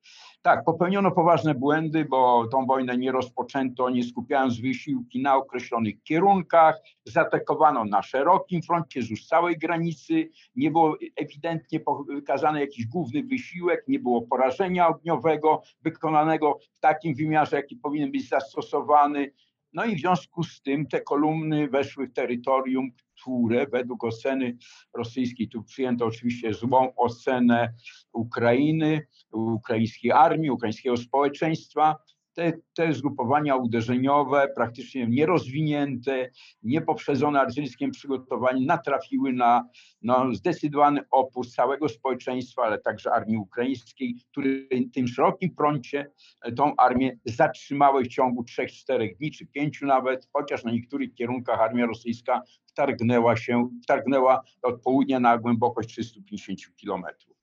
Tak, 0.46 0.64
popełniono 0.64 1.10
poważne 1.10 1.54
błędy, 1.54 2.04
bo 2.04 2.46
tą 2.46 2.66
wojnę 2.66 2.98
nie 2.98 3.12
rozpoczęto, 3.12 3.90
nie 3.90 4.04
skupiając 4.04 4.60
wysiłki 4.60 5.22
na 5.22 5.36
określonych 5.36 6.02
kierunkach, 6.02 6.76
zaatakowano 7.04 7.84
na 7.84 8.02
szerokim 8.02 8.62
froncie 8.62 9.00
wzdłuż 9.00 9.26
całej 9.26 9.58
granicy, 9.58 10.30
nie 10.56 10.70
było 10.70 10.96
ewidentnie 11.16 11.80
wykazany 12.08 12.60
jakiś 12.60 12.86
główny 12.86 13.22
wysiłek, 13.22 13.84
nie 13.88 13.98
było 13.98 14.22
porażenia 14.22 14.88
ogniowego 14.88 15.62
wykonanego 15.82 16.58
w 16.76 16.80
takim 16.80 17.14
wymiarze, 17.14 17.56
jaki 17.56 17.76
powinien 17.76 18.12
być 18.12 18.28
zastosowany. 18.28 19.32
No 19.72 19.84
i 19.84 19.96
w 19.96 20.00
związku 20.00 20.44
z 20.44 20.62
tym 20.62 20.86
te 20.86 21.00
kolumny 21.00 21.68
weszły 21.68 22.06
w 22.06 22.12
terytorium, 22.12 22.90
które 23.20 23.66
według 23.66 24.04
oceny 24.04 24.56
rosyjskiej, 24.94 25.48
tu 25.48 25.62
przyjęto 25.62 26.06
oczywiście 26.06 26.54
złą 26.54 26.94
ocenę 26.96 27.74
Ukrainy, 28.12 29.06
ukraińskiej 29.32 30.12
armii, 30.12 30.50
ukraińskiego 30.50 30.96
społeczeństwa, 30.96 31.96
te, 32.36 32.52
te 32.74 32.92
zgrupowania 32.92 33.56
uderzeniowe, 33.56 34.48
praktycznie 34.54 35.06
nierozwinięte, 35.06 36.30
niepoprzedzone 36.62 37.40
artyleryjskim 37.40 37.90
przygotowaniem, 37.90 38.66
natrafiły 38.66 39.32
na 39.32 39.68
no, 40.02 40.34
zdecydowany 40.34 41.00
opór 41.10 41.48
całego 41.48 41.88
społeczeństwa, 41.88 42.62
ale 42.62 42.78
także 42.78 43.12
armii 43.12 43.36
ukraińskiej, 43.36 44.14
który 44.30 44.68
tym 44.94 45.08
szerokim 45.08 45.54
froncie 45.54 46.10
tą 46.56 46.76
armię 46.76 47.18
zatrzymały 47.24 48.04
w 48.04 48.08
ciągu 48.08 48.42
3-4 48.42 49.16
dni, 49.18 49.30
czy 49.30 49.46
5 49.46 49.80
nawet, 49.82 50.28
chociaż 50.32 50.64
na 50.64 50.70
niektórych 50.70 51.14
kierunkach 51.14 51.60
armia 51.60 51.86
rosyjska 51.86 52.42
wtargnęła 52.66 53.36
się, 53.36 53.70
wtargnęła 53.82 54.42
od 54.62 54.82
południa 54.82 55.20
na 55.20 55.38
głębokość 55.38 55.88
350 55.88 56.76
kilometrów 56.76 57.35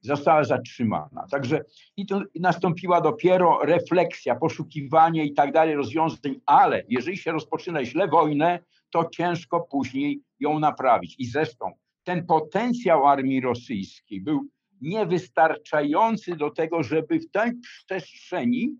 została 0.00 0.44
zatrzymana. 0.44 1.26
Także 1.30 1.64
i 1.96 2.06
to 2.06 2.22
nastąpiła 2.40 3.00
dopiero 3.00 3.58
refleksja, 3.62 4.34
poszukiwanie 4.34 5.24
i 5.24 5.34
tak 5.34 5.52
dalej 5.52 5.74
rozwiązań, 5.74 6.40
ale 6.46 6.84
jeżeli 6.88 7.16
się 7.16 7.32
rozpoczyna 7.32 7.84
źle 7.84 8.08
wojnę, 8.08 8.58
to 8.90 9.04
ciężko 9.04 9.60
później 9.60 10.22
ją 10.40 10.58
naprawić. 10.58 11.14
I 11.18 11.26
zresztą 11.26 11.72
ten 12.04 12.26
potencjał 12.26 13.06
armii 13.06 13.40
rosyjskiej 13.40 14.20
był 14.20 14.48
niewystarczający 14.80 16.36
do 16.36 16.50
tego, 16.50 16.82
żeby 16.82 17.18
w 17.18 17.30
tej 17.30 17.52
przestrzeni 17.60 18.76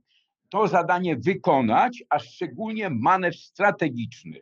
to 0.49 0.69
zadanie 0.69 1.17
wykonać, 1.17 2.03
a 2.09 2.19
szczególnie 2.19 2.91
manewr 2.91 3.37
strategiczny 3.37 4.41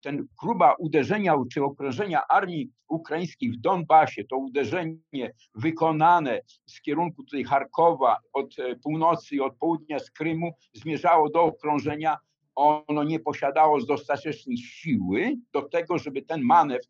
ten 0.00 0.26
próba 0.40 0.74
uderzenia 0.78 1.34
czy 1.52 1.64
okrążenia 1.64 2.22
armii 2.28 2.70
ukraińskiej 2.88 3.50
w 3.50 3.60
Donbasie, 3.60 4.24
to 4.24 4.36
uderzenie 4.36 5.32
wykonane 5.54 6.40
z 6.66 6.80
kierunku 6.80 7.24
tutaj 7.24 7.44
Charkowa 7.44 8.16
od 8.32 8.58
e, 8.58 8.76
północy 8.76 9.34
i 9.34 9.40
od 9.40 9.56
południa 9.56 9.98
z 9.98 10.10
Krymu 10.10 10.52
zmierzało 10.72 11.30
do 11.30 11.42
okrążenia. 11.42 12.18
Ono 12.54 13.04
nie 13.04 13.20
posiadało 13.20 13.84
dostatecznej 13.84 14.56
siły 14.56 15.36
do 15.52 15.62
tego, 15.62 15.98
żeby 15.98 16.22
ten 16.22 16.42
manewr 16.42 16.86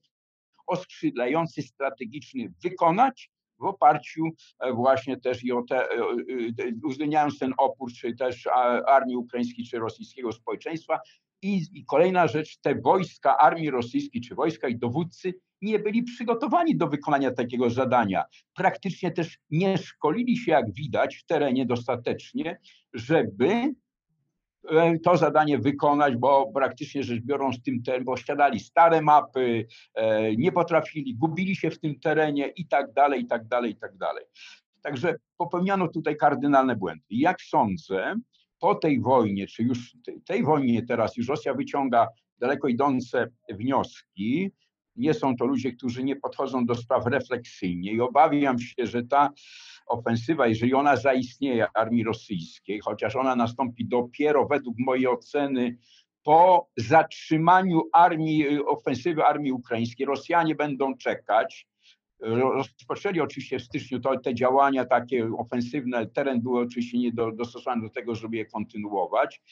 oskrzydlający 0.67 1.63
strategiczny 1.63 2.53
wykonać 2.63 3.31
w 3.59 3.65
oparciu 3.65 4.25
e, 4.61 4.73
właśnie 4.73 5.21
też 5.21 5.45
i 5.45 5.53
o 5.53 5.63
te, 5.63 5.91
e, 5.91 5.99
uwzględniając 6.85 7.39
ten 7.39 7.55
opór, 7.59 7.93
czy 7.93 8.17
też 8.17 8.47
armii 8.87 9.17
ukraińskiej, 9.17 9.65
czy 9.65 9.79
rosyjskiego 9.79 10.33
społeczeństwa, 10.33 11.01
i, 11.43 11.63
I, 11.73 11.85
kolejna 11.85 12.27
rzecz, 12.27 12.59
te 12.59 12.75
wojska 12.75 13.39
armii 13.39 13.71
rosyjskiej, 13.71 14.23
czy 14.23 14.35
wojska 14.35 14.69
i 14.69 14.79
dowódcy 14.79 15.35
nie 15.63 15.79
byli 15.79 16.03
przygotowani 16.03 16.77
do 16.77 16.89
wykonania 16.89 17.31
takiego 17.31 17.71
zadania. 17.71 18.25
Praktycznie 18.55 19.11
też 19.11 19.39
nie 19.51 19.79
szkolili 19.79 20.37
się, 20.37 20.53
jak 20.53 20.73
widać, 20.73 21.17
w 21.17 21.27
terenie 21.27 21.67
dostatecznie, 21.67 22.61
żeby 22.93 23.75
e, 24.71 24.99
to 24.99 25.17
zadanie 25.17 25.59
wykonać, 25.59 26.17
bo 26.17 26.53
praktycznie 26.53 27.03
rzecz 27.03 27.21
biorąc, 27.21 27.63
tym 27.63 27.83
terenie 27.83 28.05
posiadali 28.05 28.61
stare 28.61 29.03
mapy, 29.03 29.67
e, 29.95 30.37
nie 30.37 30.53
potrafili, 30.53 31.15
gubili 31.15 31.57
się 31.57 31.71
w 31.71 31.81
tym 31.81 32.01
terenie 32.01 32.49
i 32.49 32.67
tak 32.67 32.93
dalej, 32.93 33.23
i 33.23 33.27
tak 33.27 33.49
dalej, 33.49 33.73
i 33.73 33.77
tak 33.77 33.97
dalej. 33.97 34.25
Także 34.83 35.15
popełniano 35.37 35.89
tutaj 35.89 36.17
kardynalne 36.17 36.77
błędy. 36.77 37.05
Jak 37.11 37.43
sądzę, 37.43 38.15
po 38.59 38.75
tej 38.75 39.01
wojnie, 39.01 39.47
czy 39.47 39.63
już 39.63 39.97
tej 40.27 40.45
wojnie 40.45 40.87
teraz 40.87 41.17
już 41.17 41.29
Rosja 41.29 41.55
wyciąga 41.55 42.09
daleko 42.39 42.69
idące 42.69 43.31
wnioski. 43.51 44.51
Nie 44.97 45.15
są 45.15 45.37
to 45.37 45.45
ludzie, 45.45 45.73
którzy 45.73 46.05
nie 46.05 46.17
podchodzą 46.17 46.67
do 46.67 46.75
spraw 46.75 47.07
refleksyjnie 47.07 47.93
i 47.93 48.01
obawiam 48.01 48.59
się, 48.59 48.87
że 48.87 49.03
ta 49.03 49.31
ofensywa, 49.87 50.47
jeżeli 50.47 50.75
ona 50.75 50.97
zaistnieje 50.97 51.67
armii 51.75 52.05
rosyjskiej, 52.05 52.81
chociaż 52.81 53.17
ona 53.17 53.37
nastąpi 53.37 53.89
dopiero 53.89 54.47
według 54.47 54.77
mojej 54.79 55.07
oceny 55.07 55.77
po 56.23 56.69
zatrzymaniu 56.77 57.81
armii, 57.93 58.65
ofensywy 58.67 59.25
armii 59.25 59.53
ukraińskiej, 59.53 60.07
Rosjanie 60.07 60.55
będą 60.55 60.97
czekać, 60.97 61.67
Rozpoczęli 62.21 63.21
oczywiście 63.21 63.59
w 63.59 63.63
styczniu 63.63 64.01
to, 64.01 64.19
te 64.19 64.35
działania 64.35 64.85
takie 64.85 65.31
ofensywne, 65.39 66.07
teren 66.07 66.41
był 66.41 66.57
oczywiście 66.57 66.99
nie 66.99 67.13
do, 67.13 67.33
dostosowany 67.33 67.83
do 67.83 67.91
tego, 67.91 68.15
żeby 68.15 68.37
je 68.37 68.47
kontynuować, 68.47 69.43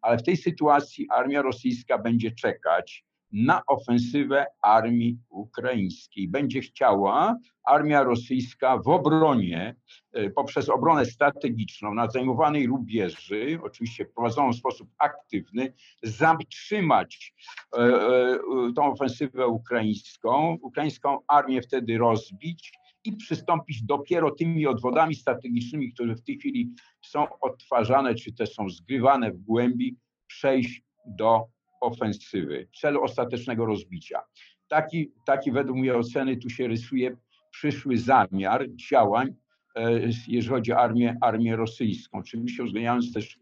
ale 0.00 0.18
w 0.18 0.22
tej 0.22 0.36
sytuacji 0.36 1.06
armia 1.10 1.42
rosyjska 1.42 1.98
będzie 1.98 2.30
czekać 2.30 3.04
na 3.34 3.62
ofensywę 3.66 4.46
armii 4.62 5.18
ukraińskiej. 5.30 6.28
Będzie 6.28 6.60
chciała 6.60 7.36
armia 7.64 8.02
rosyjska 8.02 8.78
w 8.78 8.88
obronie, 8.88 9.76
e, 10.12 10.30
poprzez 10.30 10.68
obronę 10.68 11.06
strategiczną 11.06 11.94
na 11.94 12.10
zajmowanej 12.10 12.66
rubieży, 12.66 13.58
oczywiście 13.62 14.04
prowadzoną 14.04 14.52
w 14.52 14.56
sposób 14.56 14.88
aktywny, 14.98 15.72
zatrzymać 16.02 17.34
e, 17.72 17.78
e, 17.78 18.38
tą 18.76 18.92
ofensywę 18.92 19.46
ukraińską, 19.46 20.56
ukraińską 20.62 21.18
armię 21.28 21.62
wtedy 21.62 21.98
rozbić 21.98 22.72
i 23.04 23.16
przystąpić 23.16 23.82
dopiero 23.82 24.30
tymi 24.30 24.66
odwodami 24.66 25.14
strategicznymi, 25.14 25.92
które 25.92 26.14
w 26.14 26.22
tej 26.22 26.38
chwili 26.38 26.70
są 27.00 27.26
odtwarzane, 27.40 28.14
czy 28.14 28.32
też 28.32 28.54
są 28.54 28.70
zgrywane 28.70 29.32
w 29.32 29.38
głębi, 29.38 29.96
przejść 30.26 30.82
do 31.06 31.53
ofensywy, 31.84 32.68
celu 32.80 33.02
ostatecznego 33.02 33.66
rozbicia. 33.66 34.20
Taki, 34.68 35.12
taki 35.26 35.52
według 35.52 35.78
mojej 35.78 35.94
oceny 35.94 36.36
tu 36.36 36.50
się 36.50 36.68
rysuje 36.68 37.16
przyszły 37.50 37.98
zamiar 37.98 38.66
działań, 38.90 39.34
e, 39.76 40.00
jeżeli 40.28 40.48
chodzi 40.48 40.72
o 40.72 40.78
armię, 40.78 41.16
armię 41.20 41.56
rosyjską. 41.56 42.18
Oczywiście 42.18 42.62
uwzględniając 42.62 43.12
też 43.12 43.38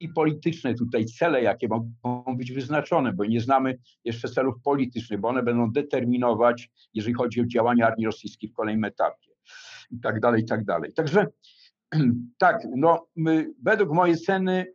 i 0.00 0.08
polityczne 0.08 0.74
tutaj 0.74 1.04
cele, 1.04 1.42
jakie 1.42 1.68
mogą 2.04 2.36
być 2.36 2.52
wyznaczone, 2.52 3.12
bo 3.12 3.24
nie 3.24 3.40
znamy 3.40 3.78
jeszcze 4.04 4.28
celów 4.28 4.54
politycznych, 4.64 5.20
bo 5.20 5.28
one 5.28 5.42
będą 5.42 5.72
determinować, 5.72 6.70
jeżeli 6.94 7.14
chodzi 7.14 7.40
o 7.40 7.46
działania 7.46 7.86
armii 7.86 8.06
rosyjskiej 8.06 8.50
w 8.50 8.52
kolejnym 8.52 8.84
etapie 8.84 9.32
i 9.90 10.00
tak 10.00 10.20
dalej, 10.20 10.42
i 10.42 10.44
tak 10.44 10.64
dalej. 10.64 10.92
Także 10.92 11.26
tak, 12.38 12.66
no, 12.76 13.06
my, 13.16 13.50
według 13.62 13.90
mojej 13.90 14.16
ceny 14.16 14.66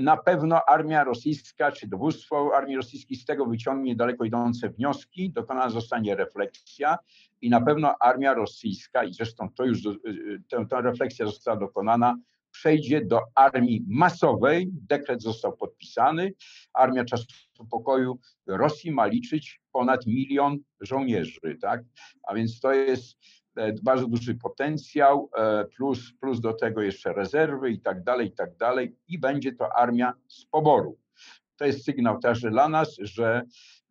na 0.00 0.16
pewno 0.16 0.60
armia 0.68 1.04
rosyjska 1.04 1.72
czy 1.72 1.86
dowództwo 1.88 2.50
armii 2.56 2.76
rosyjskiej 2.76 3.16
z 3.16 3.24
tego 3.24 3.46
wyciągnie 3.46 3.96
daleko 3.96 4.24
idące 4.24 4.70
wnioski, 4.70 5.30
dokonana 5.30 5.70
zostanie 5.70 6.16
refleksja 6.16 6.98
i 7.40 7.50
na 7.50 7.60
pewno 7.60 7.94
armia 8.00 8.34
rosyjska, 8.34 9.04
i 9.04 9.12
zresztą 9.12 9.48
to 9.56 9.64
już, 9.64 9.86
e, 9.86 10.66
ta 10.66 10.80
refleksja 10.80 11.26
została 11.26 11.56
dokonana, 11.56 12.16
przejdzie 12.50 13.04
do 13.04 13.20
armii 13.34 13.84
masowej. 13.88 14.68
Dekret 14.72 15.22
został 15.22 15.56
podpisany. 15.56 16.32
Armia 16.72 17.04
czasu 17.04 17.26
pokoju 17.70 18.18
Rosji 18.46 18.92
ma 18.92 19.06
liczyć 19.06 19.60
ponad 19.72 20.06
milion 20.06 20.58
żołnierzy, 20.80 21.58
tak? 21.60 21.82
A 22.22 22.34
więc 22.34 22.60
to 22.60 22.72
jest 22.72 23.16
E, 23.16 23.41
bardzo 23.82 24.06
duży 24.06 24.34
potencjał, 24.34 25.30
e, 25.36 25.64
plus, 25.64 26.12
plus 26.20 26.40
do 26.40 26.52
tego 26.52 26.82
jeszcze 26.82 27.12
rezerwy 27.12 27.70
i 27.70 27.80
tak 27.80 28.02
dalej, 28.02 28.28
i 28.28 28.32
tak 28.32 28.56
dalej. 28.56 28.96
I 29.08 29.18
będzie 29.18 29.52
to 29.52 29.76
armia 29.76 30.12
z 30.28 30.44
poboru. 30.44 30.98
To 31.56 31.66
jest 31.66 31.84
sygnał 31.84 32.18
też 32.18 32.40
dla 32.40 32.68
nas, 32.68 32.96
że 33.00 33.42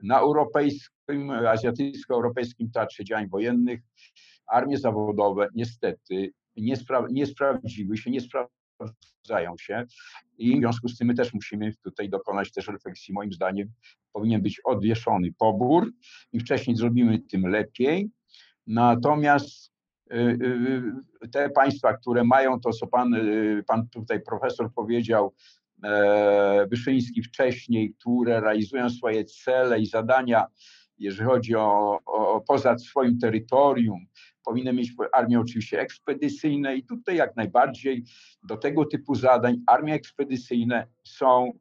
na 0.03 0.20
europejskim, 0.20 1.30
azjatycko-europejskim 1.30 2.72
teatrze 2.72 3.03
działań 3.03 3.30
wojennych 3.30 3.82
armie 4.47 4.78
zawodowe 4.78 5.47
niestety 5.55 6.32
nie, 6.55 6.76
spra 6.76 7.07
nie 7.12 7.26
sprawdziły 7.26 7.97
się, 7.97 8.12
nie 8.12 8.22
sprawdzają 8.22 9.55
się 9.59 9.86
i 10.38 10.57
w 10.57 10.59
związku 10.59 10.88
z 10.88 10.97
tym 10.97 11.07
my 11.07 11.14
też 11.14 11.34
musimy 11.34 11.74
tutaj 11.84 12.09
dokonać 12.09 12.51
też 12.51 12.68
refleksji. 12.68 13.14
Moim 13.14 13.34
zdaniem 13.34 13.72
powinien 14.14 14.41
być 14.41 14.62
odwieszony 14.64 15.34
pobór. 15.34 15.91
Im 16.34 16.39
wcześniej 16.39 16.76
zrobimy, 16.76 17.20
tym 17.20 17.47
lepiej. 17.47 18.09
Natomiast 18.68 19.72
y, 20.14 20.16
y, 21.24 21.28
te 21.28 21.49
państwa, 21.49 21.93
które 21.93 22.24
mają 22.24 22.59
to, 22.59 22.72
co 22.72 22.88
pan, 22.88 23.14
y, 23.14 23.64
pan 23.68 23.88
tutaj 23.89 24.22
profesor 24.22 24.74
powiedział, 24.74 25.34
e, 25.84 26.68
Wyszyński 26.68 27.24
wcześniej, 27.24 27.93
które 27.93 28.41
realizują 28.41 28.89
swoje 28.89 29.26
cele 29.26 29.80
i 29.80 29.86
zadania, 29.86 30.45
jeżeli 30.97 31.30
chodzi 31.30 31.55
o, 31.55 31.99
o 32.05 32.41
poza 32.41 32.78
swoim 32.78 33.20
terytorium, 33.20 34.05
powinny 34.45 34.74
mieć 34.74 34.93
armię 35.14 35.39
oczywiście 35.39 35.80
ekspedycyjne 35.80 36.76
i 36.76 36.84
tutaj 36.84 37.16
jak 37.16 37.36
najbardziej 37.36 38.03
do 38.43 38.57
tego 38.57 38.86
typu 38.86 39.16
zadań 39.16 39.57
armie 39.68 39.93
ekspedycyjne 39.93 40.88
są 41.03 41.51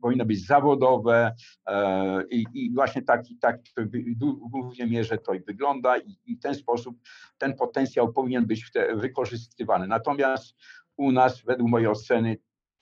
powinno 0.00 0.24
być 0.24 0.46
zawodowe 0.46 1.34
e, 1.66 2.22
i, 2.30 2.44
i 2.54 2.74
właśnie 2.74 3.02
tak, 3.02 3.22
tak 3.40 3.60
w 3.76 4.50
głównej 4.50 4.90
mierze 4.90 5.18
to 5.18 5.32
wygląda 5.46 5.98
i, 5.98 6.16
i 6.26 6.36
w 6.36 6.40
ten 6.40 6.54
sposób 6.54 6.96
ten 7.38 7.54
potencjał 7.54 8.12
powinien 8.12 8.46
być 8.46 8.70
wykorzystywany. 8.94 9.86
Natomiast 9.86 10.54
u 10.96 11.12
nas, 11.12 11.42
według 11.42 11.70
mojej 11.70 11.88
oceny, 11.88 12.36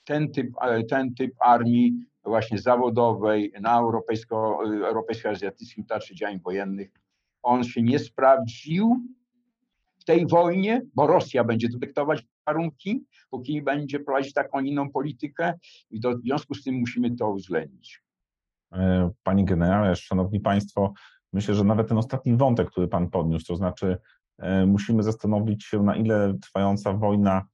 ten 0.05 0.33
typ, 0.33 0.49
e, 0.61 0.85
ten 0.85 1.15
typ 1.15 1.33
armii 1.41 2.07
właśnie 2.25 2.59
zawodowej 2.59 3.53
na 3.61 3.79
europejsko, 3.79 4.59
europejsko-azjatyckim 4.65 5.85
teatrze 5.85 6.15
działań 6.15 6.41
wojennych, 6.41 6.91
on 7.43 7.65
się 7.65 7.83
nie 7.83 7.99
sprawdził 7.99 8.97
w 9.99 10.05
tej 10.05 10.27
wojnie, 10.27 10.83
bo 10.95 11.07
Rosja 11.07 11.45
będzie 11.45 11.69
tu 11.69 11.79
dyktować 11.79 12.23
warunki, 12.47 13.05
póki 13.31 13.63
będzie 13.63 14.01
prowadzić 14.01 14.33
taką 14.33 14.61
inną 14.61 14.91
politykę 14.91 15.55
i 15.91 16.01
do, 16.01 16.19
w 16.19 16.23
związku 16.23 16.55
z 16.55 16.65
tym 16.65 16.75
musimy 16.75 17.17
to 17.17 17.31
uwzględnić. 17.31 18.03
E, 18.73 19.11
Panie 19.23 19.45
generale, 19.45 19.97
szanowni 19.97 20.41
państwo, 20.41 20.93
myślę, 21.33 21.55
że 21.55 21.65
nawet 21.65 21.89
ten 21.89 21.99
ostatni 21.99 22.37
wątek, 22.37 22.71
który 22.71 22.89
pan 22.89 23.11
podniósł, 23.11 23.47
to 23.47 23.57
znaczy 23.57 23.99
e, 24.39 24.67
musimy 24.67 25.03
zastanowić 25.03 25.65
się, 25.65 25.83
na 25.83 25.97
ile 25.97 26.35
trwająca 26.43 26.93
wojna 26.93 27.47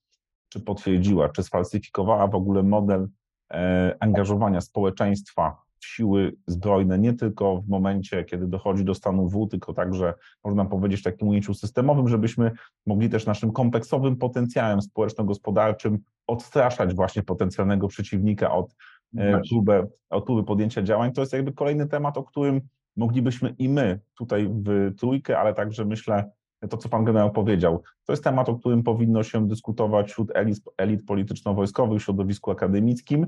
czy 0.48 0.60
potwierdziła, 0.60 1.28
czy 1.28 1.42
sfalsyfikowała 1.42 2.26
w 2.26 2.34
ogóle 2.34 2.62
model 2.62 3.08
e, 3.52 3.96
angażowania 4.00 4.60
społeczeństwa 4.60 5.67
siły 5.84 6.36
zbrojne, 6.46 6.98
nie 6.98 7.12
tylko 7.12 7.62
w 7.62 7.68
momencie, 7.68 8.24
kiedy 8.24 8.46
dochodzi 8.46 8.84
do 8.84 8.94
stanu 8.94 9.28
W, 9.28 9.48
tylko 9.48 9.72
także, 9.72 10.14
można 10.44 10.64
powiedzieć, 10.64 11.00
w 11.00 11.04
takim 11.04 11.28
ujęciu 11.28 11.54
systemowym, 11.54 12.08
żebyśmy 12.08 12.50
mogli 12.86 13.08
też 13.08 13.26
naszym 13.26 13.52
kompleksowym 13.52 14.16
potencjałem 14.16 14.82
społeczno-gospodarczym 14.82 15.98
odstraszać 16.26 16.94
właśnie 16.94 17.22
potencjalnego 17.22 17.88
przeciwnika 17.88 18.52
od 18.52 18.74
e, 19.16 19.40
próby, 19.50 19.86
od 20.10 20.24
próby 20.24 20.44
podjęcia 20.44 20.82
działań. 20.82 21.12
To 21.12 21.20
jest 21.20 21.32
jakby 21.32 21.52
kolejny 21.52 21.86
temat, 21.86 22.18
o 22.18 22.24
którym 22.24 22.60
moglibyśmy 22.96 23.54
i 23.58 23.68
my 23.68 24.00
tutaj 24.14 24.48
w 24.48 24.94
trójkę, 24.96 25.38
ale 25.38 25.54
także 25.54 25.84
myślę, 25.84 26.30
to, 26.70 26.76
co 26.76 26.88
pan 26.88 27.04
generał 27.04 27.32
powiedział, 27.32 27.82
to 28.04 28.12
jest 28.12 28.24
temat, 28.24 28.48
o 28.48 28.54
którym 28.54 28.82
powinno 28.82 29.22
się 29.22 29.48
dyskutować 29.48 30.10
wśród 30.10 30.30
elit, 30.34 30.58
elit 30.78 31.04
polityczno-wojskowych, 31.04 32.00
w 32.00 32.04
środowisku 32.04 32.50
akademickim, 32.50 33.26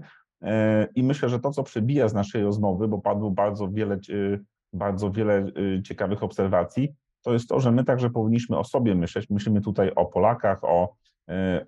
I 0.94 1.02
myślę, 1.02 1.28
że 1.28 1.40
to, 1.40 1.50
co 1.50 1.62
przebija 1.62 2.08
z 2.08 2.14
naszej 2.14 2.42
rozmowy, 2.42 2.88
bo 2.88 2.98
padło 2.98 3.30
bardzo 3.30 3.68
wiele, 3.68 3.94
e, 3.94 4.38
bardzo 4.72 5.10
wiele 5.10 5.34
e, 5.78 5.82
ciekawych 5.82 6.22
obserwacji, 6.22 6.94
to 7.22 7.32
jest 7.32 7.48
to, 7.48 7.60
że 7.60 7.72
my 7.72 7.84
także 7.84 8.10
powinniśmy 8.10 8.58
o 8.58 8.64
sobie 8.64 8.94
myśleć. 8.94 9.30
Myślimy 9.30 9.60
tutaj 9.60 9.92
o 9.96 10.06
Polakach, 10.06 10.64
o, 10.64 10.94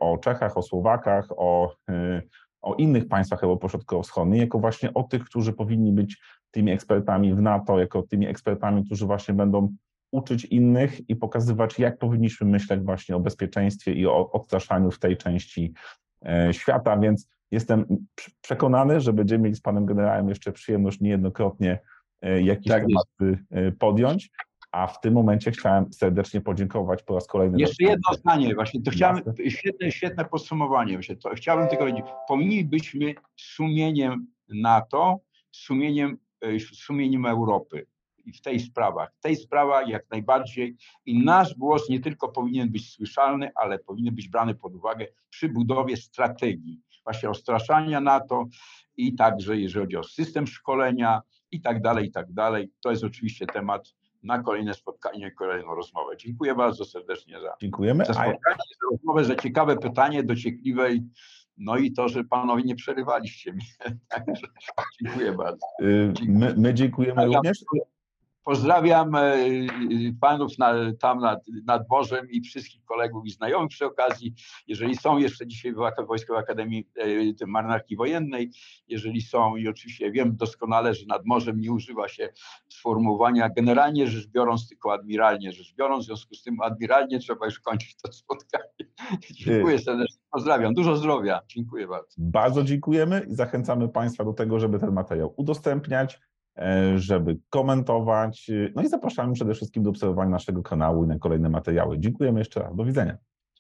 o 0.01 0.19
Czechach, 0.19 0.57
o 0.57 0.63
Słowakach, 0.63 1.29
o, 1.37 1.75
o 2.63 2.75
innych 2.75 3.09
państwach 3.09 3.45
Europy 3.45 3.69
Środkowo-Wschodniej, 3.69 4.41
jako 4.41 4.59
właśnie 4.59 4.95
o 4.95 5.03
tych, 5.03 5.25
którzy 5.25 5.53
powinni 5.53 5.93
być 5.93 6.23
tymi 6.51 6.73
ekspertami 6.73 7.35
w 7.35 7.41
NATO, 7.41 7.79
jako 7.79 8.03
tymi 8.03 8.27
ekspertami, 8.27 8.85
którzy 8.85 9.07
właśnie 9.07 9.35
będą 9.35 9.75
uczyć 10.13 10.45
innych 10.45 11.11
i 11.11 11.17
pokazywać, 11.17 11.79
jak 11.79 11.99
powinniśmy 11.99 12.47
myśleć 12.47 12.81
właśnie 12.81 13.17
o 13.17 13.21
bezpieczeństwie 13.21 13.93
i 13.93 14.07
o 14.07 14.31
odstraszaniu 14.31 14.91
w 14.91 14.99
tej 14.99 15.17
części 15.17 15.73
świata, 16.53 16.97
więc 16.97 17.29
Jestem 17.53 18.07
przekonany, 18.41 19.01
że 19.01 19.13
będziemy 19.13 19.45
mieli 19.45 19.57
z 19.57 19.61
panem 19.61 19.87
generałem 19.87 20.29
jeszcze 20.29 20.53
przyjemność 20.53 21.01
niejednokrotnie 21.01 21.79
e, 22.23 22.43
jakiś 22.43 22.73
tak 22.73 22.83
temat 22.87 23.39
e, 23.51 23.73
podjąć. 23.73 24.31
A 24.73 24.87
w 24.87 25.01
tym 25.01 25.15
momencie 25.15 25.51
chciałem 25.51 25.93
serdecznie 25.93 26.41
podziękować 26.41 27.03
po 27.03 27.15
raz 27.15 27.27
kolejny. 27.27 27.61
Jeszcze 27.61 27.85
jedno 27.85 28.15
zdanie, 28.15 28.55
właśnie 28.55 28.83
to 28.83 28.91
chciałem, 28.91 29.23
świetne, 29.49 29.93
świetne 29.93 30.25
podsumowanie. 30.25 30.99
To, 31.23 31.31
chciałbym 31.35 31.69
tylko 31.69 31.85
powiedzieć, 31.85 32.07
powinniśmy 32.29 33.15
sumieniem 33.37 34.27
NATO, 34.49 35.21
sumieniem, 35.51 36.19
e, 36.41 36.61
sumieniem 36.61 37.27
Europy 37.27 37.87
i 38.25 38.33
w 38.33 38.41
tej 38.41 38.61
sprawach. 38.61 39.13
W 39.19 39.21
tej 39.21 39.37
sprawach 39.37 39.89
jak 39.89 40.11
najbardziej 40.11 40.77
i 41.07 41.25
nasz 41.25 41.55
głos 41.55 41.89
nie 41.89 42.01
tylko 42.01 42.29
powinien 42.29 42.71
być 42.71 42.95
słyszalny, 42.95 43.51
ale 43.55 43.79
powinien 43.79 44.15
być 44.15 44.29
brany 44.29 44.55
pod 44.55 44.75
uwagę 44.75 45.07
przy 45.31 45.49
budowie 45.49 45.97
strategii 45.97 46.81
właśnie 47.05 47.31
ostraszania 47.31 48.01
NATO 48.01 48.45
i 48.97 49.15
także 49.15 49.57
jeżeli 49.57 49.85
chodzi 49.85 49.97
o 49.97 50.05
system 50.05 50.47
szkolenia 50.47 51.23
i 51.51 51.61
tak 51.61 51.83
dalej, 51.83 52.07
i 52.07 52.11
tak 52.11 52.33
dalej. 52.33 52.71
To 52.81 52.91
jest 52.91 53.05
oczywiście 53.05 53.47
temat 53.47 53.95
na 54.23 54.43
kolejne 54.43 54.75
spotkanie, 54.75 55.31
kolejną 55.31 55.75
rozmowę. 55.75 56.17
Dziękuję 56.17 56.55
bardzo 56.55 56.85
serdecznie 56.85 57.41
za, 57.41 57.57
Dziękujemy. 57.61 58.05
za 58.05 58.13
spotkanie, 58.13 58.39
za 58.81 58.97
rozmowę, 58.97 59.25
za 59.25 59.35
ciekawe 59.35 59.77
pytanie, 59.77 60.23
dociekliwe 60.23 60.95
i 60.95 61.09
no 61.59 61.77
i 61.77 61.93
to, 61.93 62.09
że 62.09 62.25
panowie 62.25 62.63
nie 62.63 62.75
przerywaliście 62.75 63.53
mnie. 63.53 63.67
Także 64.09 64.47
dziękuję 65.03 65.33
bardzo. 65.33 65.67
Y, 65.83 66.13
my, 66.29 66.55
my 66.57 66.75
dziękujemy 66.75 67.27
również. 67.27 67.65
Pozdrawiam 68.45 69.15
e, 69.15 69.37
panów 70.21 70.59
na, 70.59 70.75
tam 70.99 71.21
nad, 71.21 71.41
nad 71.67 71.89
morzem 71.91 72.31
i 72.31 72.41
wszystkich 72.41 72.85
kolegów 72.85 73.27
i 73.27 73.31
znajomych 73.31 73.69
przy 73.69 73.87
okazji. 73.87 74.35
Jeżeli 74.67 74.97
są 74.97 75.19
jeszcze 75.19 75.47
dzisiaj 75.47 75.73
w 75.73 76.07
Wojskowej 76.07 76.43
Akademii 76.43 76.89
e, 77.43 77.47
Marynarki 77.47 77.97
Wojennej, 77.97 78.51
jeżeli 78.89 79.23
są 79.23 79.57
i 79.57 79.69
oczywiście 79.69 80.11
wiem 80.11 80.37
doskonale, 80.37 80.95
że 80.95 81.07
nad 81.07 81.27
morzem 81.27 81.61
nie 81.61 81.73
używa 81.73 82.09
się 82.09 82.29
sformułowania 82.69 83.49
generalnie 83.49 84.07
rzecz 84.07 84.27
biorąc, 84.27 84.69
tylko 84.69 84.93
admiralnie 84.93 85.53
rzecz 85.53 85.75
biorąc. 85.75 86.05
W 86.05 86.07
związku 86.07 86.35
z 86.35 86.43
tym 86.43 86.61
admiralnie 86.61 87.19
trzeba 87.19 87.47
już 87.47 87.61
kończyć 87.61 87.97
to 87.97 88.13
spotkanie. 88.13 88.93
Dziękuję 89.31 89.79
serdecznie. 89.79 90.21
Pozdrawiam. 90.31 90.75
Dużo 90.75 90.97
zdrowia. 90.97 91.41
Dziękuję 91.49 91.89
bardzo. 91.89 92.15
Bardzo 92.19 92.65
dziękujemy 92.65 93.27
i 93.31 93.35
zachęcamy 93.35 93.89
Państwa 93.89 94.25
do 94.25 94.33
tego, 94.33 94.59
żeby 94.59 94.79
ten 94.79 94.93
materiał 94.93 95.35
udostępniać 95.37 96.21
E, 96.21 96.32
żeby 96.97 97.39
komentować. 97.51 98.51
No 98.75 98.83
i 98.83 98.89
zapraszamy 98.89 99.35
przede 99.35 99.55
wszystkim 99.55 99.83
do 99.83 99.91
obserwowania 99.91 100.31
naszego 100.31 100.63
kanału 100.63 101.05
i 101.05 101.09
na 101.09 101.19
kolejne 101.19 101.49
materiały. 101.49 101.99
Dziękujemy 101.99 102.39
jeszcze 102.39 102.61
raz. 102.61 102.77
Do 102.77 102.85
widzenia. 102.85 103.17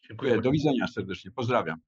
Dziękuję. 0.08 0.40
Do 0.40 0.50
widzenia 0.50 0.86
serdecznie. 0.86 1.30
Pozdrawiam. 1.30 1.78